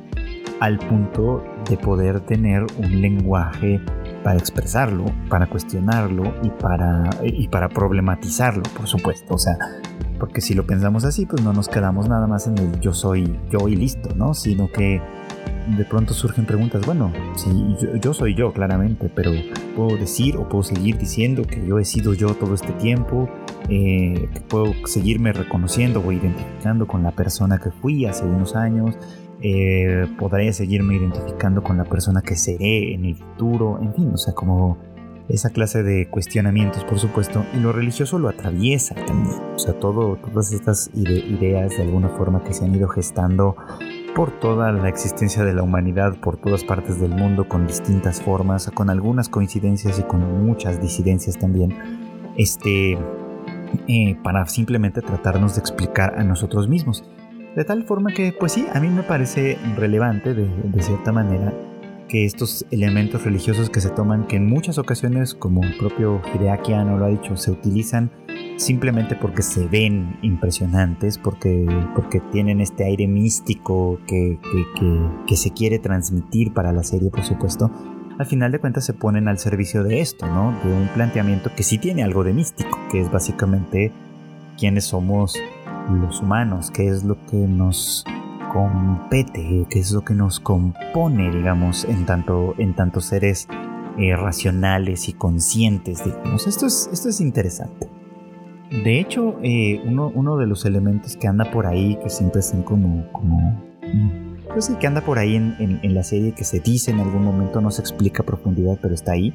al 0.60 0.78
punto 0.78 1.42
de 1.68 1.76
poder 1.76 2.20
tener 2.20 2.64
un 2.78 3.00
lenguaje 3.00 3.80
para 4.22 4.38
expresarlo, 4.38 5.06
para 5.28 5.46
cuestionarlo 5.46 6.34
y 6.42 6.50
para, 6.50 7.10
y 7.24 7.48
para 7.48 7.68
problematizarlo, 7.68 8.62
por 8.76 8.86
supuesto. 8.86 9.34
O 9.34 9.38
sea, 9.38 9.56
porque 10.20 10.40
si 10.40 10.54
lo 10.54 10.64
pensamos 10.64 11.04
así, 11.04 11.26
pues 11.26 11.42
no 11.42 11.52
nos 11.52 11.68
quedamos 11.68 12.08
nada 12.08 12.28
más 12.28 12.46
en 12.46 12.56
el 12.58 12.78
yo 12.80 12.94
soy 12.94 13.36
yo 13.50 13.66
y 13.66 13.74
listo, 13.74 14.14
¿no? 14.14 14.34
Sino 14.34 14.70
que 14.70 15.02
de 15.66 15.84
pronto 15.84 16.14
surgen 16.14 16.44
preguntas, 16.44 16.84
bueno, 16.84 17.12
si 17.36 17.76
yo, 18.00 18.14
soy 18.14 18.34
yo 18.34 18.52
claramente, 18.52 19.10
pero 19.14 19.30
puedo 19.76 19.96
decir 19.96 20.36
o 20.36 20.48
puedo 20.48 20.62
seguir 20.62 20.98
diciendo 20.98 21.44
que 21.44 21.66
yo 21.66 21.78
he 21.78 21.84
sido 21.84 22.14
yo 22.14 22.34
todo 22.34 22.54
este 22.54 22.72
tiempo, 22.72 23.28
eh, 23.68 24.28
que 24.32 24.40
puedo 24.40 24.72
seguirme 24.86 25.32
reconociendo 25.32 26.02
o 26.04 26.12
identificando 26.12 26.86
con 26.86 27.02
la 27.02 27.12
persona 27.12 27.58
que 27.58 27.70
fui 27.70 28.06
hace 28.06 28.24
unos 28.24 28.56
años, 28.56 28.96
eh, 29.40 30.06
podré 30.18 30.52
seguirme 30.52 30.96
identificando 30.96 31.62
con 31.62 31.76
la 31.76 31.84
persona 31.84 32.22
que 32.22 32.36
seré 32.36 32.94
en 32.94 33.04
el 33.04 33.16
futuro, 33.16 33.78
en 33.82 33.94
fin, 33.94 34.10
o 34.12 34.16
sea, 34.16 34.34
como 34.34 34.78
esa 35.28 35.50
clase 35.50 35.82
de 35.82 36.08
cuestionamientos, 36.08 36.84
por 36.84 36.98
supuesto, 36.98 37.44
y 37.54 37.60
lo 37.60 37.72
religioso 37.72 38.18
lo 38.18 38.28
atraviesa 38.28 38.94
también, 38.94 39.40
o 39.54 39.58
sea, 39.58 39.74
todo, 39.74 40.16
todas 40.16 40.52
estas 40.52 40.90
ideas 40.94 41.76
de 41.76 41.82
alguna 41.82 42.08
forma 42.10 42.44
que 42.44 42.52
se 42.52 42.64
han 42.64 42.74
ido 42.74 42.88
gestando 42.88 43.56
por 44.14 44.30
toda 44.40 44.72
la 44.72 44.88
existencia 44.88 45.44
de 45.44 45.54
la 45.54 45.62
humanidad 45.62 46.16
por 46.20 46.36
todas 46.36 46.64
partes 46.64 47.00
del 47.00 47.10
mundo 47.10 47.48
con 47.48 47.66
distintas 47.66 48.20
formas, 48.20 48.70
con 48.74 48.90
algunas 48.90 49.28
coincidencias 49.28 49.98
y 49.98 50.02
con 50.02 50.44
muchas 50.44 50.80
disidencias 50.80 51.38
también, 51.38 51.74
este, 52.36 52.98
eh, 53.88 54.16
para 54.22 54.46
simplemente 54.46 55.00
tratarnos 55.00 55.54
de 55.54 55.60
explicar 55.60 56.18
a 56.18 56.24
nosotros 56.24 56.68
mismos. 56.68 57.04
De 57.56 57.64
tal 57.64 57.84
forma 57.84 58.12
que, 58.12 58.32
pues 58.38 58.52
sí, 58.52 58.66
a 58.72 58.80
mí 58.80 58.88
me 58.88 59.02
parece 59.02 59.58
relevante 59.76 60.34
de, 60.34 60.82
cierta 60.82 61.12
manera 61.12 61.52
que 62.08 62.24
estos 62.24 62.66
elementos 62.70 63.24
religiosos 63.24 63.70
que 63.70 63.80
se 63.80 63.90
toman, 63.90 64.26
que 64.26 64.36
en 64.36 64.46
muchas 64.46 64.78
ocasiones, 64.78 65.34
como 65.34 65.62
el 65.62 65.76
propio 65.78 66.20
Hideaki 66.34 66.74
Anno 66.74 66.98
lo 66.98 67.06
ha 67.06 67.08
dicho, 67.08 67.36
se 67.36 67.50
utilizan 67.50 68.10
simplemente 68.56 69.16
porque 69.16 69.42
se 69.42 69.66
ven 69.66 70.18
impresionantes, 70.22 71.18
porque, 71.18 71.66
porque 71.94 72.20
tienen 72.20 72.60
este 72.60 72.84
aire 72.84 73.06
místico 73.06 73.98
que, 74.06 74.38
que, 75.26 75.36
se 75.36 75.50
quiere 75.50 75.78
transmitir 75.78 76.52
para 76.52 76.72
la 76.72 76.82
serie, 76.82 77.10
por 77.10 77.24
supuesto, 77.24 77.70
al 78.18 78.26
final 78.26 78.52
de 78.52 78.60
cuentas 78.60 78.84
se 78.84 78.92
ponen 78.92 79.26
al 79.26 79.38
servicio 79.38 79.82
de 79.82 80.00
esto, 80.00 80.26
¿no? 80.26 80.54
De 80.62 80.72
un 80.72 80.88
planteamiento 80.88 81.50
que 81.56 81.62
sí 81.62 81.78
tiene 81.78 82.02
algo 82.02 82.22
de 82.22 82.32
místico, 82.32 82.78
que 82.90 83.00
es 83.00 83.10
básicamente 83.10 83.90
quiénes 84.58 84.84
somos 84.84 85.34
los 85.90 86.20
humanos, 86.20 86.70
qué 86.70 86.88
es 86.88 87.04
lo 87.04 87.16
que 87.26 87.36
nos 87.36 88.04
compete, 88.52 89.66
qué 89.70 89.78
es 89.78 89.92
lo 89.92 90.02
que 90.02 90.14
nos 90.14 90.38
compone, 90.38 91.30
digamos, 91.30 91.84
en 91.84 92.04
tanto, 92.04 92.54
en 92.58 92.74
tanto 92.74 93.00
seres 93.00 93.48
eh, 93.98 94.14
racionales 94.14 95.08
y 95.08 95.14
conscientes, 95.14 96.04
digamos. 96.04 96.46
Esto 96.46 96.66
es, 96.66 96.88
esto 96.92 97.08
es 97.08 97.20
interesante. 97.20 98.01
De 98.72 98.98
hecho, 98.98 99.36
eh, 99.42 99.82
uno, 99.84 100.36
de 100.38 100.46
los 100.46 100.64
elementos 100.64 101.16
que 101.18 101.28
anda 101.28 101.50
por 101.50 101.66
ahí, 101.66 101.98
que 102.02 102.08
siempre 102.08 102.40
están 102.40 102.62
como, 102.62 103.06
como 103.12 103.60
pues 104.50 104.64
sí, 104.64 104.74
que 104.76 104.86
anda 104.86 105.02
por 105.02 105.18
ahí 105.18 105.36
en, 105.36 105.94
la 105.94 106.02
serie, 106.02 106.32
que 106.32 106.44
se 106.44 106.60
dice 106.60 106.90
en 106.90 107.00
algún 107.00 107.22
momento, 107.22 107.60
no 107.60 107.70
se 107.70 107.82
explica 107.82 108.22
a 108.22 108.26
profundidad, 108.26 108.78
pero 108.80 108.94
está 108.94 109.12
ahí, 109.12 109.34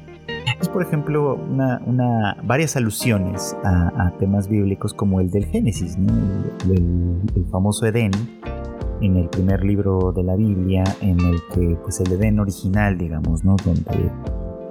es 0.60 0.68
por 0.68 0.82
ejemplo 0.82 1.36
una, 1.36 2.36
varias 2.42 2.76
alusiones 2.76 3.56
a, 3.64 4.12
temas 4.18 4.48
bíblicos 4.48 4.92
como 4.92 5.20
el 5.20 5.30
del 5.30 5.46
Génesis, 5.46 5.96
el, 6.64 7.20
el, 7.36 7.44
famoso 7.46 7.86
Edén, 7.86 8.10
en 9.00 9.16
el 9.16 9.28
primer 9.28 9.64
libro 9.64 10.12
de 10.12 10.24
la 10.24 10.34
Biblia, 10.34 10.82
en 11.00 11.20
el 11.20 11.36
que 11.54 11.76
pues 11.82 12.00
el 12.00 12.12
Edén 12.12 12.40
original, 12.40 12.98
digamos, 12.98 13.44
¿no? 13.44 13.54
donde 13.64 14.10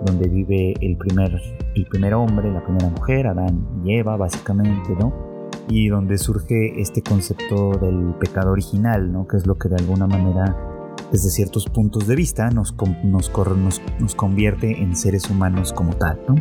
donde 0.07 0.27
vive 0.27 0.73
el 0.81 0.97
primer, 0.97 1.41
el 1.75 1.85
primer 1.85 2.13
hombre, 2.13 2.51
la 2.51 2.63
primera 2.63 2.89
mujer, 2.89 3.27
Adán 3.27 3.67
y 3.85 3.95
Eva, 3.95 4.17
básicamente, 4.17 4.93
¿no? 4.99 5.27
y 5.69 5.89
donde 5.89 6.17
surge 6.17 6.79
este 6.79 7.01
concepto 7.01 7.71
del 7.71 8.13
pecado 8.19 8.51
original, 8.51 9.11
¿no? 9.11 9.27
que 9.27 9.37
es 9.37 9.45
lo 9.45 9.57
que 9.57 9.69
de 9.69 9.75
alguna 9.75 10.07
manera, 10.07 10.55
desde 11.11 11.29
ciertos 11.29 11.65
puntos 11.65 12.07
de 12.07 12.15
vista, 12.15 12.49
nos, 12.49 12.75
nos, 13.03 13.31
nos, 13.99 14.15
convierte 14.15 14.81
en 14.81 14.95
seres 14.95 15.29
humanos 15.29 15.73
como 15.73 15.93
tal. 15.95 16.19
¿no? 16.27 16.35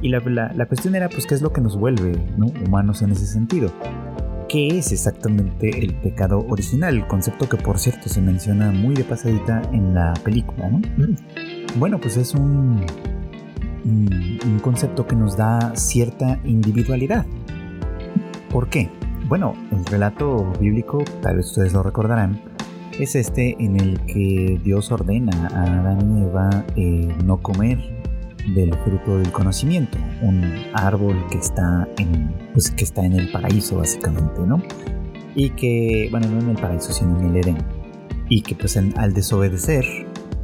Y 0.00 0.08
la, 0.08 0.20
la, 0.54 0.66
cuestión 0.66 0.94
era, 0.94 1.08
pues, 1.08 1.26
¿qué 1.26 1.34
es 1.34 1.42
lo 1.42 1.52
que 1.52 1.60
nos 1.60 1.76
vuelve 1.76 2.12
¿no? 2.36 2.46
humanos 2.66 3.02
en 3.02 3.12
ese 3.12 3.26
sentido? 3.26 3.70
¿Qué 4.48 4.78
es 4.78 4.92
exactamente 4.92 5.68
el 5.84 5.94
pecado 5.96 6.46
original? 6.48 6.96
El 6.96 7.06
concepto 7.06 7.50
que, 7.50 7.58
por 7.58 7.78
cierto, 7.78 8.08
se 8.08 8.22
menciona 8.22 8.70
muy 8.70 8.94
de 8.94 9.04
pasadita 9.04 9.60
en 9.72 9.94
la 9.94 10.14
película, 10.24 10.70
¿no? 10.70 10.80
Bueno, 11.78 12.00
pues 12.00 12.16
es 12.16 12.34
un, 12.34 12.84
un 13.84 14.58
concepto 14.62 15.06
que 15.06 15.14
nos 15.14 15.36
da 15.36 15.76
cierta 15.76 16.40
individualidad. 16.44 17.24
¿Por 18.50 18.68
qué? 18.68 18.90
Bueno, 19.28 19.54
el 19.70 19.84
relato 19.84 20.52
bíblico, 20.58 21.04
tal 21.22 21.36
vez 21.36 21.46
ustedes 21.46 21.72
lo 21.72 21.82
recordarán, 21.82 22.40
es 22.98 23.14
este 23.14 23.54
en 23.62 23.78
el 23.78 24.00
que 24.06 24.58
Dios 24.64 24.90
ordena 24.90 25.48
a 25.54 25.62
Adán 25.62 26.18
y 26.18 26.22
Eva 26.24 26.64
eh, 26.74 27.14
no 27.24 27.36
comer 27.36 27.78
del 28.54 28.74
fruto 28.78 29.18
del 29.18 29.30
conocimiento, 29.30 29.98
un 30.22 30.42
árbol 30.72 31.16
que 31.30 31.38
está 31.38 31.86
en, 31.98 32.34
pues, 32.54 32.70
que 32.70 32.84
está 32.84 33.04
en 33.04 33.12
el 33.12 33.30
paraíso 33.30 33.76
básicamente, 33.76 34.40
¿no? 34.46 34.62
Y 35.34 35.50
que, 35.50 36.08
bueno, 36.10 36.28
no 36.28 36.40
en 36.40 36.50
el 36.50 36.56
paraíso, 36.56 36.92
sino 36.92 37.20
en 37.20 37.26
el 37.26 37.36
Edén. 37.36 37.58
Y 38.30 38.42
que 38.42 38.54
pues 38.54 38.76
al 38.76 39.14
desobedecer, 39.14 39.84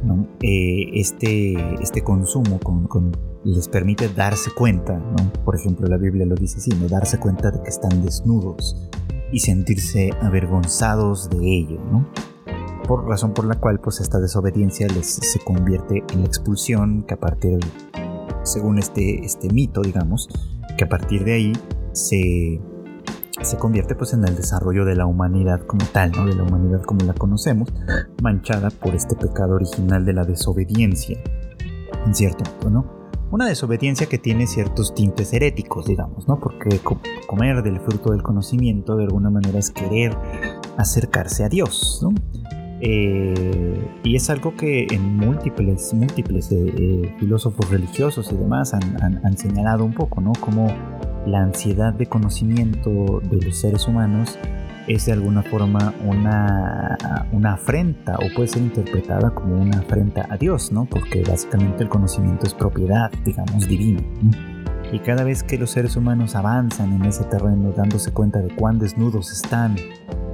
¿no? 0.05 0.27
Eh, 0.41 0.91
este, 0.93 1.55
este 1.81 2.03
consumo 2.03 2.59
con, 2.59 2.87
con 2.87 3.11
les 3.43 3.67
permite 3.67 4.09
darse 4.09 4.51
cuenta. 4.51 4.99
Por 5.43 5.55
ejemplo, 5.55 5.87
la 5.87 5.97
Biblia 5.97 6.25
lo 6.25 6.35
dice 6.35 6.57
así, 6.57 6.71
¿no? 6.71 6.87
Darse 6.87 7.19
cuenta 7.19 7.51
de 7.51 7.61
que 7.61 7.69
están 7.69 8.03
desnudos 8.03 8.89
y 9.31 9.39
sentirse 9.39 10.11
avergonzados 10.21 11.29
de 11.29 11.37
ello, 11.37 11.79
¿no? 11.91 12.07
Por 12.87 13.07
razón 13.07 13.33
por 13.33 13.45
la 13.45 13.55
cual, 13.55 13.79
pues, 13.79 13.99
esta 13.99 14.19
desobediencia 14.19 14.87
les 14.87 15.07
se 15.07 15.39
convierte 15.39 16.03
en 16.13 16.21
la 16.21 16.27
expulsión, 16.27 17.03
que 17.03 17.13
a 17.15 17.19
partir, 17.19 17.59
según 18.43 18.79
este, 18.79 19.23
este 19.23 19.49
mito, 19.49 19.81
digamos, 19.81 20.27
que 20.77 20.83
a 20.83 20.89
partir 20.89 21.23
de 21.23 21.33
ahí 21.33 21.53
se, 21.93 22.59
se 23.41 23.57
convierte 23.57 23.95
pues 23.95 24.13
en 24.13 24.23
el 24.27 24.35
desarrollo 24.35 24.85
de 24.85 24.95
la 24.95 25.05
humanidad 25.05 25.61
como 25.61 25.85
tal, 25.85 26.11
¿no? 26.11 26.25
de 26.25 26.35
la 26.35 26.43
humanidad 26.43 26.81
como 26.83 27.05
la 27.05 27.13
conocemos, 27.13 27.73
manchada 28.21 28.69
por 28.69 28.95
este 28.95 29.15
pecado 29.15 29.55
original 29.55 30.05
de 30.05 30.13
la 30.13 30.23
desobediencia, 30.23 31.19
en 32.05 32.15
cierto 32.15 32.43
modo, 32.57 32.69
¿no? 32.69 32.95
Una 33.31 33.47
desobediencia 33.47 34.07
que 34.07 34.17
tiene 34.17 34.47
ciertos 34.47 34.93
tintes 34.93 35.33
heréticos, 35.33 35.87
digamos, 35.87 36.27
¿no? 36.27 36.39
Porque 36.39 36.79
comer 37.27 37.63
del 37.63 37.79
fruto 37.79 38.11
del 38.11 38.21
conocimiento 38.21 38.95
de 38.95 39.05
alguna 39.05 39.29
manera 39.29 39.59
es 39.59 39.71
querer 39.71 40.15
acercarse 40.77 41.43
a 41.43 41.49
Dios, 41.49 41.99
¿no? 42.03 42.13
Eh, 42.81 43.87
y 44.03 44.15
es 44.15 44.29
algo 44.29 44.55
que 44.55 44.85
en 44.91 45.15
múltiples, 45.17 45.93
múltiples 45.93 46.51
eh, 46.51 46.73
eh, 46.77 47.15
filósofos 47.19 47.69
religiosos 47.69 48.31
y 48.31 48.35
demás 48.35 48.73
han, 48.73 49.37
señalado 49.37 49.85
un 49.85 49.93
poco, 49.93 50.21
¿no? 50.21 50.33
Como 50.39 50.67
la 51.25 51.41
ansiedad 51.41 51.93
de 51.93 52.05
conocimiento 52.05 53.21
de 53.23 53.41
los 53.41 53.57
seres 53.57 53.87
humanos 53.87 54.37
es 54.87 55.07
de 55.07 55.13
alguna 55.13 55.41
forma 55.41 55.93
una, 56.05 56.97
una 57.31 57.53
afrenta 57.53 58.15
o 58.17 58.33
puede 58.35 58.47
ser 58.47 58.61
interpretada 58.61 59.31
como 59.31 59.59
una 59.59 59.79
afrenta 59.79 60.27
a 60.29 60.37
Dios, 60.37 60.71
¿no? 60.71 60.85
Porque 60.85 61.23
básicamente 61.23 61.83
el 61.83 61.89
conocimiento 61.89 62.45
es 62.45 62.53
propiedad, 62.53 63.11
digamos, 63.23 63.67
divina. 63.67 64.01
Y 64.91 64.99
cada 64.99 65.23
vez 65.23 65.41
que 65.41 65.57
los 65.57 65.71
seres 65.71 65.95
humanos 65.95 66.35
avanzan 66.35 66.93
en 66.93 67.05
ese 67.05 67.23
terreno 67.23 67.71
dándose 67.75 68.11
cuenta 68.11 68.39
de 68.39 68.55
cuán 68.55 68.77
desnudos 68.77 69.31
están 69.31 69.75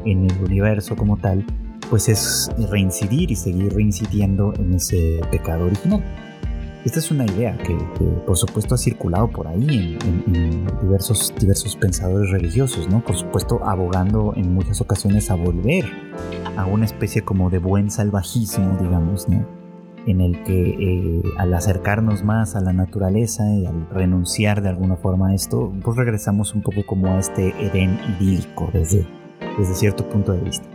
en 0.06 0.30
el 0.30 0.44
universo 0.44 0.98
como 0.98 1.16
tal, 1.18 1.46
pues 1.90 2.10
es 2.10 2.50
reincidir 2.70 3.32
y 3.32 3.36
seguir 3.36 3.74
reincidiendo 3.74 4.54
en 4.58 4.74
ese 4.74 5.22
pecado 5.32 5.66
original. 5.66 6.04
Esta 6.84 6.98
es 6.98 7.12
una 7.12 7.26
idea 7.26 7.56
que, 7.58 7.76
por 8.26 8.36
supuesto 8.38 8.74
ha 8.74 8.78
circulado 8.78 9.30
por 9.30 9.48
ahí 9.48 10.00
en, 10.04 10.66
diversos, 10.82 11.32
diversos 11.40 11.76
pensadores 11.76 12.32
religiosos, 12.32 12.90
¿no? 12.90 13.04
Por 13.04 13.16
supuesto 13.16 13.64
abogando 13.64 14.34
en 14.36 14.56
muchas 14.56 14.82
ocasiones 14.82 15.30
a 15.30 15.36
volver 15.36 15.86
a 16.58 16.66
una 16.66 16.86
especie 16.86 17.22
como 17.22 17.52
de 17.52 17.60
buen 17.60 17.92
salvajismo, 17.92 18.78
digamos, 18.82 19.30
¿no? 19.30 19.46
En 20.08 20.22
el 20.22 20.44
que 20.44 20.70
eh, 20.70 21.22
al 21.38 21.54
acercarnos 21.54 22.24
más 22.24 22.56
a 22.56 22.62
la 22.62 22.74
naturaleza 22.74 23.44
y 23.54 23.68
al 23.68 23.88
renunciar 23.92 24.64
de 24.64 24.70
alguna 24.70 24.96
forma 24.96 25.30
a 25.30 25.36
esto, 25.36 25.72
pues 25.84 25.96
regresamos 25.96 26.56
un 26.56 26.64
poco 26.64 26.84
como 26.88 27.14
a 27.14 27.20
este 27.20 27.50
Edén 27.64 28.00
idílico 28.20 28.72
desde, 28.74 29.06
desde 29.60 29.76
cierto 29.76 30.10
punto 30.10 30.32
de 30.32 30.42
vista. 30.42 30.68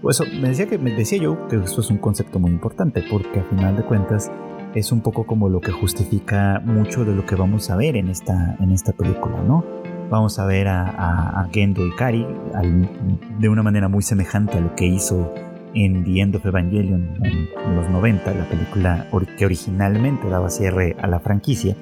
Pues 0.00 0.18
eso, 0.18 0.30
me 0.40 0.48
decía, 0.48 0.66
que, 0.66 0.78
me 0.78 0.92
decía 0.92 1.18
yo 1.18 1.46
que 1.48 1.56
esto 1.56 1.82
es 1.82 1.90
un 1.90 1.98
concepto 1.98 2.38
muy 2.38 2.50
importante 2.50 3.04
porque 3.10 3.40
a 3.40 3.44
final 3.44 3.76
de 3.76 3.84
cuentas 3.84 4.32
es 4.74 4.92
un 4.92 5.00
poco 5.00 5.24
como 5.24 5.48
lo 5.48 5.60
que 5.60 5.72
justifica 5.72 6.60
mucho 6.64 7.04
de 7.04 7.14
lo 7.14 7.26
que 7.26 7.34
vamos 7.34 7.70
a 7.70 7.76
ver 7.76 7.96
en 7.96 8.08
esta, 8.08 8.56
en 8.60 8.72
esta 8.72 8.92
película, 8.92 9.42
¿no? 9.42 9.64
Vamos 10.10 10.38
a 10.38 10.46
ver 10.46 10.68
a, 10.68 11.48
Gendo 11.52 11.86
y 11.86 11.90
Kari 11.92 12.26
de 13.38 13.48
una 13.48 13.62
manera 13.62 13.88
muy 13.88 14.02
semejante 14.02 14.58
a 14.58 14.60
lo 14.60 14.74
que 14.74 14.86
hizo 14.86 15.32
en 15.74 16.04
The 16.04 16.20
End 16.20 16.36
of 16.36 16.44
Evangelion 16.44 17.14
en, 17.22 17.74
los 17.74 17.88
90, 17.88 18.34
la 18.34 18.44
película 18.44 19.06
que 19.38 19.44
originalmente 19.46 20.28
daba 20.28 20.50
cierre 20.50 20.96
a 21.00 21.06
la 21.06 21.20
franquicia. 21.20 21.76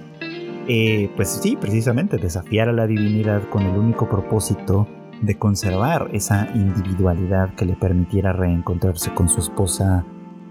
Eh, 0.69 1.11
pues 1.17 1.41
sí, 1.43 1.57
precisamente 1.61 2.19
desafiar 2.19 2.69
a 2.69 2.73
la 2.73 2.87
divinidad 2.87 3.49
con 3.49 3.63
el 3.63 3.77
único 3.77 4.09
propósito 4.09 4.87
de 5.21 5.37
conservar 5.37 6.09
esa 6.13 6.49
individualidad 6.55 7.55
que 7.55 7.65
le 7.67 7.75
permitiera 7.75 8.33
reencontrarse 8.33 9.13
con 9.13 9.29
su 9.29 9.41
esposa 9.41 10.05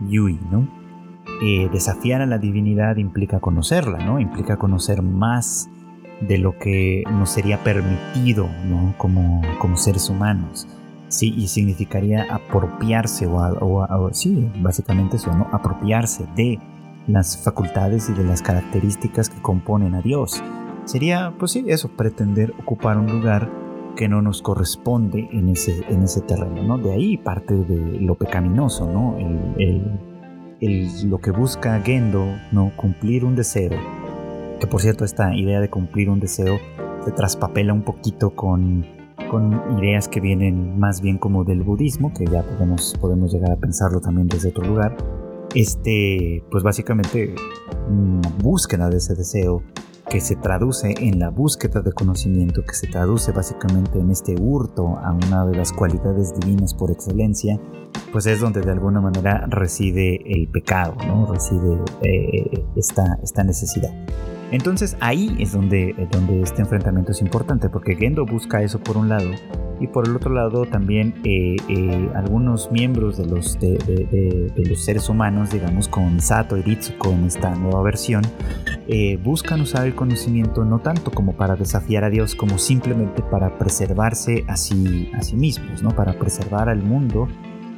Yui, 0.08 0.38
¿no? 0.52 0.79
Eh, 1.42 1.70
desafiar 1.72 2.22
a 2.22 2.26
la 2.26 2.38
divinidad 2.38 2.98
implica 2.98 3.40
conocerla, 3.40 4.00
¿no? 4.00 4.20
Implica 4.20 4.58
conocer 4.58 5.02
más 5.02 5.70
de 6.22 6.38
lo 6.38 6.60
que 6.60 7.04
nos 7.10 7.30
sería 7.30 7.64
permitido, 7.64 8.50
¿no? 8.66 8.94
Como, 8.98 9.42
como 9.60 9.78
seres 9.78 10.10
humanos. 10.10 10.68
Sí, 11.08 11.34
y 11.36 11.48
significaría 11.48 12.28
apropiarse, 12.30 13.26
o, 13.28 14.10
sí, 14.12 14.52
básicamente 14.60 15.16
eso, 15.16 15.34
¿no? 15.34 15.48
Apropiarse 15.52 16.28
de 16.36 16.60
las 17.08 17.38
facultades 17.38 18.10
y 18.10 18.14
de 18.14 18.24
las 18.24 18.42
características 18.42 19.30
que 19.30 19.42
componen 19.42 19.96
a 19.96 20.02
Dios. 20.02 20.44
Sería, 20.86 21.34
pues 21.40 21.52
sí, 21.52 21.64
eso, 21.68 21.90
pretender 21.90 22.54
ocupar 22.60 22.98
un 22.98 23.08
lugar 23.08 23.50
que 23.96 24.08
no 24.08 24.22
nos 24.22 24.42
corresponde 24.42 25.30
en 25.32 25.50
ese, 25.50 25.84
en 25.90 26.04
ese 26.04 26.22
terreno, 26.22 26.64
¿no? 26.64 26.78
De 26.78 26.92
ahí 26.92 27.18
parte 27.18 27.56
de 27.56 28.00
lo 28.02 28.16
pecaminoso, 28.16 28.92
¿no? 28.92 29.18
el 29.18 30.09
lo 30.62 31.20
que 31.20 31.32
busca 31.32 31.80
Gendo, 31.82 32.26
¿no? 32.52 32.72
Cumplir 32.76 33.26
un 33.26 33.36
deseo. 33.36 33.72
Que 34.60 34.68
por 34.68 34.82
cierto, 34.82 35.06
esta 35.06 35.34
idea 35.36 35.62
de 35.62 35.70
cumplir 35.70 36.10
un 36.10 36.20
deseo 36.20 36.60
se 37.06 37.12
traspapela 37.12 37.74
un 37.74 37.84
poquito 37.84 38.32
con, 38.32 38.86
con 39.32 39.80
ideas 39.80 40.08
que 40.08 40.20
vienen 40.20 40.78
más 40.78 41.02
bien 41.02 41.18
como 41.18 41.46
del 41.46 41.64
budismo, 41.64 42.14
que 42.14 42.26
ya 42.26 42.44
podemos, 42.44 42.96
podemos 43.00 43.32
llegar 43.32 43.52
a 43.52 43.56
pensarlo 43.56 44.02
también 44.02 44.28
desde 44.28 44.50
otro 44.50 44.66
lugar. 44.66 44.98
Este, 45.56 46.44
pues 46.52 46.64
básicamente, 46.64 47.34
una 47.90 48.30
búsqueda 48.42 48.90
de 48.90 48.98
ese 48.98 49.16
deseo 49.16 49.64
que 50.10 50.20
se 50.20 50.36
traduce 50.36 50.94
en 50.98 51.20
la 51.20 51.30
búsqueda 51.30 51.82
de 51.82 51.92
conocimiento, 51.92 52.64
que 52.64 52.74
se 52.74 52.88
traduce 52.88 53.32
básicamente 53.32 54.00
en 54.00 54.10
este 54.10 54.36
hurto 54.36 54.98
a 54.98 55.14
una 55.14 55.46
de 55.46 55.56
las 55.56 55.72
cualidades 55.72 56.34
divinas 56.40 56.74
por 56.74 56.92
excelencia, 56.92 57.60
pues 58.12 58.26
es 58.26 58.40
donde 58.40 58.62
de 58.62 58.72
alguna 58.72 59.02
manera 59.02 59.46
reside 59.48 60.20
el 60.26 60.48
pecado, 60.50 60.96
¿no? 61.08 61.32
reside 61.32 61.78
eh, 62.02 62.66
esta, 62.76 63.20
esta 63.24 63.44
necesidad. 63.44 63.92
Entonces 64.52 64.98
ahí 65.00 65.36
es 65.40 65.52
donde, 65.52 65.94
donde 66.12 66.42
este 66.42 66.62
enfrentamiento 66.62 67.12
es 67.12 67.22
importante, 67.22 67.70
porque 67.70 67.96
Gendo 67.96 68.26
busca 68.26 68.64
eso 68.64 68.80
por 68.80 68.98
un 68.98 69.10
lado, 69.10 69.30
y 69.80 69.88
por 69.88 70.08
el 70.08 70.16
otro 70.16 70.34
lado 70.34 70.66
también 70.66 71.16
eh, 71.24 71.56
eh, 71.68 72.10
algunos 72.16 72.72
miembros 72.72 73.18
de 73.18 73.26
los, 73.26 73.60
de, 73.60 74.52
los 74.56 74.84
seres 74.84 75.10
humanos, 75.10 75.52
digamos 75.52 75.88
con 75.88 76.20
Sato 76.20 76.58
y 76.58 76.62
Ritsuko 76.62 77.12
en 77.12 77.26
esta 77.26 77.56
nueva 77.56 77.82
versión, 77.82 78.24
buscan 79.24 79.62
usar 79.62 79.86
el 79.86 79.96
conocimiento 79.96 80.66
no 80.66 80.80
tanto 80.80 81.12
como 81.12 81.34
para 81.34 81.56
desafiar 81.56 82.04
a 82.04 82.10
Dios, 82.10 82.36
como 82.36 82.58
simplemente 82.58 83.22
para 83.22 83.58
preservarse 83.58 84.44
a 84.48 84.58
sí, 84.58 85.12
a 85.14 85.22
sí 85.22 85.36
mismos, 85.36 85.84
¿no? 85.84 85.92
para 85.92 86.14
preservar 86.14 86.70
al 86.70 86.82
mundo 86.82 87.28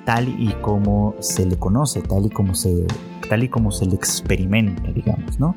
tal 0.05 0.27
y 0.39 0.53
como 0.61 1.15
se 1.19 1.45
le 1.45 1.57
conoce, 1.57 2.01
tal 2.01 2.25
y 2.25 2.29
como 2.29 2.55
se, 2.55 2.85
tal 3.29 3.43
y 3.43 3.49
como 3.49 3.71
se 3.71 3.85
le 3.85 3.95
experimenta, 3.95 4.91
digamos, 4.91 5.39
¿no? 5.39 5.55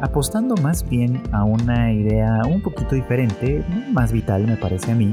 Apostando 0.00 0.54
más 0.56 0.86
bien 0.88 1.22
a 1.32 1.44
una 1.44 1.92
idea 1.92 2.42
un 2.50 2.60
poquito 2.60 2.94
diferente, 2.94 3.64
más 3.92 4.12
vital 4.12 4.46
me 4.46 4.56
parece 4.56 4.92
a 4.92 4.94
mí, 4.94 5.12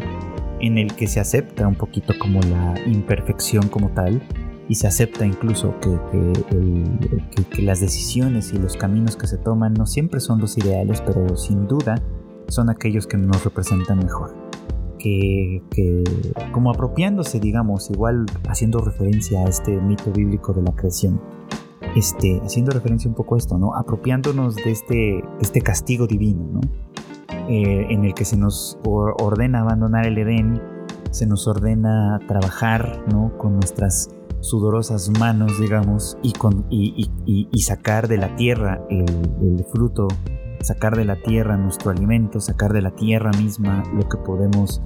en 0.63 0.77
el 0.77 0.95
que 0.95 1.07
se 1.07 1.19
acepta 1.19 1.67
un 1.67 1.75
poquito 1.75 2.13
como 2.17 2.39
la 2.41 2.73
imperfección 2.85 3.67
como 3.67 3.89
tal 3.89 4.21
y 4.69 4.75
se 4.75 4.87
acepta 4.87 5.25
incluso 5.25 5.75
que, 5.81 5.99
que, 6.49 7.43
que, 7.43 7.61
las 7.61 7.81
decisiones 7.81 8.53
y 8.53 8.57
los 8.57 8.77
caminos 8.77 9.17
que 9.17 9.27
se 9.27 9.37
toman 9.37 9.73
no 9.73 9.85
siempre 9.85 10.21
son 10.21 10.39
los 10.39 10.57
ideales, 10.57 11.01
pero 11.01 11.35
sin 11.35 11.67
duda 11.67 12.01
son 12.47 12.69
aquellos 12.69 13.07
que 13.07 13.17
nos 13.17 13.43
representan 13.43 13.99
mejor. 13.99 14.33
que, 14.97 15.61
como 16.53 16.71
apropiándose, 16.71 17.41
digamos, 17.41 17.89
igual 17.91 18.25
haciendo 18.47 18.79
referencia 18.79 19.41
a 19.41 19.49
este 19.49 19.75
mito 19.81 20.13
bíblico 20.13 20.53
de 20.53 20.61
la 20.61 20.71
creación, 20.71 21.19
este, 21.97 22.39
haciendo 22.41 22.71
referencia 22.71 23.09
un 23.09 23.15
poco 23.15 23.35
a 23.35 23.37
esto, 23.37 23.57
¿no? 23.57 23.75
Apropiándonos 23.75 24.55
de 24.55 24.71
este, 24.71 25.25
este 25.41 25.59
castigo 25.59 26.07
divino, 26.07 26.47
¿no? 26.53 26.61
Eh, 27.49 27.87
en 27.89 28.05
el 28.05 28.13
que 28.13 28.23
se 28.23 28.37
nos 28.37 28.79
ordena 28.83 29.61
abandonar 29.61 30.05
el 30.05 30.17
Edén, 30.17 30.61
se 31.11 31.27
nos 31.27 31.47
ordena 31.47 32.19
trabajar, 32.27 33.03
¿no? 33.11 33.37
Con 33.37 33.55
nuestras 33.55 34.09
sudorosas 34.39 35.09
manos, 35.19 35.59
digamos, 35.59 36.17
y, 36.21 36.33
con, 36.33 36.65
y, 36.69 37.09
sacar 37.61 38.07
de 38.07 38.17
la 38.17 38.35
tierra 38.35 38.81
el, 38.89 39.65
fruto, 39.71 40.07
sacar 40.61 40.95
de 40.95 41.05
la 41.05 41.15
tierra 41.15 41.57
nuestro 41.57 41.91
alimento, 41.91 42.39
sacar 42.39 42.73
de 42.73 42.81
la 42.81 42.91
tierra 42.91 43.31
misma 43.31 43.83
lo 43.93 44.07
que 44.07 44.17
podemos 44.17 44.81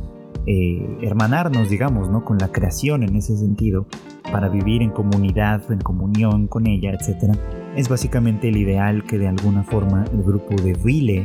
eh, 0.45 0.97
hermanarnos, 1.01 1.70
digamos, 1.70 2.10
¿no? 2.10 2.26
Con 2.26 2.38
la 2.38 2.49
creación 2.49 3.03
en 3.03 3.16
ese 3.16 3.38
sentido, 3.38 3.88
para 4.32 4.49
vivir 4.49 4.82
en 4.82 4.91
comunidad, 4.91 5.72
en 5.72 5.80
comunión 5.80 6.47
con 6.47 6.68
ella, 6.68 6.91
etc. 6.91 7.36
Es 7.76 7.88
básicamente 7.89 8.49
el 8.49 8.58
ideal 8.58 9.03
que 9.05 9.18
de 9.18 9.28
alguna 9.28 9.64
forma 9.64 10.05
el 10.12 10.24
grupo 10.24 10.55
de 10.62 10.74
Vile 10.74 11.24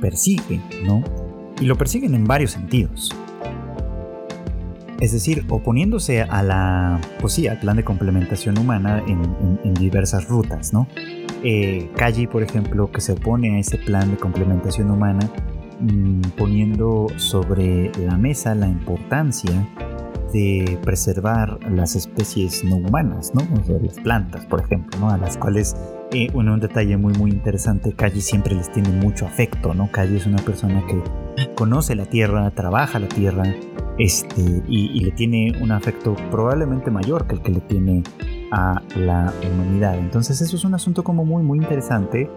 persigue, 0.00 0.60
¿no? 0.84 1.02
Y 1.60 1.66
lo 1.66 1.76
persiguen 1.76 2.14
en 2.14 2.24
varios 2.24 2.52
sentidos. 2.52 3.10
Es 5.00 5.12
decir, 5.12 5.44
oponiéndose 5.48 6.22
a 6.22 6.42
la, 6.42 7.00
pues 7.20 7.34
al 7.48 7.58
plan 7.60 7.76
de 7.76 7.84
complementación 7.84 8.58
humana 8.58 9.02
en, 9.06 9.74
diversas 9.74 10.28
rutas, 10.28 10.72
¿no? 10.72 10.86
Eh, 11.42 11.90
por 12.30 12.42
ejemplo, 12.42 12.90
que 12.90 13.00
se 13.00 13.12
opone 13.12 13.56
a 13.56 13.58
ese 13.58 13.76
plan 13.76 14.10
de 14.10 14.16
complementación 14.16 14.90
humana, 14.90 15.30
mm, 15.80 16.20
poniendo 16.36 17.08
sobre 17.16 17.90
la 17.98 18.16
mesa 18.16 18.54
la 18.54 18.68
importancia 18.68 19.68
de 20.34 20.80
preservar 20.82 21.60
las 21.70 21.94
especies 21.94 22.64
no 22.64 22.76
humanas, 22.76 23.32
¿no? 23.34 23.42
las 23.80 24.00
plantas, 24.00 24.44
por 24.46 24.60
ejemplo, 24.60 24.98
¿no? 24.98 25.08
A 25.08 25.16
las 25.16 25.38
cuales, 25.38 25.76
eh, 26.12 26.28
un 26.34 26.58
detalle 26.58 26.96
muy, 26.96 27.12
muy 27.14 27.30
interesante, 27.30 27.92
Calle 27.92 28.20
siempre 28.20 28.56
les 28.56 28.70
tiene 28.72 28.88
mucho 28.88 29.26
afecto, 29.26 29.74
¿no? 29.74 29.90
Calle 29.92 30.16
es 30.16 30.26
una 30.26 30.42
persona 30.42 30.84
que 30.88 31.00
conoce 31.54 31.94
la 31.94 32.06
tierra, 32.06 32.50
trabaja 32.50 32.98
la 32.98 33.06
tierra, 33.06 33.44
este, 33.96 34.42
y, 34.66 35.00
le 35.04 35.12
tiene 35.12 35.52
un 35.62 35.70
afecto 35.70 36.16
probablemente 36.32 36.90
mayor 36.90 37.28
que 37.28 37.36
el 37.36 37.42
que 37.42 37.52
le 37.52 37.60
tiene 37.60 38.02
a 38.50 38.82
la 38.96 39.32
humanidad. 39.52 39.96
Entonces 39.96 40.40
eso 40.40 40.56
es 40.56 40.64
un 40.64 40.74
asunto 40.74 41.04
como 41.04 41.24
muy, 41.24 41.44
muy 41.44 41.58
interesante 41.58 42.28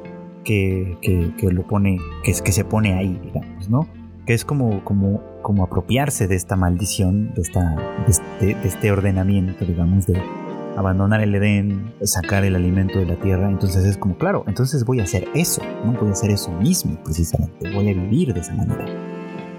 que, 0.44 0.98
que, 1.02 1.52
lo 1.52 1.66
pone, 1.66 1.98
que, 2.24 2.32
que 2.32 2.52
se 2.52 2.64
pone 2.64 2.94
ahí, 2.94 3.20
digamos, 3.24 3.70
¿no? 3.70 3.88
Que 4.28 4.34
es 4.34 4.46
como, 4.46 4.84
como, 4.84 5.24
como 5.42 5.64
apropiarse 5.64 6.28
de 6.28 6.36
esta 6.36 6.56
maldición, 6.56 7.34
de, 7.34 7.42
esta, 7.42 7.76
este, 8.08 8.46
de 8.56 8.68
este 8.68 8.92
ordenamiento, 8.92 9.66
digamos, 9.66 10.06
de 10.06 10.22
abandonar 10.76 11.22
el 11.22 11.34
Edén, 11.34 11.94
sacar 12.04 12.44
el 12.44 12.56
alimento 12.56 13.00
de 13.00 13.06
la 13.08 13.16
tierra. 13.16 13.50
Entonces 13.50 13.84
es 13.86 13.98
como, 13.98 14.16
claro, 14.18 14.44
entonces 14.48 14.86
voy 14.86 15.00
a 15.00 15.04
hacer 15.04 15.28
eso, 15.34 15.62
no 15.84 15.94
voy 15.94 16.10
a 16.10 16.12
hacer 16.12 16.30
eso 16.30 16.52
mismo, 16.52 17.02
precisamente, 17.04 17.72
voy 17.74 17.90
a 17.90 17.94
vivir 17.94 18.34
de 18.34 18.42
esa 18.42 18.54
manera. 18.54 18.86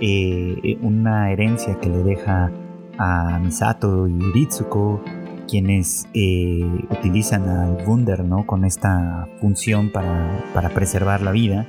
Eh, 0.01 0.79
una 0.81 1.33
herencia 1.33 1.81
que 1.81 1.89
le 1.89 2.05
deja 2.05 2.53
a 2.99 3.39
Misato 3.41 4.07
y 4.07 4.19
Ritsuko, 4.33 5.03
quienes 5.49 6.07
eh, 6.15 6.63
utilizan 6.91 7.49
al 7.49 7.85
Wunder 7.87 8.23
¿no? 8.23 8.47
con 8.47 8.65
esta 8.65 9.27
función 9.41 9.91
para, 9.91 10.45
para, 10.53 10.69
preservar 10.69 11.23
la 11.23 11.33
vida 11.33 11.67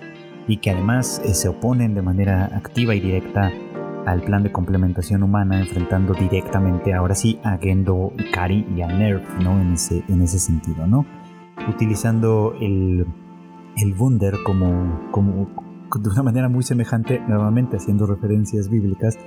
y 0.50 0.58
que 0.58 0.72
además 0.72 1.22
eh, 1.24 1.34
se 1.34 1.48
oponen 1.48 1.94
de 1.94 2.02
manera 2.02 2.46
activa 2.54 2.96
y 2.96 3.00
directa 3.00 3.52
al 4.06 4.22
plan 4.24 4.44
de 4.44 4.52
complementación 4.52 5.22
humana, 5.24 5.60
enfrentando 5.60 6.14
directamente 6.14 6.94
ahora 6.94 7.14
sí 7.14 7.40
a 7.44 7.58
Gendo, 7.58 8.12
Ikari 8.18 8.66
y 8.76 8.82
a 8.82 8.88
Nerf 8.88 9.24
¿no? 9.44 9.62
en, 9.62 9.74
ese, 9.74 10.04
en 10.10 10.22
ese 10.22 10.40
sentido, 10.40 10.88
¿no? 10.88 11.06
utilizando 11.68 12.56
el, 12.60 13.06
el 13.78 13.94
Wunder 13.94 14.36
como, 14.44 15.10
como, 15.12 15.48
de 15.96 16.10
una 16.10 16.24
manera 16.24 16.50
muy 16.50 16.64
semejante, 16.64 17.22
nuevamente 17.28 17.78
haciendo 17.78 18.08
referencias 18.08 18.70
bíblicas, 18.70 19.18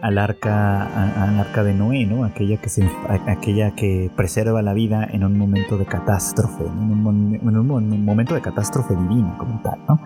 al 0.00 0.16
arca, 0.16 0.84
al 1.24 1.40
arca 1.40 1.62
de 1.62 1.74
Noé, 1.74 2.06
¿no? 2.06 2.24
Aquella 2.24 2.56
que, 2.56 2.70
se, 2.70 2.88
aquella 3.26 3.74
que 3.74 4.10
preserva 4.16 4.62
la 4.62 4.72
vida 4.72 5.04
en 5.04 5.24
un 5.24 5.36
momento 5.36 5.76
de 5.76 5.84
catástrofe, 5.84 6.64
en, 6.64 7.58
un, 7.58 8.04
momento 8.04 8.34
de 8.34 8.40
catástrofe 8.40 8.96
divina 8.96 9.36
como 9.36 9.60
tal, 9.60 9.78
¿no? 9.86 10.00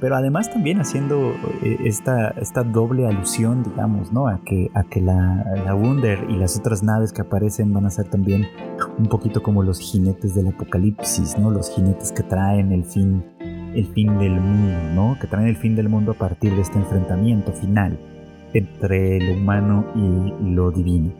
Pero 0.00 0.14
además 0.14 0.50
también 0.50 0.80
haciendo 0.80 1.32
eh, 1.62 1.78
esta, 1.84 2.28
esta 2.30 2.62
doble 2.62 3.06
alusión, 3.06 3.64
digamos, 3.64 4.12
¿no? 4.12 4.28
A 4.28 4.40
que, 4.44 4.70
a 4.74 4.84
que 4.84 5.00
la, 5.00 5.44
la 5.64 5.74
Wunder 5.74 6.26
y 6.28 6.36
las 6.36 6.56
otras 6.56 6.82
naves 6.82 7.12
que 7.12 7.22
aparecen 7.22 7.72
van 7.72 7.86
a 7.86 7.90
ser 7.90 8.08
también 8.08 8.46
un 8.96 9.06
poquito 9.06 9.42
como 9.42 9.62
los 9.62 9.80
jinetes 9.80 10.34
del 10.34 10.48
apocalipsis, 10.48 11.36
¿no? 11.38 11.50
Los 11.50 11.70
jinetes 11.74 12.12
que 12.12 12.22
traen 12.22 12.70
el 12.72 12.84
fin 12.84 13.24
el 13.74 13.86
fin 13.86 14.18
del 14.18 14.40
mundo, 14.40 14.78
¿no? 14.94 15.18
Que 15.20 15.26
traen 15.26 15.46
el 15.46 15.56
fin 15.56 15.76
del 15.76 15.88
mundo 15.88 16.12
a 16.12 16.14
partir 16.14 16.54
de 16.54 16.62
este 16.62 16.78
enfrentamiento 16.78 17.52
final 17.52 17.98
entre 18.52 19.20
lo 19.20 19.38
humano 19.38 19.86
y 19.94 20.54
lo 20.54 20.70
divino. 20.70 21.12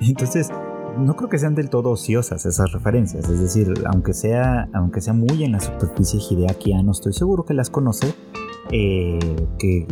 Entonces, 0.00 0.50
no 0.98 1.16
creo 1.16 1.28
que 1.28 1.38
sean 1.38 1.54
del 1.54 1.70
todo 1.70 1.90
ociosas 1.90 2.44
esas 2.46 2.72
referencias, 2.72 3.28
es 3.28 3.40
decir, 3.40 3.72
aunque 3.86 4.14
sea, 4.14 4.68
aunque 4.72 5.00
sea 5.00 5.12
muy 5.12 5.44
en 5.44 5.52
la 5.52 5.60
superficie 5.60 6.20
Hideaki 6.20 6.72
no 6.82 6.92
estoy 6.92 7.12
seguro 7.12 7.44
que 7.44 7.54
las 7.54 7.70
conoce, 7.70 8.14
eh, 8.70 9.18
que 9.58 9.86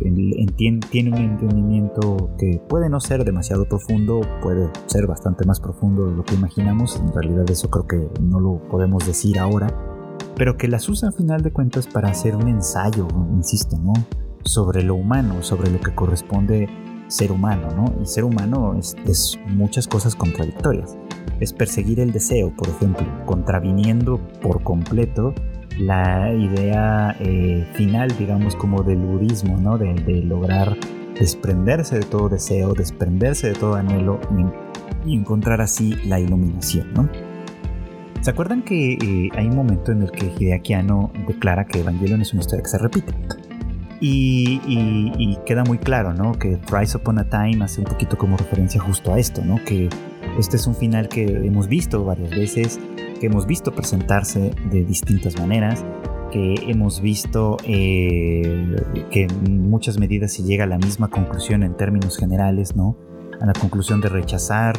tiene 0.57 1.11
un 1.11 1.19
entendimiento 1.19 2.31
que 2.39 2.63
puede 2.69 2.89
no 2.89 3.01
ser 3.01 3.25
demasiado 3.25 3.67
profundo, 3.67 4.21
puede 4.43 4.71
ser 4.87 5.07
bastante 5.07 5.45
más 5.45 5.61
profundo 5.61 6.07
de 6.07 6.17
lo 6.17 6.25
que 6.25 6.35
imaginamos, 6.35 6.97
en 6.97 7.13
realidad 7.13 7.51
eso 7.51 7.71
creo 7.71 7.87
que 7.87 8.21
no 8.21 8.41
lo 8.41 8.63
podemos 8.69 9.07
decir 9.07 9.39
ahora, 9.39 9.69
pero 10.37 10.57
que 10.57 10.69
las 10.69 10.89
usa 10.89 11.11
a 11.11 11.13
final 11.13 11.43
de 11.43 11.53
cuentas 11.53 11.87
para 11.87 12.11
hacer 12.11 12.37
un 12.37 12.49
ensayo, 12.49 13.07
insisto, 13.35 13.77
¿no? 13.79 13.93
Sobre 14.43 14.83
lo 14.83 14.95
humano, 14.95 15.43
sobre 15.43 15.71
lo 15.71 15.81
que 15.81 15.95
corresponde 15.95 16.69
ser 17.11 17.33
humano, 17.33 17.69
¿no? 17.77 18.03
Y 18.03 18.07
ser 18.07 18.25
humano 18.25 18.79
es, 18.79 19.39
muchas 19.49 19.87
cosas 19.87 20.15
contradictorias. 20.15 20.97
Es 21.41 21.53
perseguir 21.53 22.01
el 22.01 22.13
deseo, 22.13 22.51
por 22.55 22.69
ejemplo, 22.69 23.07
contraviniendo 23.27 24.19
por 24.41 24.63
completo 24.63 25.35
la 25.79 26.33
idea 26.33 27.17
eh, 27.21 27.67
final, 27.75 28.17
digamos, 28.19 28.55
como 28.55 28.83
del 28.83 28.99
budismo, 28.99 29.57
¿no? 29.59 29.77
De, 29.77 30.23
lograr 30.23 30.77
desprenderse 31.19 31.99
de 31.99 32.05
todo 32.05 32.29
deseo, 32.29 32.75
desprenderse 32.75 33.49
de 33.49 33.55
todo 33.55 33.75
anhelo 33.75 34.21
y, 35.05 35.15
encontrar 35.17 35.61
así 35.61 35.95
la 36.07 36.21
iluminación, 36.21 36.93
¿no? 36.95 37.09
¿Se 38.21 38.31
acuerdan 38.31 38.63
que 38.63 38.93
eh, 38.93 39.31
hay 39.35 39.47
un 39.47 39.57
momento 39.57 39.93
en 39.93 40.03
el 40.03 40.11
que 40.11 40.27
Hideaki 40.27 40.75
declara 41.27 41.67
que 41.67 41.81
Evangelion 41.81 42.21
es 42.21 42.33
una 42.35 42.43
historia 42.43 42.63
que 42.63 42.69
se 42.69 42.79
repite? 42.79 43.15
Y, 44.01 45.37
queda 45.45 45.65
muy 45.65 45.79
claro, 45.79 46.15
¿no? 46.15 46.33
Que 46.33 46.59
Rise 46.71 46.97
Upon 46.97 47.19
a 47.19 47.29
Time 47.29 47.65
hace 47.65 47.81
un 47.81 47.87
poquito 47.87 48.17
como 48.17 48.37
referencia 48.37 48.81
justo 48.81 49.13
a 49.13 49.19
esto, 49.19 49.45
¿no? 49.45 49.57
Que 49.65 49.89
este 50.39 50.57
es 50.57 50.67
un 50.67 50.75
final 50.75 51.09
que 51.09 51.25
hemos 51.25 51.69
visto 51.69 52.05
varias 52.05 52.31
veces, 52.31 52.81
que 53.21 53.27
hemos 53.27 53.47
visto 53.47 53.73
presentarse 53.73 54.53
de 54.71 54.85
distintas 54.85 55.39
maneras, 55.39 55.85
que 56.31 56.55
hemos 56.69 57.01
visto 57.01 57.59
eh, 57.65 58.77
que 59.11 59.25
en 59.25 59.69
muchas 59.69 59.99
medidas 59.99 60.33
se 60.33 60.45
llega 60.45 60.65
a 60.65 60.69
la 60.69 60.79
misma 60.79 61.09
conclusión 61.09 61.63
en 61.63 61.77
términos 61.77 62.17
generales, 62.17 62.77
¿no? 62.77 62.97
A 63.41 63.47
la 63.47 63.53
conclusión 63.53 64.01
de 64.01 64.09
rechazar 64.09 64.79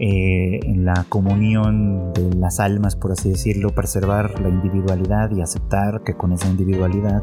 eh, 0.00 0.60
en 0.64 0.84
la 0.84 1.06
comunión 1.08 2.12
de 2.12 2.34
las 2.34 2.60
almas, 2.60 2.96
por 2.96 3.12
así 3.12 3.30
decirlo, 3.30 3.70
preservar 3.70 4.40
la 4.40 4.48
individualidad 4.48 5.30
y 5.30 5.40
aceptar 5.40 6.02
que 6.04 6.14
con 6.14 6.32
esa 6.32 6.48
individualidad 6.48 7.22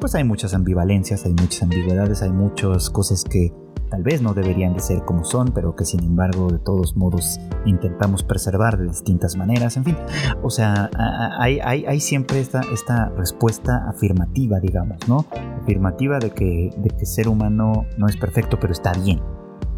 pues 0.00 0.14
hay 0.14 0.24
muchas 0.24 0.54
ambivalencias, 0.54 1.24
hay 1.24 1.32
muchas 1.32 1.62
ambigüedades, 1.62 2.22
hay 2.22 2.32
muchas 2.32 2.90
cosas 2.90 3.24
que 3.24 3.52
tal 3.92 4.02
vez 4.02 4.22
no 4.22 4.32
deberían 4.32 4.72
de 4.72 4.80
ser 4.80 5.04
como 5.04 5.22
son, 5.22 5.52
pero 5.54 5.76
que 5.76 5.84
sin 5.84 6.02
embargo 6.02 6.50
de 6.50 6.58
todos 6.58 6.96
modos 6.96 7.38
intentamos 7.66 8.22
preservar 8.22 8.78
de 8.78 8.86
distintas 8.86 9.36
maneras, 9.36 9.76
en 9.76 9.84
fin, 9.84 9.96
o 10.42 10.48
sea, 10.48 10.90
hay, 11.38 11.60
hay, 11.60 12.00
siempre 12.00 12.40
esta, 12.40 12.62
esta 12.72 13.10
respuesta 13.10 13.86
afirmativa, 13.88 14.60
digamos, 14.60 14.96
¿no? 15.08 15.26
Afirmativa 15.60 16.18
de 16.18 16.30
que, 16.30 16.70
de 16.74 16.88
que 16.88 17.04
ser 17.04 17.28
humano 17.28 17.84
no 17.98 18.06
es 18.06 18.16
perfecto, 18.16 18.58
pero 18.58 18.72
está 18.72 18.92
bien, 18.94 19.20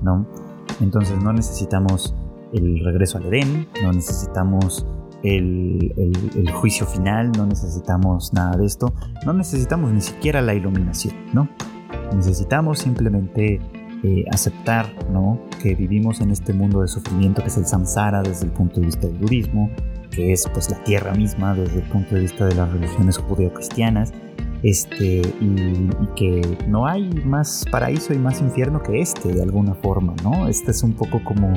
¿no? 0.00 0.26
Entonces 0.80 1.20
no 1.20 1.32
necesitamos 1.32 2.14
el 2.52 2.84
regreso 2.84 3.18
al 3.18 3.26
Edén, 3.26 3.66
no 3.82 3.92
necesitamos 3.92 4.86
el, 5.24 6.50
juicio 6.52 6.86
final, 6.86 7.32
no 7.32 7.46
necesitamos 7.46 8.32
nada 8.32 8.56
de 8.56 8.66
esto, 8.66 8.94
no 9.24 9.32
necesitamos 9.32 9.92
ni 9.92 10.00
siquiera 10.00 10.40
la 10.40 10.54
iluminación, 10.54 11.14
¿no? 11.32 11.48
Necesitamos 12.14 12.78
simplemente 12.78 13.60
eh, 14.02 14.24
aceptar, 14.30 14.86
¿no? 15.10 15.40
Que 15.62 15.74
vivimos 15.74 16.20
en 16.20 16.30
este 16.30 16.52
mundo 16.52 16.82
de 16.82 16.88
sufrimiento 16.88 17.42
que 17.42 17.48
es 17.48 17.56
el 17.56 17.66
samsara 17.66 18.22
desde 18.22 18.46
el 18.46 18.52
punto 18.52 18.80
de 18.80 18.86
vista 18.86 19.06
del 19.06 19.16
budismo, 19.16 19.70
que 20.10 20.32
es 20.32 20.46
pues 20.52 20.70
la 20.70 20.82
tierra 20.84 21.12
misma 21.14 21.54
desde 21.54 21.80
el 21.80 21.88
punto 21.88 22.14
de 22.14 22.20
vista 22.20 22.44
de 22.44 22.54
las 22.54 22.70
religiones 22.72 23.18
judeocristianas, 23.18 24.12
Este, 24.62 25.20
y, 25.40 25.90
que 26.16 26.58
no 26.68 26.86
hay 26.86 27.10
más 27.26 27.64
paraíso 27.70 28.14
y 28.14 28.18
más 28.18 28.40
infierno 28.40 28.82
que 28.82 29.00
este, 29.00 29.32
de 29.32 29.42
alguna 29.42 29.74
forma, 29.74 30.14
¿no? 30.22 30.48
Este 30.48 30.70
es 30.70 30.82
un 30.82 30.92
poco 30.92 31.22
como, 31.22 31.52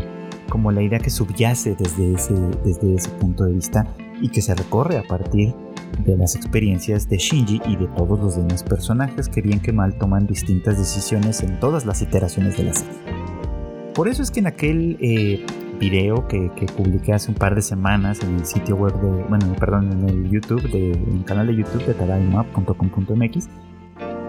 como 0.49 0.71
la 0.71 0.81
idea 0.81 0.99
que 0.99 1.09
subyace 1.09 1.75
desde 1.75 2.13
ese, 2.13 2.33
desde 2.63 2.95
ese 2.95 3.09
punto 3.11 3.45
de 3.45 3.53
vista 3.53 3.87
y 4.21 4.29
que 4.29 4.41
se 4.41 4.55
recorre 4.55 4.97
a 4.97 5.03
partir 5.03 5.53
de 6.03 6.17
las 6.17 6.35
experiencias 6.35 7.09
de 7.09 7.17
Shinji 7.17 7.61
y 7.65 7.75
de 7.75 7.87
todos 7.87 8.19
los 8.19 8.35
demás 8.35 8.63
personajes 8.63 9.29
que 9.29 9.41
bien 9.41 9.59
que 9.59 9.71
mal 9.71 9.97
toman 9.97 10.27
distintas 10.27 10.77
decisiones 10.77 11.41
en 11.41 11.59
todas 11.59 11.85
las 11.85 12.01
iteraciones 12.01 12.57
de 12.57 12.63
la 12.63 12.73
serie. 12.73 12.93
Por 13.93 14.07
eso 14.07 14.21
es 14.21 14.29
que 14.29 14.41
en 14.41 14.47
aquel 14.47 14.97
eh, 15.01 15.43
video 15.79 16.27
que, 16.27 16.51
publiqué 16.75 17.13
hace 17.13 17.31
un 17.31 17.35
par 17.35 17.55
de 17.55 17.61
semanas 17.61 18.21
en 18.21 18.35
el 18.35 18.45
sitio 18.45 18.75
web 18.75 18.93
de, 19.01 19.23
bueno, 19.23 19.55
perdón, 19.59 19.91
en 19.91 20.09
el 20.09 20.29
YouTube, 20.29 20.61
de, 20.71 20.91
en 20.91 21.17
el 21.17 21.23
canal 21.23 21.47
de 21.47 21.55
YouTube 21.55 21.85
de 21.85 21.93
tadaima.com.mx, 21.93 23.49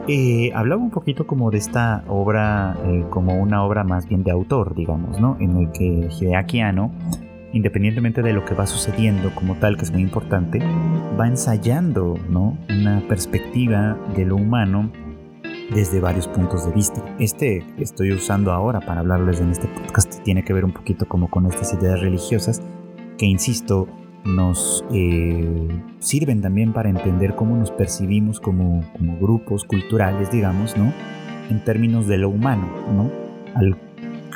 eh, 0.09 0.51
hablaba 0.55 0.83
un 0.83 0.91
poquito 0.91 1.27
como 1.27 1.51
de 1.51 1.59
esta 1.59 2.05
obra, 2.09 2.77
eh, 2.87 3.05
como 3.11 3.41
una 3.41 3.63
obra 3.65 3.85
más 3.85 4.09
bien 4.09 4.25
de 4.25 4.31
autor, 4.31 4.75
digamos, 4.75 5.21
¿no? 5.21 5.37
En 5.41 5.57
el 5.57 5.71
que 5.73 6.09
Hideaki 6.11 6.61
Anno 6.61 6.93
independientemente 7.53 8.23
de 8.23 8.33
lo 8.33 8.45
que 8.45 8.55
va 8.55 8.67
sucediendo 8.67 9.35
como 9.35 9.55
tal, 9.57 9.77
que 9.77 9.85
es 9.85 9.91
muy 9.91 10.03
importante, 10.03 10.61
va 11.19 11.27
ensayando 11.27 12.19
¿no? 12.29 12.59
una 12.69 13.03
perspectiva 13.09 13.97
de 14.15 14.25
lo 14.25 14.37
humano 14.37 14.91
desde 15.75 16.01
varios 16.01 16.29
puntos 16.29 16.67
de 16.67 16.73
vista. 16.73 17.03
Este 17.19 17.65
que 17.77 17.85
estoy 17.85 18.13
usando 18.13 18.53
ahora 18.53 18.81
para 18.81 19.01
hablarles 19.01 19.41
en 19.41 19.51
este 19.51 19.69
podcast 19.69 20.23
tiene 20.23 20.45
que 20.45 20.53
ver 20.53 20.65
un 20.65 20.73
poquito 20.73 21.07
como 21.07 21.29
con 21.29 21.47
estas 21.47 21.73
ideas 21.75 22.01
religiosas 22.01 22.63
que, 23.17 23.27
insisto, 23.27 23.89
nos 24.29 24.85
eh, 24.93 25.69
sirven 25.99 26.41
también 26.43 26.73
para 26.73 26.91
entender 26.91 27.35
cómo 27.35 27.57
nos 27.57 27.71
percibimos 27.71 28.41
como, 28.41 28.85
grupos 29.21 29.65
culturales, 29.65 30.31
digamos, 30.31 30.77
¿no? 30.77 30.93
En 31.51 31.65
términos 31.65 32.07
de 32.07 32.19
lo 32.19 32.29
humano, 32.29 32.69
¿no? 32.93 33.11
Al 33.55 33.77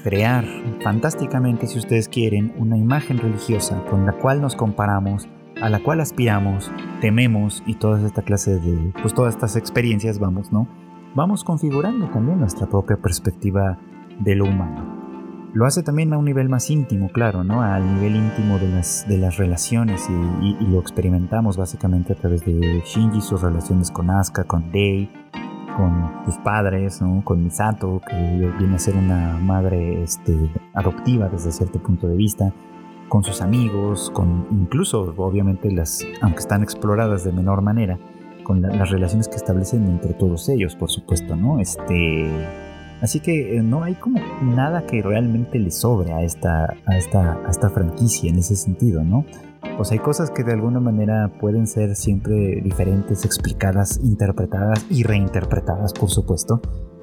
crear 0.02 0.44
fantásticamente, 0.82 1.66
si 1.66 1.78
ustedes 1.78 2.08
quieren, 2.08 2.52
una 2.58 2.76
imagen 2.76 3.18
religiosa 3.18 3.84
con 3.84 4.06
la 4.06 4.12
cual 4.12 4.40
nos 4.40 4.56
comparamos, 4.56 5.28
a 5.60 5.68
la 5.68 5.80
cual 5.80 6.00
aspiramos, 6.00 6.72
tememos 7.00 7.62
y 7.66 7.74
toda 7.74 8.04
esta 8.04 8.22
clase 8.22 8.58
de, 8.58 8.92
pues 9.00 9.14
todas 9.14 9.34
estas 9.34 9.56
experiencias, 9.56 10.18
vamos, 10.18 10.50
¿no? 10.50 10.66
Vamos 11.14 11.44
configurando 11.44 12.08
también 12.08 12.40
nuestra 12.40 12.66
propia 12.66 12.96
perspectiva 12.96 13.78
de 14.18 14.34
lo 14.34 14.46
humano. 14.46 15.01
Lo 15.54 15.66
hace 15.66 15.82
también 15.82 16.12
a 16.14 16.18
un 16.18 16.24
nivel 16.24 16.48
más 16.48 16.70
íntimo, 16.70 17.10
claro, 17.10 17.44
¿no? 17.44 17.60
Al 17.60 17.94
nivel 17.96 18.16
íntimo 18.16 18.58
de 18.58 18.68
las, 18.68 19.06
de 19.06 19.18
las 19.18 19.36
relaciones 19.36 20.08
y, 20.08 20.64
lo 20.64 20.80
experimentamos 20.80 21.58
básicamente 21.58 22.14
a 22.14 22.16
través 22.16 22.44
de 22.46 22.82
Shinji, 22.86 23.20
sus 23.20 23.42
relaciones 23.42 23.90
con 23.90 24.08
Asuka, 24.08 24.44
con 24.44 24.72
Dei, 24.72 25.10
con 25.76 26.24
sus 26.24 26.38
padres, 26.38 27.02
con 27.24 27.42
Misato, 27.42 28.00
que 28.08 28.50
viene 28.58 28.76
a 28.76 28.78
ser 28.78 28.96
una 28.96 29.36
madre 29.38 30.02
este, 30.02 30.34
adoptiva 30.72 31.28
desde 31.28 31.52
cierto 31.52 31.82
punto 31.82 32.08
de 32.08 32.16
vista, 32.16 32.50
con 33.10 33.22
sus 33.22 33.42
amigos, 33.42 34.10
con 34.10 34.46
incluso 34.50 35.12
obviamente 35.18 35.70
las, 35.70 36.02
aunque 36.22 36.40
están 36.40 36.62
exploradas 36.62 37.24
de 37.24 37.32
menor 37.32 37.60
manera, 37.60 37.98
con 38.42 38.62
las 38.62 38.90
relaciones 38.90 39.28
que 39.28 39.36
establecen 39.36 39.86
entre 39.86 40.14
todos 40.14 40.48
ellos, 40.48 40.76
por 40.76 40.90
supuesto, 40.90 41.36
¿no? 41.36 41.58
Este, 41.60 42.30
así 43.02 43.20
que 43.20 43.56
eh, 43.56 43.62
no 43.62 43.82
hay 43.82 43.94
como 43.96 44.20
nada 44.42 44.86
que 44.86 45.02
realmente 45.02 45.58
le 45.58 45.70
sobre 45.70 46.12
a 46.12 46.22
esta, 46.22 46.64
a 46.86 46.96
esta, 46.96 47.34
a 47.46 47.50
esta 47.50 47.68
franquicia 47.68 48.30
en 48.30 48.38
ese 48.38 48.56
sentido, 48.56 49.04
¿no? 49.04 49.26
pues 49.76 49.90
hay 49.92 49.98
cosas 49.98 50.30
que 50.30 50.44
de 50.44 50.52
alguna 50.52 50.80
manera 50.80 51.30
pueden 51.40 51.66
ser 51.66 51.96
siempre 51.96 52.60
diferentes, 52.62 53.24
explicadas, 53.24 53.98
interpretadas 54.02 54.84
y 54.90 55.02
reinterpretadas, 55.02 55.92
por 55.92 56.10
supuesto. 56.10 56.60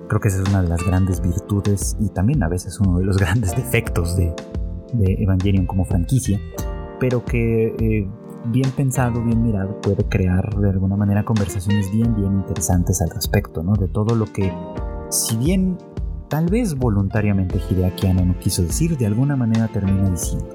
Creo 0.08 0.20
que 0.20 0.28
esa 0.28 0.42
es 0.42 0.50
una 0.50 0.62
de 0.62 0.70
las 0.70 0.86
grandes 0.86 1.22
virtudes 1.22 1.96
y 2.00 2.10
también 2.10 2.44
a 2.44 2.50
veces 2.50 2.80
uno 2.80 2.98
de 3.00 3.06
los 3.06 3.18
grandes 3.20 3.56
defectos 3.56 4.16
de, 4.16 4.34
Evangelion 4.92 5.68
como 5.68 5.86
franquicia, 5.86 6.40
pero 7.00 7.24
que 7.24 7.76
eh, 7.80 8.10
bien 8.46 8.72
pensado, 8.72 9.24
bien 9.24 9.44
mirado, 9.44 9.80
puede 9.82 10.04
crear 10.06 10.50
de 10.58 10.70
alguna 10.70 10.96
manera 10.96 11.24
conversaciones 11.24 11.92
bien, 11.92 12.16
bien 12.16 12.34
interesantes 12.34 13.00
al 13.04 13.12
respecto, 13.12 13.62
¿no? 13.62 13.74
De 13.74 13.88
todo 13.88 14.16
lo 14.16 14.26
que, 14.26 14.52
si 15.12 15.38
bien 15.38 15.78
tal 16.30 16.46
vez 16.46 16.76
voluntariamente 16.76 17.60
Hideaki 17.70 18.08
Anno 18.08 18.24
no 18.24 18.40
quiso 18.40 18.62
decir, 18.62 18.98
de 18.98 19.08
alguna 19.08 19.36
manera 19.36 19.68
termina 19.68 20.10
diciendo. 20.10 20.48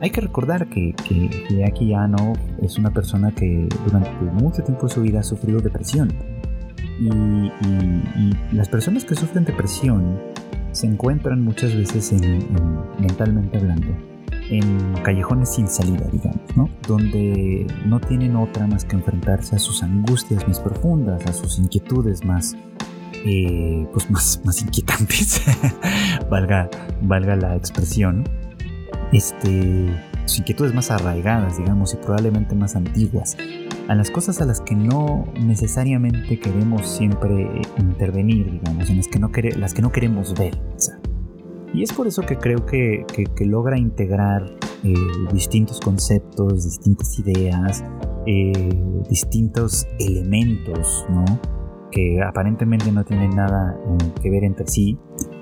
Hay 0.00 0.10
que 0.10 0.20
recordar 0.20 0.68
que, 0.68 0.94
que 0.94 1.44
Hideaki 1.48 1.94
Anno 1.94 2.34
es 2.62 2.78
una 2.78 2.90
persona 2.90 3.32
que 3.32 3.68
durante 3.84 4.10
mucho 4.32 4.62
tiempo 4.62 4.86
de 4.86 4.94
su 4.94 5.02
vida 5.02 5.20
ha 5.20 5.22
sufrido 5.22 5.60
depresión. 5.60 6.12
Y, 7.00 7.50
las 8.52 8.68
personas 8.68 9.04
que 9.04 9.14
sufren 9.14 9.44
depresión 9.44 10.18
se 10.72 10.86
encuentran 10.86 11.42
muchas 11.42 11.74
veces, 11.74 12.12
en, 12.12 12.44
mentalmente 12.98 13.58
hablando, 13.58 13.86
en 14.50 14.94
callejones 15.02 15.54
sin 15.54 15.66
salida, 15.66 16.06
digamos, 16.12 16.56
¿no? 16.56 16.68
Donde 16.86 17.66
no 17.86 18.00
tienen 18.00 18.36
otra 18.36 18.66
más 18.66 18.84
que 18.84 18.96
enfrentarse 18.96 19.56
a 19.56 19.58
sus 19.58 19.82
angustias 19.82 20.46
más 20.46 20.60
profundas, 20.60 21.24
a 21.26 21.32
sus 21.32 21.58
inquietudes 21.58 22.24
más, 22.24 22.56
eh, 23.24 23.86
pues 23.92 24.10
más, 24.10 24.40
más 24.44 24.62
inquietantes, 24.62 25.42
valga, 26.30 26.68
valga 27.02 27.36
la 27.36 27.56
expresión 27.56 28.24
este, 29.12 29.88
sus 30.26 30.38
inquietudes 30.38 30.74
más 30.74 30.90
arraigadas, 30.90 31.58
digamos, 31.58 31.94
y 31.94 31.96
probablemente 31.96 32.54
más 32.54 32.76
antiguas, 32.76 33.36
a 33.88 33.94
las 33.94 34.10
cosas 34.10 34.40
a 34.40 34.46
las 34.46 34.60
que 34.60 34.74
no 34.74 35.26
necesariamente 35.40 36.38
queremos 36.38 36.86
siempre 36.86 37.62
intervenir, 37.78 38.50
digamos, 38.50 38.88
en 38.88 38.98
las 38.98 39.08
que 39.08 39.18
no, 39.18 39.30
las 39.58 39.74
que 39.74 39.82
no 39.82 39.90
queremos 39.90 40.34
ver. 40.34 40.60
Y 41.72 41.82
es 41.82 41.92
por 41.92 42.06
eso 42.06 42.22
que 42.22 42.36
creo 42.36 42.66
que, 42.66 43.04
logra 43.40 43.78
integrar 43.78 44.44
eh, 44.84 44.94
distintos 45.32 45.80
conceptos, 45.80 46.64
distintas 46.64 47.18
ideas, 47.18 47.84
eh, 48.26 48.52
distintos 49.08 49.86
elementos, 49.98 51.04
¿no? 51.10 51.24
Que 51.90 52.22
aparentemente 52.22 52.90
no 52.92 53.04
tienen 53.04 53.30
nada 53.30 53.76
eh, 53.76 54.12
que 54.22 54.30
ver 54.30 54.44
entre 54.44 54.66
sí, 54.66 54.98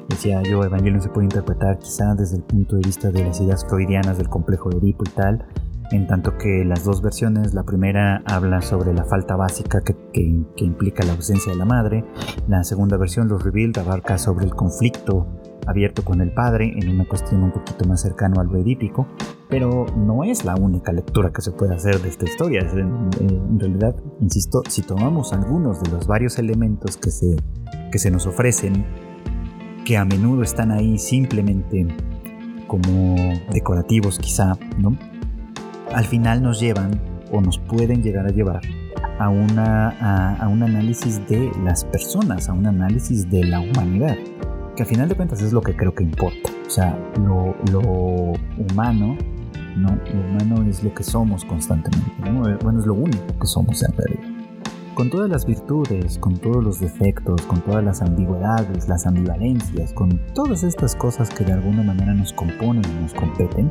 decía 0.09 0.43
yo, 0.43 0.65
Evangelion 0.65 1.03
se 1.03 1.09
puede 1.09 1.27
interpretar 1.27 1.79
quizá 1.79 2.15
desde 2.15 2.37
el 2.37 2.43
punto 2.43 2.77
de 2.77 2.83
vista 2.83 3.11
de 3.11 3.25
las 3.25 3.41
ideas 3.41 3.67
freudianas 3.67 4.19
del 4.19 4.29
complejo 4.29 4.71
de 4.71 4.79
Edipo 4.79 5.05
y 5.07 5.11
tal, 5.11 5.45
en 5.91 6.07
tanto 6.07 6.37
que 6.37 6.65
las 6.65 6.85
dos 6.85 7.01
versiones, 7.01 7.55
la 7.55 7.63
primera 7.63 8.23
habla 8.27 8.61
sobre 8.61 8.93
la 8.93 9.05
falta 9.05 9.37
básica 9.37 9.81
que, 9.81 9.95
que, 10.13 10.65
implica 10.65 11.05
la 11.05 11.13
ausencia 11.13 11.53
de 11.53 11.59
la 11.59 11.65
madre, 11.65 12.05
la 12.47 12.63
segunda 12.65 12.97
versión, 12.97 13.29
los 13.29 13.43
Rebuild, 13.43 13.79
abarca 13.79 14.19
sobre 14.19 14.45
el 14.45 14.55
conflicto 14.55 15.27
abierto 15.67 16.03
con 16.03 16.21
el 16.21 16.33
padre 16.33 16.73
en 16.77 16.89
una 16.89 17.05
cuestión 17.07 17.43
un 17.43 17.53
poquito 17.53 17.87
más 17.87 18.01
cercano 18.01 18.41
al 18.41 18.49
lo 18.49 18.59
edípico, 18.59 19.07
pero 19.49 19.87
no 19.97 20.25
es 20.25 20.45
la 20.45 20.55
única 20.55 20.93
lectura 20.93 21.33
que 21.33 21.41
se 21.41 21.53
puede 21.53 21.75
hacer 21.75 22.01
de 22.01 22.09
esta 22.09 22.27
historia. 22.27 22.61
En, 22.73 23.11
en, 23.21 23.59
realidad, 23.59 23.97
insisto, 24.21 24.63
si 24.69 24.83
tomamos 24.83 25.33
algunos 25.33 25.83
de 25.83 25.91
los 25.91 26.07
varios 26.07 26.39
elementos 26.39 26.97
que 26.97 27.11
se, 27.11 27.37
que 27.91 27.99
se 27.99 28.11
nos 28.11 28.27
ofrecen 28.27 28.85
que 29.85 29.97
a 29.97 30.05
menudo 30.05 30.43
están 30.43 30.71
ahí 30.71 30.99
simplemente 30.99 31.89
como 32.67 33.17
decorativos 33.51 34.19
quizá, 34.19 34.59
¿no? 34.79 34.97
Al 35.95 36.05
final 36.05 36.43
nos 36.43 36.61
llevan 36.61 37.01
o 37.33 37.41
nos 37.41 37.59
pueden 37.59 38.03
llegar 38.03 38.27
a 38.27 38.31
llevar 38.31 38.61
a, 39.19 39.31
una, 39.31 40.37
a, 40.37 40.49
un 40.49 40.63
análisis 40.63 41.27
de 41.29 41.51
las 41.65 41.85
personas, 41.85 42.49
a 42.49 42.53
un 42.53 42.67
análisis 42.67 43.29
de 43.31 43.45
la 43.45 43.61
humanidad, 43.61 44.17
que 44.77 44.83
al 44.83 44.89
final 44.89 45.09
de 45.09 45.15
cuentas 45.15 45.41
es 45.41 45.53
lo 45.53 45.61
que 45.61 45.75
creo 45.75 45.95
que 45.95 46.05
importa. 46.05 46.51
O 46.67 46.71
sea, 46.71 46.99
lo, 47.19 47.57
lo 47.73 48.35
humano, 48.59 49.17
¿no? 49.79 49.99
Lo 50.13 50.21
humano 50.21 50.69
es 50.69 50.83
lo 50.83 50.95
que 50.95 51.03
somos 51.03 51.45
constantemente, 51.45 52.31
¿no? 52.31 52.41
Bueno, 52.63 52.81
es 52.81 52.87
lo 52.87 52.95
único 52.95 53.27
que 53.41 53.47
somos 53.47 53.83
en 53.83 53.93
realidad 53.97 54.39
con 54.99 55.11
todas 55.11 55.31
las 55.31 55.47
virtudes, 55.47 56.19
con 56.19 56.37
todos 56.39 56.65
los 56.65 56.81
defectos, 56.81 57.41
con 57.43 57.61
todas 57.61 57.85
las 57.85 58.03
ambigüedades, 58.03 58.89
las 58.89 59.07
ambivalencias, 59.07 59.93
con 59.93 60.21
todas 60.35 60.65
estas 60.65 60.97
cosas 60.97 61.31
que 61.31 61.45
de 61.45 61.53
alguna 61.53 61.85
manera 61.85 62.13
nos 62.15 62.33
componen 62.33 62.83
y 62.85 63.03
nos 63.03 63.15
competen, 63.15 63.71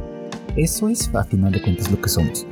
eso 0.56 0.88
es 0.88 1.14
a 1.14 1.26
final 1.26 1.52
de 1.52 1.62
cuentas 1.62 1.92
lo 1.92 2.00
que 2.00 2.08
somos. 2.08 2.48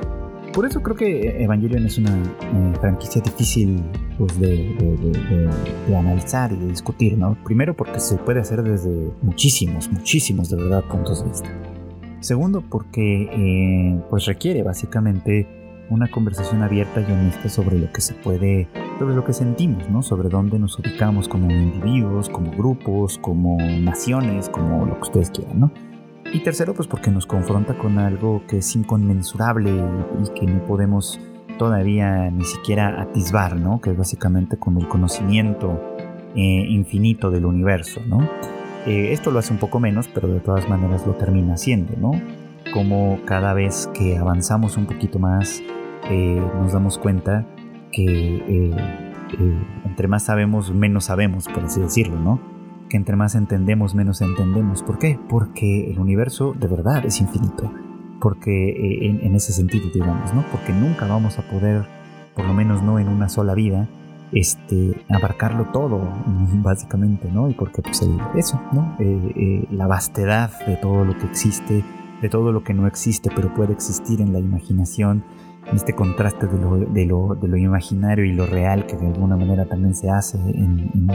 Por 0.52 0.66
eso 0.66 0.82
creo 0.82 0.94
que 0.94 1.42
Evangelion 1.42 1.86
es 1.86 1.96
una 1.96 2.14
eh, 2.18 2.74
franquicia 2.78 3.22
difícil 3.22 3.82
pues, 4.18 4.38
de, 4.38 5.48
analizar 5.96 6.52
y 6.52 6.56
de 6.56 6.66
discutir, 6.66 7.16
¿no? 7.16 7.34
Primero 7.44 7.74
porque 7.74 7.98
se 7.98 8.16
puede 8.16 8.40
hacer 8.40 8.62
desde 8.62 9.10
muchísimos, 9.22 9.90
muchísimos 9.90 10.50
de 10.50 10.56
verdad 10.56 10.84
puntos 10.84 11.24
de 11.24 11.30
vista. 11.30 11.75
Segundo 12.26 12.60
porque 12.60 13.30
eh, 13.30 14.02
pues 14.10 14.24
requiere 14.24 14.64
básicamente 14.64 15.46
una 15.90 16.10
conversación 16.10 16.60
abierta 16.60 17.00
y 17.00 17.04
honesta 17.04 17.48
sobre 17.48 17.78
lo 17.78 17.92
que 17.92 18.00
se 18.00 18.14
puede, 18.14 18.66
sobre 18.98 19.14
lo 19.14 19.24
que 19.24 19.32
sentimos, 19.32 19.88
¿no? 19.88 20.02
Sobre 20.02 20.28
dónde 20.28 20.58
nos 20.58 20.76
ubicamos 20.76 21.28
como 21.28 21.52
individuos, 21.52 22.28
como 22.28 22.50
grupos, 22.50 23.16
como 23.18 23.58
naciones, 23.58 24.48
como 24.48 24.86
lo 24.86 24.96
que 24.96 25.02
ustedes 25.02 25.30
quieran, 25.30 25.60
¿no? 25.60 25.70
Y 26.32 26.40
tercero, 26.40 26.74
pues 26.74 26.88
porque 26.88 27.12
nos 27.12 27.26
confronta 27.26 27.78
con 27.78 27.96
algo 28.00 28.42
que 28.48 28.58
es 28.58 28.74
inconmensurable 28.74 29.70
y, 29.70 30.28
que 30.36 30.46
no 30.46 30.64
podemos 30.64 31.20
todavía 31.60 32.28
ni 32.32 32.44
siquiera 32.44 33.00
atisbar, 33.02 33.54
¿no? 33.54 33.80
Que 33.80 33.90
es 33.90 33.96
básicamente 33.96 34.56
con 34.56 34.76
el 34.78 34.88
conocimiento 34.88 35.80
eh, 36.34 36.66
infinito 36.70 37.30
del 37.30 37.46
universo, 37.46 38.00
¿no? 38.04 38.28
Eh, 38.86 39.12
esto 39.12 39.30
lo 39.30 39.38
hace 39.38 39.52
un 39.52 39.58
poco 39.58 39.80
menos, 39.80 40.08
pero 40.08 40.28
de 40.28 40.40
todas 40.40 40.68
maneras 40.68 41.06
lo 41.06 41.14
termina 41.14 41.54
haciendo, 41.54 41.94
¿no? 41.98 42.12
Como 42.72 43.18
cada 43.24 43.52
vez 43.54 43.88
que 43.94 44.16
avanzamos 44.16 44.76
un 44.76 44.86
poquito 44.86 45.18
más, 45.18 45.62
eh, 46.10 46.42
nos 46.60 46.72
damos 46.72 46.98
cuenta 46.98 47.46
que 47.92 48.72
entre 49.84 50.08
más 50.08 50.24
sabemos, 50.24 50.72
menos 50.72 51.06
sabemos, 51.06 51.46
por 51.48 51.64
así 51.64 51.80
decirlo, 51.80 52.20
¿no? 52.20 52.40
Que 52.88 52.96
entre 52.96 53.16
más 53.16 53.34
entendemos, 53.34 53.94
menos 53.94 54.20
entendemos. 54.20 54.82
¿Por 54.82 54.98
qué? 54.98 55.18
Porque 55.28 55.90
el 55.90 55.98
universo 55.98 56.52
de 56.52 56.68
verdad 56.68 57.04
es 57.04 57.20
infinito 57.20 57.72
porque 58.20 58.70
eh, 58.70 59.20
en, 59.22 59.34
ese 59.34 59.52
sentido, 59.52 59.88
digamos, 59.92 60.32
¿no? 60.34 60.44
Porque 60.50 60.72
nunca 60.72 61.06
vamos 61.06 61.38
a 61.38 61.42
poder, 61.42 61.86
por 62.34 62.44
lo 62.46 62.54
menos 62.54 62.82
no 62.82 62.98
en 62.98 63.08
una 63.08 63.28
sola 63.28 63.54
vida, 63.54 63.88
este, 64.32 65.04
abarcarlo 65.08 65.66
todo, 65.72 66.00
básicamente, 66.62 67.30
¿no? 67.30 67.48
Y 67.48 67.54
porque, 67.54 67.82
pues, 67.82 68.02
eso, 68.36 68.60
¿no? 68.72 68.96
Eh, 68.98 69.32
eh, 69.36 69.68
la 69.70 69.86
vastedad 69.86 70.50
de 70.66 70.76
todo 70.76 71.04
lo 71.04 71.16
que 71.16 71.26
existe, 71.26 71.84
de 72.22 72.28
todo 72.28 72.52
lo 72.52 72.64
que 72.64 72.74
no 72.74 72.86
existe, 72.86 73.30
pero 73.34 73.52
puede 73.54 73.72
existir 73.72 74.20
en 74.20 74.32
la 74.32 74.38
imaginación, 74.38 75.24
este 75.74 75.94
contraste 75.94 76.46
de 76.46 76.58
lo, 76.58 76.76
de 76.76 77.06
lo, 77.06 77.34
de 77.34 77.48
lo 77.48 77.56
imaginario 77.56 78.24
y 78.24 78.32
lo 78.32 78.46
real 78.46 78.86
que 78.86 78.96
de 78.96 79.08
alguna 79.08 79.36
manera 79.36 79.66
también 79.66 79.96
se 79.96 80.08
hace 80.08 80.38
en, 80.38 80.90
en 80.94 81.10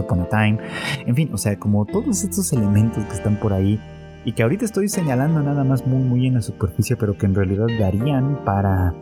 Upon 0.00 0.20
a 0.20 0.28
Time. 0.28 0.58
En 1.06 1.14
fin, 1.14 1.30
o 1.32 1.38
sea, 1.38 1.58
como 1.58 1.86
todos 1.86 2.22
estos 2.22 2.52
elementos 2.52 3.02
que 3.04 3.14
están 3.14 3.40
por 3.40 3.54
ahí, 3.54 3.80
y 4.24 4.32
que 4.32 4.42
ahorita 4.42 4.64
estoy 4.64 4.88
señalando 4.88 5.42
nada 5.42 5.64
más 5.64 5.86
muy 5.86 6.02
muy 6.02 6.26
en 6.26 6.34
la 6.34 6.42
superficie, 6.42 6.96
pero 6.96 7.16
que 7.16 7.26
en 7.26 7.34
realidad 7.34 7.66
darían 7.78 8.42
para 8.44 8.94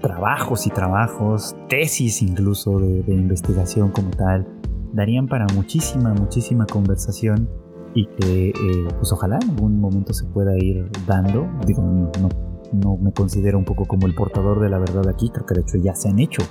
trabajos 0.00 0.66
y 0.66 0.70
trabajos, 0.70 1.56
tesis 1.68 2.22
incluso 2.22 2.78
de, 2.78 3.14
investigación 3.14 3.90
como 3.90 4.10
tal, 4.10 4.46
darían 4.92 5.28
para 5.28 5.46
muchísima, 5.54 6.12
muchísima 6.14 6.66
conversación 6.66 7.48
y 7.94 8.06
que 8.06 8.48
eh, 8.50 8.54
pues 8.98 9.12
ojalá 9.12 9.38
en 9.42 9.50
algún 9.50 9.80
momento 9.80 10.12
se 10.12 10.24
pueda 10.26 10.56
ir 10.56 10.90
dando. 11.06 11.48
Digo, 11.66 11.82
no, 11.82 12.28
no 12.72 12.96
me 12.96 13.12
considero 13.12 13.58
un 13.58 13.64
poco 13.64 13.86
como 13.86 14.06
el 14.06 14.14
portador 14.14 14.60
de 14.60 14.70
la 14.70 14.78
verdad 14.78 15.08
aquí, 15.08 15.30
creo 15.30 15.46
que 15.46 15.54
de 15.54 15.60
hecho 15.62 15.78
ya 15.78 15.94
se 15.94 16.08
han 16.08 16.18
hecho 16.18 16.42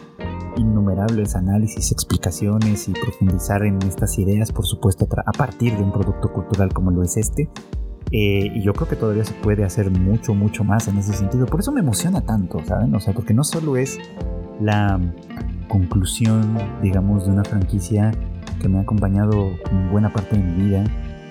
innumerables 0.57 1.35
análisis, 1.35 1.91
explicaciones 1.91 2.87
y 2.89 2.93
profundizar 2.93 3.63
en 3.63 3.81
estas 3.83 4.17
ideas, 4.19 4.51
por 4.51 4.65
supuesto, 4.65 5.07
a 5.25 5.31
partir 5.31 5.75
de 5.77 5.83
un 5.83 5.91
producto 5.91 6.31
cultural 6.31 6.73
como 6.73 6.91
lo 6.91 7.03
es 7.03 7.17
este. 7.17 7.49
Eh, 8.11 8.51
y 8.55 8.61
yo 8.61 8.73
creo 8.73 8.87
que 8.87 8.95
todavía 8.95 9.23
se 9.23 9.33
puede 9.33 9.63
hacer 9.63 9.91
mucho, 9.91 10.33
mucho 10.33 10.63
más 10.63 10.87
en 10.87 10.97
ese 10.97 11.13
sentido. 11.13 11.45
Por 11.45 11.59
eso 11.59 11.71
me 11.71 11.81
emociona 11.81 12.21
tanto, 12.21 12.59
¿saben? 12.65 12.93
O 12.95 12.99
sea, 12.99 13.13
porque 13.13 13.33
no 13.33 13.43
solo 13.43 13.77
es 13.77 13.99
la 14.59 14.99
conclusión, 15.67 16.57
digamos, 16.81 17.25
de 17.25 17.31
una 17.31 17.43
franquicia 17.43 18.11
que 18.59 18.67
me 18.67 18.79
ha 18.79 18.81
acompañado 18.81 19.51
en 19.71 19.91
buena 19.91 20.11
parte 20.11 20.37
de 20.37 20.43
mi 20.43 20.63
vida, 20.63 20.83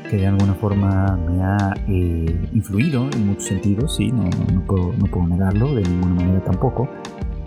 que 0.09 0.17
de 0.17 0.27
alguna 0.27 0.55
forma 0.55 1.19
me 1.29 1.43
ha 1.43 1.75
eh, 1.89 2.49
influido 2.55 3.09
en 3.13 3.27
muchos 3.27 3.45
sentidos, 3.45 3.97
sí, 3.97 4.11
no, 4.11 4.25
no, 4.53 4.65
puedo, 4.65 4.93
no 4.95 5.05
puedo 5.07 5.27
negarlo, 5.27 5.75
de 5.75 5.83
ninguna 5.83 6.15
manera 6.15 6.45
tampoco, 6.45 6.89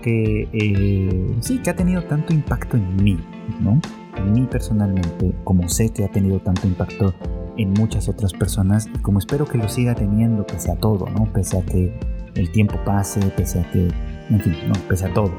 que 0.01 0.47
eh, 0.51 1.35
sí, 1.39 1.59
que 1.59 1.69
ha 1.69 1.75
tenido 1.75 2.03
tanto 2.03 2.33
impacto 2.33 2.77
en 2.77 3.03
mí, 3.03 3.17
¿no? 3.61 3.79
En 4.17 4.33
mí 4.33 4.47
personalmente, 4.49 5.33
como 5.43 5.67
sé 5.69 5.89
que 5.89 6.03
ha 6.03 6.09
tenido 6.09 6.39
tanto 6.39 6.67
impacto 6.67 7.15
en 7.61 7.73
muchas 7.73 8.09
otras 8.09 8.33
personas 8.33 8.87
y 8.93 8.99
como 8.99 9.19
espero 9.19 9.45
que 9.45 9.57
lo 9.57 9.69
siga 9.69 9.95
teniendo 9.95 10.45
pese 10.45 10.71
a 10.71 10.75
todo, 10.75 11.07
¿no? 11.09 11.25
Pese 11.31 11.57
a 11.57 11.65
que 11.65 11.93
el 12.35 12.51
tiempo 12.51 12.75
pase, 12.85 13.19
pese 13.35 13.59
a 13.59 13.71
que, 13.71 13.87
en 14.29 14.39
fin, 14.39 14.55
no, 14.67 14.73
pese 14.87 15.05
a 15.05 15.13
todo. 15.13 15.31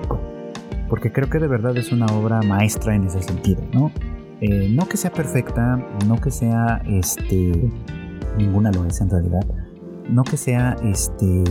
Porque 0.88 1.12
creo 1.12 1.28
que 1.30 1.38
de 1.38 1.48
verdad 1.48 1.76
es 1.76 1.92
una 1.92 2.06
obra 2.06 2.42
maestra 2.42 2.94
en 2.94 3.04
ese 3.04 3.22
sentido, 3.22 3.62
¿no? 3.72 3.90
Eh, 4.40 4.68
no 4.70 4.88
que 4.88 4.96
sea 4.96 5.12
perfecta, 5.12 5.76
no 6.06 6.20
que 6.20 6.30
sea, 6.30 6.82
este, 6.86 7.70
ninguna 8.36 8.72
lo 8.72 8.84
es 8.84 9.00
en 9.00 9.08
realidad, 9.08 9.46
no 10.08 10.24
que 10.24 10.36
sea, 10.36 10.76
este, 10.82 11.44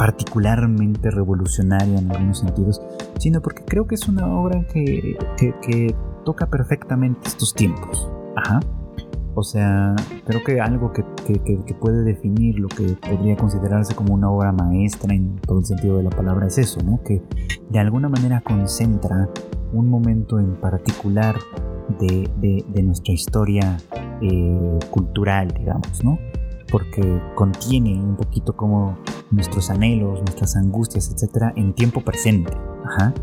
particularmente 0.00 1.10
revolucionaria 1.10 1.98
en 1.98 2.10
algunos 2.10 2.38
sentidos, 2.38 2.80
sino 3.18 3.42
porque 3.42 3.62
creo 3.66 3.86
que 3.86 3.94
es 3.94 4.08
una 4.08 4.26
obra 4.26 4.64
que, 4.72 5.16
que, 5.36 5.94
toca 6.24 6.46
perfectamente 6.50 7.28
estos 7.28 7.54
tiempos. 7.54 8.10
Ajá. 8.42 8.60
O 9.34 9.42
sea, 9.42 9.94
creo 10.26 10.42
que 10.44 10.60
algo 10.60 10.92
que, 10.92 11.04
que, 11.24 11.74
puede 11.74 12.02
definir 12.02 12.58
lo 12.58 12.68
que 12.68 12.96
podría 12.96 13.36
considerarse 13.36 13.94
como 13.94 14.14
una 14.14 14.28
obra 14.28 14.50
maestra 14.52 15.14
en 15.14 15.36
todo 15.36 15.60
el 15.60 15.64
sentido 15.64 15.98
de 15.98 16.02
la 16.02 16.10
palabra 16.10 16.48
es 16.48 16.58
eso, 16.58 16.80
¿no? 16.82 17.00
Que 17.04 17.22
de 17.70 17.78
alguna 17.78 18.08
manera 18.08 18.40
concentra 18.40 19.28
un 19.72 19.88
momento 19.88 20.40
en 20.40 20.56
particular 20.56 21.36
de, 22.00 22.28
de, 22.40 22.82
nuestra 22.82 23.14
historia 23.14 23.76
eh, 24.20 24.78
cultural, 24.90 25.48
digamos, 25.56 26.02
¿no? 26.02 26.18
Porque 26.70 27.20
contiene 27.36 28.02
un 28.02 28.16
poquito 28.16 28.56
como 28.56 28.98
nuestros 29.30 29.70
anhelos, 29.70 30.20
nuestras 30.20 30.56
angustias, 30.56 31.10
etcétera, 31.12 31.52
en 31.56 31.72
tiempo 31.72 32.00
presente. 32.00 32.52
Ajá. 32.84 33.14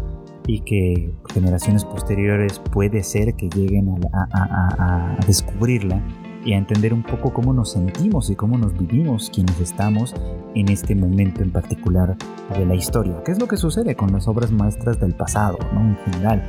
Y 0.47 0.61
que 0.61 1.11
generaciones 1.33 1.83
posteriores 1.85 2.59
puede 2.59 3.03
ser 3.03 3.35
que 3.35 3.49
lleguen 3.49 3.93
a, 4.13 5.17
descubrirla 5.27 6.01
y 6.45 6.53
a 6.53 6.57
entender 6.57 6.93
un 6.93 7.03
poco 7.03 7.33
cómo 7.33 7.53
nos 7.53 7.73
sentimos 7.73 8.29
y 8.29 8.35
cómo 8.35 8.57
nos 8.57 8.77
vivimos 8.77 9.29
quienes 9.29 9.59
estamos 9.59 10.15
en 10.55 10.69
este 10.69 10.95
momento 10.95 11.43
en 11.43 11.51
particular 11.51 12.15
de 12.57 12.65
la 12.65 12.75
historia. 12.75 13.21
¿Qué 13.25 13.33
es 13.33 13.39
lo 13.39 13.47
que 13.47 13.57
sucede 13.57 13.95
con 13.95 14.13
las 14.13 14.27
obras 14.29 14.51
maestras 14.51 14.99
del 15.01 15.13
pasado, 15.13 15.57
¿no? 15.73 15.81
en 15.81 15.97
general? 15.97 16.43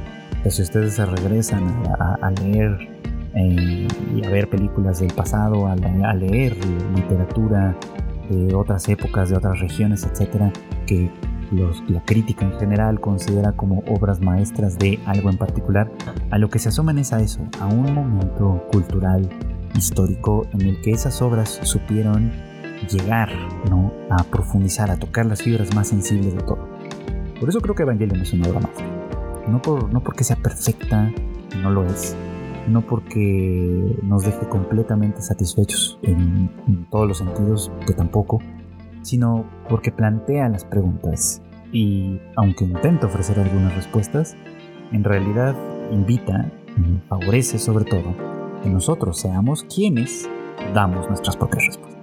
Que 0.45 0.51
si 0.53 0.63
ustedes 0.63 0.95
se 0.95 1.05
regresan 1.05 1.65
a, 1.99 2.31
leer 2.43 2.79
eh, 3.35 3.89
y 4.15 4.25
a 4.25 4.31
ver 4.31 4.49
películas 4.49 5.01
del 5.01 5.13
pasado, 5.13 5.67
a, 5.67 5.73
a 5.73 6.15
leer 6.15 6.57
literatura 6.95 7.77
de 8.31 8.55
otras 8.55 8.89
épocas, 8.89 9.31
de 9.31 9.37
otras 9.37 9.59
regiones, 9.61 10.05
etcétera, 10.05 10.53
que 10.87 11.11
la 11.53 12.05
crítica 12.05 12.45
en 12.45 12.59
general 12.59 13.01
considera 13.01 13.53
como 13.53 13.83
obras 13.89 14.21
maestras 14.21 14.79
de 14.79 14.99
algo 15.07 15.31
en 15.31 15.37
particular, 15.37 15.91
a 16.31 16.39
lo 16.39 16.49
que 16.49 16.59
se 16.59 16.69
asoman 16.69 16.99
es 16.99 17.13
a 17.13 17.21
eso, 17.21 17.41
a 17.61 17.67
un 17.67 17.93
momento 17.93 18.67
cultural, 18.71 19.29
histórico, 19.75 20.47
en 20.53 20.63
el 20.63 20.81
que 20.83 20.91
esas 20.91 21.23
obras 21.23 21.61
supieron 21.63 22.33
llegar 22.91 23.31
¿no? 23.69 23.93
a 24.11 24.23
profundizar, 24.25 24.91
a 24.91 24.99
tocar 24.99 25.27
las 25.27 25.43
fibras 25.43 25.75
más 25.75 25.89
sensibles 25.89 26.35
de 26.35 26.43
todo. 26.43 26.69
Por 27.41 27.49
eso 27.49 27.61
creo 27.61 27.75
que 27.75 27.83
Evangelion 27.83 28.21
es 28.21 28.33
una 28.33 28.49
obra 28.49 28.61
maestra. 28.61 28.87
No, 29.49 29.63
por, 29.63 29.93
no 29.93 30.01
porque 30.03 30.25
sea 30.25 30.37
perfecta, 30.37 31.11
no 31.63 31.71
lo 31.71 31.85
es, 31.85 32.15
no 32.69 32.83
porque 32.83 33.97
nos 34.03 34.25
deje 34.25 34.47
completamente 34.49 35.23
satisfechos 35.23 35.99
en, 36.03 36.51
todos 36.91 37.09
los 37.09 37.19
sentidos, 37.19 37.73
que 37.87 37.95
tampoco, 37.95 38.41
sino 39.03 39.45
porque 39.69 39.93
plantea 39.93 40.49
las 40.49 40.65
preguntas 40.65 41.43
y, 41.73 42.19
aunque 42.37 42.65
intenta 42.65 43.07
ofrecer 43.07 43.39
algunas 43.39 43.75
respuestas, 43.75 44.37
en 44.93 45.05
realidad 45.05 45.55
invita 45.91 46.51
favorece 47.09 47.59
sobre 47.59 47.85
todo 47.85 48.15
que 48.63 48.71
nosotros 48.71 49.19
seamos 49.19 49.65
quienes 49.65 50.29
damos 50.75 51.09
nuestras 51.09 51.37
propias 51.37 51.67
respuestas. 51.67 51.98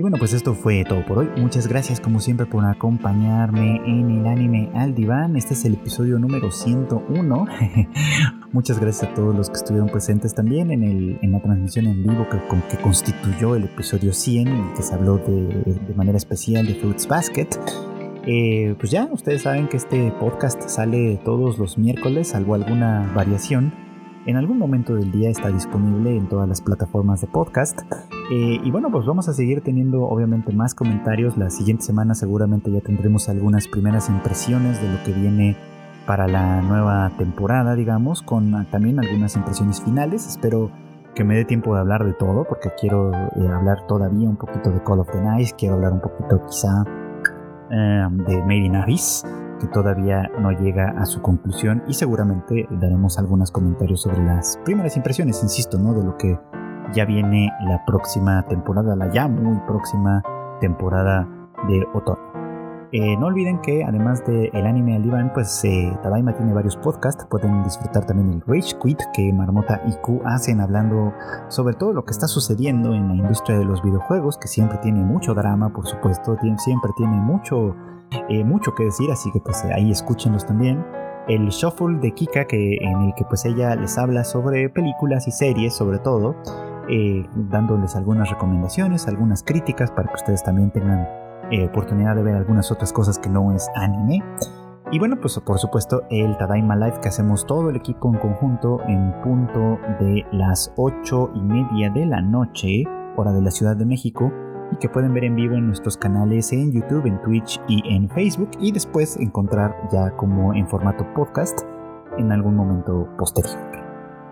Y 0.00 0.02
bueno, 0.02 0.16
pues 0.16 0.32
esto 0.32 0.54
fue 0.54 0.82
todo 0.82 1.04
por 1.04 1.18
hoy. 1.18 1.28
Muchas 1.36 1.66
gracias 1.66 2.00
como 2.00 2.20
siempre 2.20 2.46
por 2.46 2.64
acompañarme 2.64 3.82
en 3.84 4.10
el 4.10 4.26
anime 4.26 4.70
al 4.74 4.94
diván. 4.94 5.36
Este 5.36 5.52
es 5.52 5.66
el 5.66 5.74
episodio 5.74 6.18
número 6.18 6.50
101. 6.50 7.46
Muchas 8.52 8.80
gracias 8.80 9.10
a 9.10 9.14
todos 9.14 9.36
los 9.36 9.50
que 9.50 9.56
estuvieron 9.58 9.90
presentes 9.90 10.34
también 10.34 10.70
en, 10.70 10.84
el, 10.84 11.18
en 11.20 11.32
la 11.32 11.42
transmisión 11.42 11.86
en 11.86 12.02
vivo 12.02 12.26
que, 12.30 12.38
que 12.70 12.82
constituyó 12.82 13.56
el 13.56 13.64
episodio 13.64 14.14
100 14.14 14.48
y 14.48 14.74
que 14.74 14.82
se 14.82 14.94
habló 14.94 15.18
de, 15.18 15.64
de 15.86 15.94
manera 15.94 16.16
especial 16.16 16.66
de 16.66 16.76
Fruits 16.76 17.06
Basket. 17.06 17.48
Eh, 18.26 18.76
pues 18.78 18.90
ya, 18.90 19.06
ustedes 19.12 19.42
saben 19.42 19.68
que 19.68 19.76
este 19.76 20.12
podcast 20.12 20.62
sale 20.62 21.20
todos 21.26 21.58
los 21.58 21.76
miércoles, 21.76 22.28
salvo 22.28 22.54
alguna 22.54 23.12
variación 23.14 23.89
en 24.26 24.36
algún 24.36 24.58
momento 24.58 24.94
del 24.94 25.10
día 25.10 25.30
está 25.30 25.50
disponible 25.50 26.16
en 26.16 26.28
todas 26.28 26.48
las 26.48 26.60
plataformas 26.60 27.20
de 27.20 27.26
podcast. 27.26 27.80
Eh, 28.30 28.60
y 28.62 28.70
bueno, 28.70 28.90
pues 28.90 29.06
vamos 29.06 29.28
a 29.28 29.32
seguir 29.32 29.62
teniendo 29.62 30.02
obviamente 30.02 30.52
más 30.52 30.74
comentarios. 30.74 31.36
La 31.36 31.50
siguiente 31.50 31.84
semana 31.84 32.14
seguramente 32.14 32.70
ya 32.70 32.80
tendremos 32.80 33.28
algunas 33.28 33.66
primeras 33.66 34.08
impresiones 34.08 34.80
de 34.80 34.92
lo 34.92 35.02
que 35.04 35.12
viene 35.12 35.56
para 36.06 36.28
la 36.28 36.60
nueva 36.62 37.10
temporada, 37.18 37.74
digamos, 37.74 38.22
con 38.22 38.66
también 38.70 38.98
algunas 38.98 39.36
impresiones 39.36 39.80
finales. 39.82 40.26
Espero 40.26 40.70
que 41.14 41.24
me 41.24 41.34
dé 41.34 41.44
tiempo 41.44 41.74
de 41.74 41.80
hablar 41.80 42.04
de 42.04 42.12
todo, 42.12 42.44
porque 42.44 42.70
quiero 42.80 43.12
eh, 43.12 43.48
hablar 43.52 43.86
todavía 43.86 44.28
un 44.28 44.36
poquito 44.36 44.70
de 44.70 44.82
Call 44.82 45.00
of 45.00 45.10
the 45.10 45.20
Night, 45.20 45.50
quiero 45.58 45.74
hablar 45.74 45.92
un 45.92 46.00
poquito 46.00 46.44
quizá 46.46 46.84
eh, 47.70 48.06
de 48.26 48.40
Made 48.42 48.66
in 48.66 48.76
Abyss 48.76 49.24
que 49.60 49.68
todavía 49.68 50.28
no 50.40 50.50
llega 50.50 50.90
a 50.98 51.06
su 51.06 51.22
conclusión 51.22 51.82
y 51.86 51.94
seguramente 51.94 52.66
daremos 52.70 53.18
algunos 53.18 53.50
comentarios 53.50 54.02
sobre 54.02 54.24
las 54.24 54.58
primeras 54.64 54.96
impresiones, 54.96 55.42
insisto, 55.42 55.78
¿no? 55.78 55.94
De 55.94 56.02
lo 56.02 56.16
que 56.16 56.38
ya 56.92 57.04
viene 57.04 57.52
la 57.66 57.84
próxima 57.84 58.42
temporada, 58.48 58.96
la 58.96 59.12
ya 59.12 59.28
muy 59.28 59.58
próxima 59.66 60.22
temporada 60.60 61.28
de 61.68 61.86
otoño. 61.94 62.30
Eh, 62.92 63.16
no 63.16 63.26
olviden 63.26 63.60
que 63.60 63.84
además 63.84 64.26
del 64.26 64.50
el 64.52 64.66
anime 64.66 64.96
al 64.96 65.04
diván, 65.04 65.32
pues 65.32 65.64
eh, 65.64 65.96
tiene 66.36 66.52
varios 66.52 66.76
podcasts. 66.76 67.24
Pueden 67.26 67.62
disfrutar 67.62 68.04
también 68.04 68.30
el 68.30 68.40
Rage 68.40 68.76
Quit 68.82 69.00
que 69.12 69.32
Marmota 69.32 69.80
y 69.86 69.92
Q 70.02 70.22
hacen 70.24 70.60
hablando 70.60 71.12
sobre 71.48 71.74
todo 71.74 71.92
lo 71.92 72.04
que 72.04 72.10
está 72.10 72.26
sucediendo 72.26 72.92
en 72.92 73.08
la 73.08 73.14
industria 73.14 73.58
de 73.58 73.64
los 73.64 73.80
videojuegos, 73.82 74.38
que 74.38 74.48
siempre 74.48 74.78
tiene 74.78 75.04
mucho 75.04 75.34
drama, 75.34 75.72
por 75.72 75.86
supuesto, 75.86 76.36
siempre 76.58 76.90
tiene 76.96 77.16
mucho, 77.16 77.76
eh, 78.28 78.44
mucho 78.44 78.74
que 78.74 78.84
decir, 78.84 79.10
así 79.10 79.30
que 79.32 79.40
pues 79.40 79.64
ahí 79.64 79.90
escúchenlos 79.90 80.46
también. 80.46 80.84
El 81.28 81.48
Shuffle 81.48 81.98
de 81.98 82.12
Kika, 82.12 82.46
que, 82.46 82.76
en 82.76 83.00
el 83.02 83.14
que 83.14 83.24
pues 83.24 83.44
ella 83.44 83.74
les 83.76 83.98
habla 83.98 84.24
sobre 84.24 84.68
películas 84.68 85.28
y 85.28 85.30
series 85.30 85.74
sobre 85.74 85.98
todo, 85.98 86.34
dándoles 87.36 87.94
algunas 87.94 88.30
recomendaciones, 88.30 89.06
algunas 89.06 89.44
críticas 89.44 89.92
para 89.92 90.08
que 90.08 90.14
ustedes 90.14 90.42
también 90.42 90.72
tengan 90.72 91.06
eh, 91.50 91.64
oportunidad 91.64 92.14
de 92.14 92.22
ver 92.22 92.36
algunas 92.36 92.70
otras 92.70 92.92
cosas 92.92 93.18
que 93.18 93.28
no 93.28 93.52
es 93.52 93.68
anime. 93.74 94.22
Y 94.92 95.00
bueno, 95.00 95.16
pues 95.20 95.38
por 95.40 95.58
supuesto 95.58 96.02
el 96.08 96.36
Tadaima 96.36 96.76
Live 96.76 97.00
que 97.00 97.08
hacemos 97.08 97.44
todo 97.44 97.70
el 97.70 97.76
equipo 97.76 98.08
en 98.12 98.20
conjunto 98.20 98.80
en 98.86 99.20
punto 99.22 99.78
de 99.98 100.24
las 100.30 100.72
8 100.76 101.30
y 101.34 101.40
media 101.40 101.90
de 101.90 102.06
la 102.06 102.20
noche, 102.20 102.84
hora 103.16 103.32
de 103.32 103.42
la 103.42 103.50
Ciudad 103.50 103.76
de 103.76 103.84
México, 103.84 104.32
y 104.72 104.76
que 104.76 104.88
pueden 104.88 105.14
ver 105.14 105.24
en 105.24 105.36
vivo 105.36 105.54
en 105.54 105.66
nuestros 105.66 105.96
canales 105.96 106.52
en 106.52 106.72
YouTube, 106.72 107.06
en 107.06 107.22
Twitch 107.22 107.60
y 107.68 107.82
en 107.94 108.08
Facebook, 108.08 108.50
y 108.60 108.72
después 108.72 109.16
encontrar 109.16 109.76
ya 109.90 110.10
como 110.16 110.52
en 110.54 110.66
formato 110.68 111.06
podcast 111.14 111.60
en 112.18 112.32
algún 112.32 112.56
momento 112.56 113.08
posterior. 113.18 113.56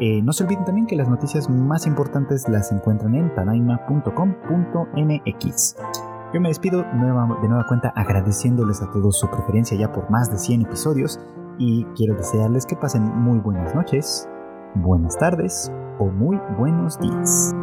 Eh, 0.01 0.23
no 0.23 0.33
se 0.33 0.45
olviden 0.45 0.65
también 0.65 0.87
que 0.87 0.97
las 0.97 1.09
noticias 1.09 1.51
más 1.51 1.85
importantes 1.87 2.49
las 2.49 2.71
encuentran 2.71 3.17
en 3.17 3.35
tadaima.com.mx. 3.35 5.77
Yo 6.33 6.41
me 6.41 6.49
despido 6.49 6.83
de 6.83 6.95
nueva 6.95 7.67
cuenta 7.67 7.93
agradeciéndoles 7.97 8.81
a 8.83 8.91
todos 8.93 9.19
su 9.19 9.29
preferencia 9.29 9.77
ya 9.79 9.93
por 9.93 10.09
más 10.11 10.31
de 10.31 10.39
100 10.39 10.63
episodios 10.63 11.21
y 11.59 11.85
quiero 11.97 12.15
desearles 12.15 12.65
que 12.67 12.77
pasen 12.77 13.03
muy 13.03 13.39
buenas 13.39 13.75
noches, 13.75 14.29
buenas 14.75 15.19
tardes 15.19 15.73
o 15.99 16.07
muy 16.07 16.39
buenos 16.57 16.99
días. 17.01 17.55